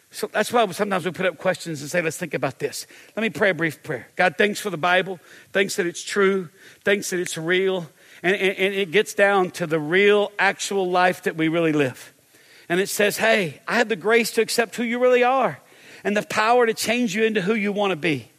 So 0.10 0.26
that's 0.26 0.51
why 0.51 0.66
sometimes 0.72 1.05
we 1.05 1.12
put 1.12 1.28
up 1.28 1.38
questions 1.38 1.82
and 1.82 1.91
say, 1.91 2.01
let's 2.01 2.18
think 2.18 2.34
about 2.34 2.57
this. 2.57 2.88
Let 3.16 3.22
me 3.22 3.30
pray 3.30 3.51
a 3.51 3.53
brief 3.53 3.84
prayer. 3.84 4.07
God, 4.16 4.39
thanks 4.39 4.60
for 4.60 4.72
the 4.72 4.78
Bible. 4.78 5.20
Thanks 5.53 5.76
that 5.76 5.86
it's 5.86 6.03
true. 6.03 6.49
Thanks 6.84 7.12
that 7.12 7.20
it's 7.20 7.38
real. 7.38 7.91
And, 8.24 8.36
and, 8.36 8.57
and 8.57 8.74
it 8.74 8.89
gets 8.89 9.14
down 9.14 9.51
to 9.51 9.68
the 9.68 9.80
real, 9.80 10.32
actual 10.39 10.89
life 10.89 11.22
that 11.24 11.36
we 11.36 11.47
really 11.47 11.74
live. 11.74 12.12
And 12.70 12.80
it 12.80 12.89
says, 12.89 13.18
hey, 13.18 13.62
I 13.68 13.76
have 13.76 13.88
the 13.88 13.95
grace 13.95 14.32
to 14.32 14.41
accept 14.41 14.78
who 14.78 14.84
you 14.84 14.97
really 14.97 15.24
are 15.24 15.60
and 16.04 16.16
the 16.16 16.24
power 16.24 16.66
to 16.66 16.74
change 16.74 17.16
you 17.16 17.24
into 17.24 17.41
who 17.41 17.54
you 17.54 17.72
want 17.72 17.91
to 17.91 17.95
be. 17.95 18.30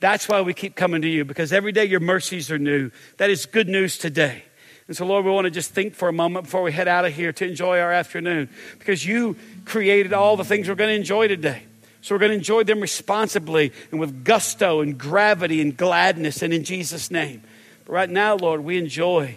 That's 0.00 0.28
why 0.28 0.42
we 0.42 0.52
keep 0.54 0.76
coming 0.76 1.02
to 1.02 1.08
you 1.08 1.24
because 1.24 1.52
every 1.52 1.72
day 1.72 1.84
your 1.84 2.00
mercies 2.00 2.50
are 2.50 2.58
new. 2.58 2.90
That 3.16 3.30
is 3.30 3.46
good 3.46 3.68
news 3.68 3.96
today. 3.96 4.42
And 4.88 4.96
so, 4.96 5.04
Lord, 5.04 5.24
we 5.24 5.30
want 5.30 5.46
to 5.46 5.50
just 5.50 5.72
think 5.72 5.94
for 5.94 6.08
a 6.08 6.12
moment 6.12 6.44
before 6.44 6.62
we 6.62 6.70
head 6.70 6.86
out 6.86 7.04
of 7.04 7.12
here 7.12 7.32
to 7.32 7.46
enjoy 7.46 7.80
our 7.80 7.92
afternoon 7.92 8.48
because 8.78 9.04
you 9.04 9.36
created 9.64 10.12
all 10.12 10.36
the 10.36 10.44
things 10.44 10.68
we're 10.68 10.74
going 10.74 10.90
to 10.90 10.96
enjoy 10.96 11.28
today. 11.28 11.62
So 12.02 12.14
we're 12.14 12.20
going 12.20 12.30
to 12.30 12.36
enjoy 12.36 12.62
them 12.62 12.80
responsibly 12.80 13.72
and 13.90 13.98
with 13.98 14.22
gusto 14.22 14.80
and 14.80 14.96
gravity 14.96 15.60
and 15.60 15.76
gladness 15.76 16.40
and 16.40 16.52
in 16.52 16.62
Jesus' 16.62 17.10
name. 17.10 17.42
But 17.84 17.92
right 17.92 18.10
now, 18.10 18.36
Lord, 18.36 18.62
we 18.62 18.78
enjoy 18.78 19.36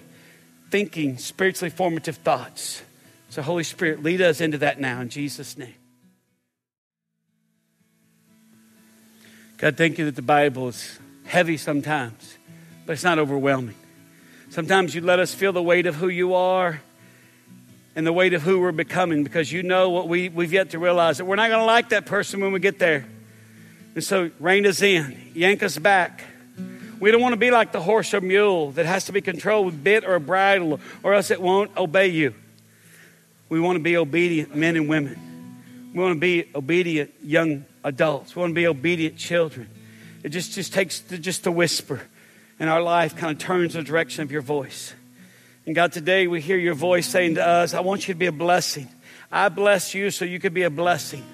thinking 0.70 1.18
spiritually 1.18 1.72
formative 1.72 2.18
thoughts. 2.18 2.84
So, 3.30 3.42
Holy 3.42 3.64
Spirit, 3.64 4.04
lead 4.04 4.22
us 4.22 4.40
into 4.40 4.60
that 4.60 4.80
now 4.80 5.02
in 5.02 5.10
Jesus' 5.10 5.58
name. 5.58 5.74
God, 9.60 9.76
thank 9.76 9.98
you 9.98 10.06
that 10.06 10.16
the 10.16 10.22
Bible 10.22 10.70
is 10.70 11.00
heavy 11.26 11.58
sometimes, 11.58 12.38
but 12.86 12.94
it's 12.94 13.04
not 13.04 13.20
overwhelming. 13.20 13.76
Sometimes 14.52 14.96
you 14.96 15.02
let 15.02 15.20
us 15.20 15.34
feel 15.34 15.52
the 15.52 15.62
weight 15.62 15.86
of 15.86 15.96
who 15.96 16.08
you 16.08 16.34
are 16.34 16.80
and 17.94 18.08
the 18.08 18.14
weight 18.14 18.34
of 18.34 18.42
who 18.42 18.62
we're 18.62 18.72
becoming 18.72 19.22
because 19.22 19.52
you 19.52 19.62
know 19.62 19.90
what 19.90 20.08
we, 20.08 20.30
we've 20.30 20.54
yet 20.54 20.70
to 20.70 20.80
realize 20.80 21.18
that 21.18 21.26
we're 21.26 21.36
not 21.36 21.50
going 21.50 21.60
to 21.60 21.66
like 21.66 21.90
that 21.90 22.06
person 22.06 22.40
when 22.40 22.54
we 22.54 22.62
get 22.62 22.80
there. 22.80 23.06
And 23.96 24.04
so 24.04 24.32
rein 24.40 24.66
us 24.66 24.82
in, 24.82 25.32
yank 25.36 25.62
us 25.62 25.78
back. 25.78 26.24
We 27.02 27.12
don't 27.12 27.22
want 27.22 27.34
to 27.34 27.38
be 27.38 27.52
like 27.52 27.74
the 27.74 27.82
horse 27.82 28.14
or 28.14 28.22
mule 28.22 28.72
that 28.72 28.86
has 28.86 29.06
to 29.06 29.12
be 29.12 29.20
controlled 29.20 29.66
with 29.66 29.84
bit 29.84 30.06
or 30.06 30.20
bridle 30.20 30.80
or 31.04 31.14
else 31.16 31.32
it 31.32 31.42
won't 31.42 31.76
obey 31.76 32.08
you. 32.08 32.34
We 33.50 33.60
want 33.60 33.76
to 33.76 33.84
be 33.84 33.98
obedient 33.98 34.56
men 34.56 34.78
and 34.78 34.88
women. 34.88 35.92
We 35.94 36.00
want 36.02 36.16
to 36.16 36.20
be 36.20 36.50
obedient 36.56 37.12
young 37.22 37.66
adults. 37.90 38.36
We 38.36 38.42
want 38.42 38.52
to 38.52 38.56
be 38.56 38.68
obedient 38.68 39.18
children. 39.18 39.70
It 40.24 40.30
just, 40.30 40.54
just 40.54 40.74
takes 40.74 41.00
the, 41.00 41.18
just 41.18 41.46
a 41.48 41.52
whisper, 41.52 42.02
and 42.60 42.70
our 42.70 42.82
life 42.82 43.16
kind 43.16 43.32
of 43.32 43.40
turns 43.40 43.74
the 43.74 43.84
direction 43.84 44.24
of 44.24 44.32
your 44.32 44.42
voice. 44.42 44.94
And 45.66 45.76
God, 45.76 45.92
today 45.92 46.28
we 46.28 46.40
hear 46.40 46.58
your 46.58 46.74
voice 46.74 47.08
saying 47.08 47.36
to 47.36 47.46
us, 47.46 47.74
I 47.74 47.82
want 47.82 48.08
you 48.08 48.14
to 48.14 48.18
be 48.18 48.28
a 48.28 48.32
blessing. 48.32 48.88
I 49.32 49.50
bless 49.50 49.94
you 49.94 50.12
so 50.12 50.26
you 50.26 50.40
could 50.40 50.54
be 50.54 50.64
a 50.64 50.70
blessing. 50.70 51.26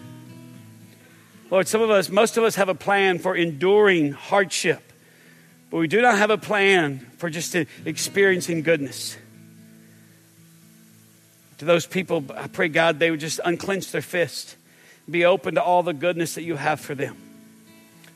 Lord, 1.52 1.68
some 1.68 1.82
of 1.82 1.90
us, 1.90 2.10
most 2.10 2.38
of 2.38 2.44
us 2.44 2.56
have 2.56 2.70
a 2.70 2.76
plan 2.76 3.20
for 3.20 3.36
enduring 3.36 4.12
hardship, 4.12 4.82
but 5.70 5.78
we 5.78 5.88
do 5.88 6.02
not 6.02 6.18
have 6.18 6.32
a 6.32 6.38
plan 6.38 7.00
for 7.18 7.30
just 7.30 7.56
experiencing 7.86 8.62
goodness. 8.62 9.18
To 11.60 11.66
those 11.66 11.86
people, 11.86 12.24
I 12.34 12.48
pray, 12.48 12.68
God, 12.68 13.00
they 13.00 13.12
would 13.12 13.20
just 13.20 13.40
unclench 13.44 13.92
their 13.92 14.02
fist 14.02 14.58
be 15.10 15.26
open 15.26 15.56
to 15.56 15.64
all 15.64 15.84
the 15.84 15.94
goodness 15.94 16.36
that 16.36 16.44
you 16.44 16.56
have 16.56 16.80
for 16.80 16.96
them. 16.96 17.16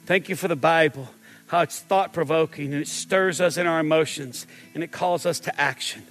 Thank 0.05 0.29
you 0.29 0.35
for 0.35 0.47
the 0.47 0.55
Bible, 0.55 1.07
how 1.47 1.61
it's 1.61 1.79
thought 1.79 2.13
provoking 2.13 2.73
and 2.73 2.81
it 2.81 2.87
stirs 2.87 3.39
us 3.39 3.57
in 3.57 3.67
our 3.67 3.79
emotions 3.79 4.47
and 4.73 4.83
it 4.83 4.91
calls 4.91 5.25
us 5.25 5.39
to 5.41 5.61
action. 5.61 6.03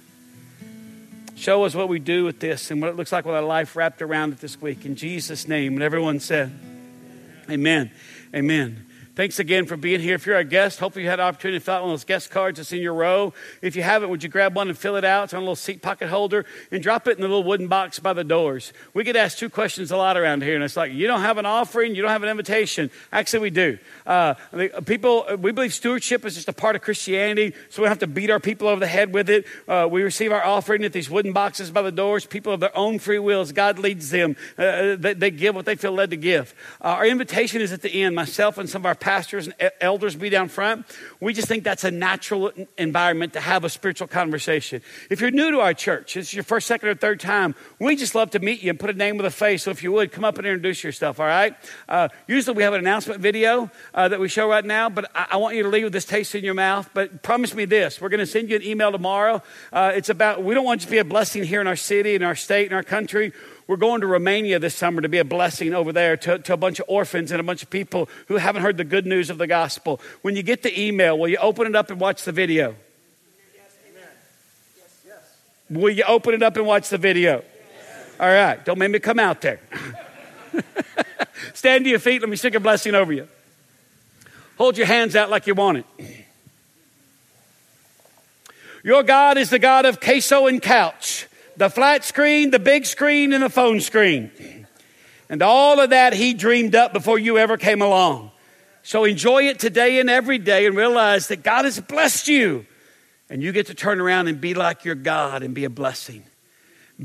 Show 1.35 1.63
us 1.63 1.73
what 1.73 1.87
we 1.87 1.99
do 1.99 2.25
with 2.25 2.41
this 2.41 2.69
and 2.69 2.81
what 2.81 2.89
it 2.89 2.97
looks 2.97 3.13
like 3.13 3.25
with 3.25 3.33
our 3.33 3.41
life 3.41 3.77
wrapped 3.77 4.01
around 4.01 4.33
it 4.33 4.39
this 4.41 4.61
week. 4.61 4.85
In 4.85 4.95
Jesus' 4.95 5.47
name. 5.47 5.73
And 5.73 5.83
everyone 5.83 6.19
said, 6.19 6.51
Amen. 7.49 7.91
Amen. 8.35 8.85
Thanks 9.19 9.37
again 9.37 9.65
for 9.65 9.75
being 9.75 9.99
here. 9.99 10.15
If 10.15 10.25
you're 10.25 10.37
a 10.37 10.45
guest, 10.45 10.79
hopefully 10.79 11.03
you 11.03 11.09
had 11.09 11.19
an 11.19 11.25
opportunity 11.25 11.59
to 11.59 11.65
fill 11.65 11.73
out 11.73 11.81
one 11.81 11.91
of 11.91 11.99
those 11.99 12.05
guest 12.05 12.31
cards 12.31 12.55
that's 12.55 12.71
in 12.71 12.79
your 12.79 12.93
row. 12.93 13.33
If 13.61 13.75
you 13.75 13.83
haven't, 13.83 14.09
would 14.09 14.23
you 14.23 14.29
grab 14.29 14.55
one 14.55 14.69
and 14.69 14.77
fill 14.77 14.95
it 14.95 15.03
out? 15.03 15.25
It's 15.25 15.33
on 15.33 15.39
a 15.39 15.41
little 15.41 15.57
seat 15.57 15.81
pocket 15.81 16.07
holder 16.07 16.45
and 16.71 16.81
drop 16.81 17.05
it 17.05 17.17
in 17.17 17.21
the 17.21 17.27
little 17.27 17.43
wooden 17.43 17.67
box 17.67 17.99
by 17.99 18.13
the 18.13 18.23
doors. 18.23 18.71
We 18.93 19.03
get 19.03 19.17
asked 19.17 19.37
two 19.37 19.49
questions 19.49 19.91
a 19.91 19.97
lot 19.97 20.15
around 20.15 20.43
here, 20.43 20.55
and 20.55 20.63
it's 20.63 20.77
like, 20.77 20.93
you 20.93 21.05
don't 21.05 21.19
have 21.19 21.37
an 21.37 21.45
offering, 21.45 21.95
you 21.95 22.01
don't 22.01 22.11
have 22.11 22.23
an 22.23 22.29
invitation. 22.29 22.91
Actually, 23.11 23.39
we 23.39 23.49
do. 23.49 23.77
Uh, 24.07 24.35
people, 24.85 25.25
we 25.37 25.51
believe 25.51 25.73
stewardship 25.73 26.25
is 26.25 26.35
just 26.35 26.47
a 26.47 26.53
part 26.53 26.77
of 26.77 26.81
Christianity, 26.81 27.53
so 27.69 27.81
we 27.81 27.87
don't 27.87 27.91
have 27.91 27.99
to 27.99 28.07
beat 28.07 28.29
our 28.29 28.39
people 28.39 28.69
over 28.69 28.79
the 28.79 28.87
head 28.87 29.13
with 29.13 29.29
it. 29.29 29.45
Uh, 29.67 29.85
we 29.91 30.01
receive 30.01 30.31
our 30.31 30.45
offering 30.45 30.85
at 30.85 30.93
these 30.93 31.09
wooden 31.09 31.33
boxes 31.33 31.71
by 31.71 31.81
the 31.81 31.91
doors. 31.91 32.25
People 32.25 32.53
of 32.53 32.61
their 32.61 32.77
own 32.77 32.99
free 32.99 33.19
wills, 33.19 33.51
God 33.51 33.79
leads 33.79 34.11
them. 34.11 34.37
Uh, 34.57 34.95
they, 34.95 35.13
they, 35.13 35.29
give 35.29 35.55
what 35.55 35.65
they 35.65 35.75
feel 35.75 35.91
led 35.91 36.11
to 36.11 36.15
give. 36.15 36.55
Uh, 36.79 36.87
our 36.87 37.05
invitation 37.05 37.59
is 37.59 37.73
at 37.73 37.81
the 37.81 38.01
end. 38.01 38.15
Myself 38.15 38.57
and 38.57 38.69
some 38.69 38.83
of 38.83 38.85
our 38.85 38.95
pastors 39.09 39.47
and 39.47 39.71
elders 39.81 40.15
be 40.15 40.29
down 40.29 40.47
front. 40.47 40.85
We 41.19 41.33
just 41.33 41.47
think 41.47 41.63
that's 41.63 41.83
a 41.83 41.89
natural 41.89 42.51
environment 42.77 43.33
to 43.33 43.39
have 43.39 43.63
a 43.63 43.69
spiritual 43.69 44.07
conversation. 44.07 44.83
If 45.09 45.19
you're 45.19 45.31
new 45.31 45.49
to 45.49 45.61
our 45.61 45.73
church, 45.73 46.13
this 46.13 46.27
is 46.27 46.33
your 46.35 46.43
first, 46.43 46.67
second, 46.67 46.89
or 46.89 46.93
third 46.93 47.19
time, 47.19 47.55
we 47.79 47.95
just 47.95 48.13
love 48.13 48.29
to 48.31 48.39
meet 48.39 48.61
you 48.61 48.69
and 48.69 48.79
put 48.79 48.91
a 48.91 48.93
name 48.93 49.17
with 49.17 49.25
a 49.25 49.31
face. 49.31 49.63
So 49.63 49.71
if 49.71 49.81
you 49.81 49.91
would, 49.93 50.11
come 50.11 50.23
up 50.23 50.37
and 50.37 50.45
introduce 50.45 50.83
yourself, 50.83 51.19
all 51.19 51.25
right? 51.25 51.55
Uh, 51.87 52.09
usually 52.27 52.55
we 52.55 52.61
have 52.61 52.73
an 52.73 52.81
announcement 52.81 53.19
video 53.19 53.71
uh, 53.95 54.09
that 54.09 54.19
we 54.19 54.27
show 54.27 54.47
right 54.47 54.63
now, 54.63 54.91
but 54.91 55.09
I, 55.15 55.25
I, 55.31 55.37
want 55.37 55.55
you 55.55 55.63
to 55.63 55.69
leave 55.69 55.85
with 55.85 55.93
this 55.93 56.05
taste 56.05 56.35
in 56.35 56.43
your 56.43 56.53
mouth. 56.53 56.87
But 56.93 57.23
promise 57.23 57.55
me 57.55 57.65
this 57.65 57.99
we're 57.99 58.09
going 58.09 58.19
to 58.19 58.27
send 58.27 58.51
you 58.51 58.57
an 58.57 58.63
email 58.63 58.91
tomorrow. 58.91 59.41
Uh, 59.73 59.91
it's 59.95 60.09
about, 60.09 60.43
we 60.43 60.53
don't 60.53 60.65
want 60.65 60.81
you 60.81 60.85
to 60.85 60.91
be 60.91 60.99
a 60.99 61.03
blessing 61.03 61.43
here 61.43 61.61
in 61.61 61.65
our 61.65 61.75
city, 61.75 62.13
in 62.13 62.21
our 62.21 62.35
state, 62.35 62.67
in 62.67 62.73
our 62.73 62.83
country. 62.83 63.33
We're 63.69 63.77
going 63.77 64.01
to 64.01 64.07
Romania 64.07 64.57
this 64.57 64.73
summer 64.73 64.99
to 64.99 65.07
be 65.07 65.19
a 65.19 65.23
blessing 65.23 65.75
over 65.75 65.93
there 65.93 66.17
to, 66.17 66.39
to, 66.39 66.53
a 66.53 66.57
bunch 66.57 66.79
of 66.79 66.85
orphans 66.87 67.29
and 67.29 67.39
a 67.39 67.43
bunch 67.43 67.61
of 67.61 67.69
people 67.69 68.09
who 68.27 68.37
haven't 68.37 68.63
heard 68.63 68.77
the 68.77 68.83
good 68.83 69.05
news 69.05 69.29
of 69.29 69.37
the 69.37 69.45
gospel. 69.45 70.01
When 70.23 70.35
you 70.35 70.41
get 70.41 70.63
the 70.63 70.81
email, 70.81 71.19
will 71.19 71.27
you 71.27 71.37
open 71.37 71.67
it 71.67 71.75
up 71.75 71.91
and 71.91 71.99
watch 71.99 72.23
the 72.23 72.31
video? 72.31 72.75
Will 75.69 75.91
you 75.91 76.03
open 76.07 76.33
it 76.33 76.41
up 76.41 76.57
and 76.57 76.65
watch 76.65 76.89
the 76.89 76.97
video? 76.97 77.43
All 78.19 78.27
right, 78.27 78.65
don't 78.65 78.79
make 78.79 78.89
me 78.89 78.97
come 78.97 79.19
out 79.19 79.39
there. 79.41 79.59
Stand 81.53 81.83
to 81.83 81.91
your 81.91 81.99
feet. 81.99 82.21
Let 82.21 82.29
me 82.31 82.37
stick 82.37 82.55
a 82.55 82.59
blessing 82.59 82.95
over 82.95 83.13
you. 83.13 83.27
Hold 84.57 84.79
your 84.79 84.87
hands 84.87 85.15
out 85.15 85.29
like 85.29 85.45
you 85.45 85.53
want 85.53 85.77
it. 85.77 86.25
Your 88.83 89.03
God 89.03 89.37
is 89.37 89.51
the 89.51 89.59
God 89.59 89.85
of 89.85 89.99
queso 89.99 90.47
and 90.47 90.59
couch 90.59 91.27
the 91.59 91.69
flat 91.69 92.05
screen, 92.05 92.51
the 92.51 92.59
big 92.59 92.85
screen, 92.85 93.33
and 93.33 93.43
the 93.43 93.49
phone 93.49 93.81
screen. 93.81 94.31
And 95.29 95.41
all 95.41 95.81
of 95.81 95.89
that 95.89 96.13
he 96.13 96.33
dreamed 96.33 96.73
up 96.73 96.93
before 96.93 97.19
you 97.19 97.37
ever 97.37 97.57
came 97.57 97.81
along. 97.81 98.31
So 98.81 99.03
enjoy 99.03 99.43
it 99.43 99.59
today 99.59 99.99
and 99.99 100.09
every 100.09 100.37
day 100.37 100.65
and 100.65 100.75
realize 100.75 101.27
that 101.27 101.43
God 101.43 101.65
has 101.65 101.77
blessed 101.77 102.29
you. 102.29 102.65
And 103.29 103.43
you 103.43 103.51
get 103.51 103.67
to 103.67 103.73
turn 103.73 103.99
around 103.99 104.29
and 104.29 104.39
be 104.39 104.53
like 104.53 104.85
your 104.85 104.95
God 104.95 105.43
and 105.43 105.53
be 105.53 105.65
a 105.65 105.69
blessing. 105.69 106.23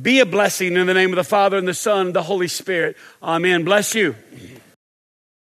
Be 0.01 0.21
a 0.21 0.27
blessing 0.27 0.77
in 0.77 0.87
the 0.87 0.95
name 0.95 1.11
of 1.11 1.17
the 1.17 1.25
Father 1.25 1.59
and 1.59 1.67
the 1.67 1.75
Son 1.75 2.07
and 2.07 2.15
the 2.15 2.23
Holy 2.23 2.49
Spirit. 2.49 2.97
Amen. 3.23 3.65
Bless 3.65 3.95
you. 3.95 4.15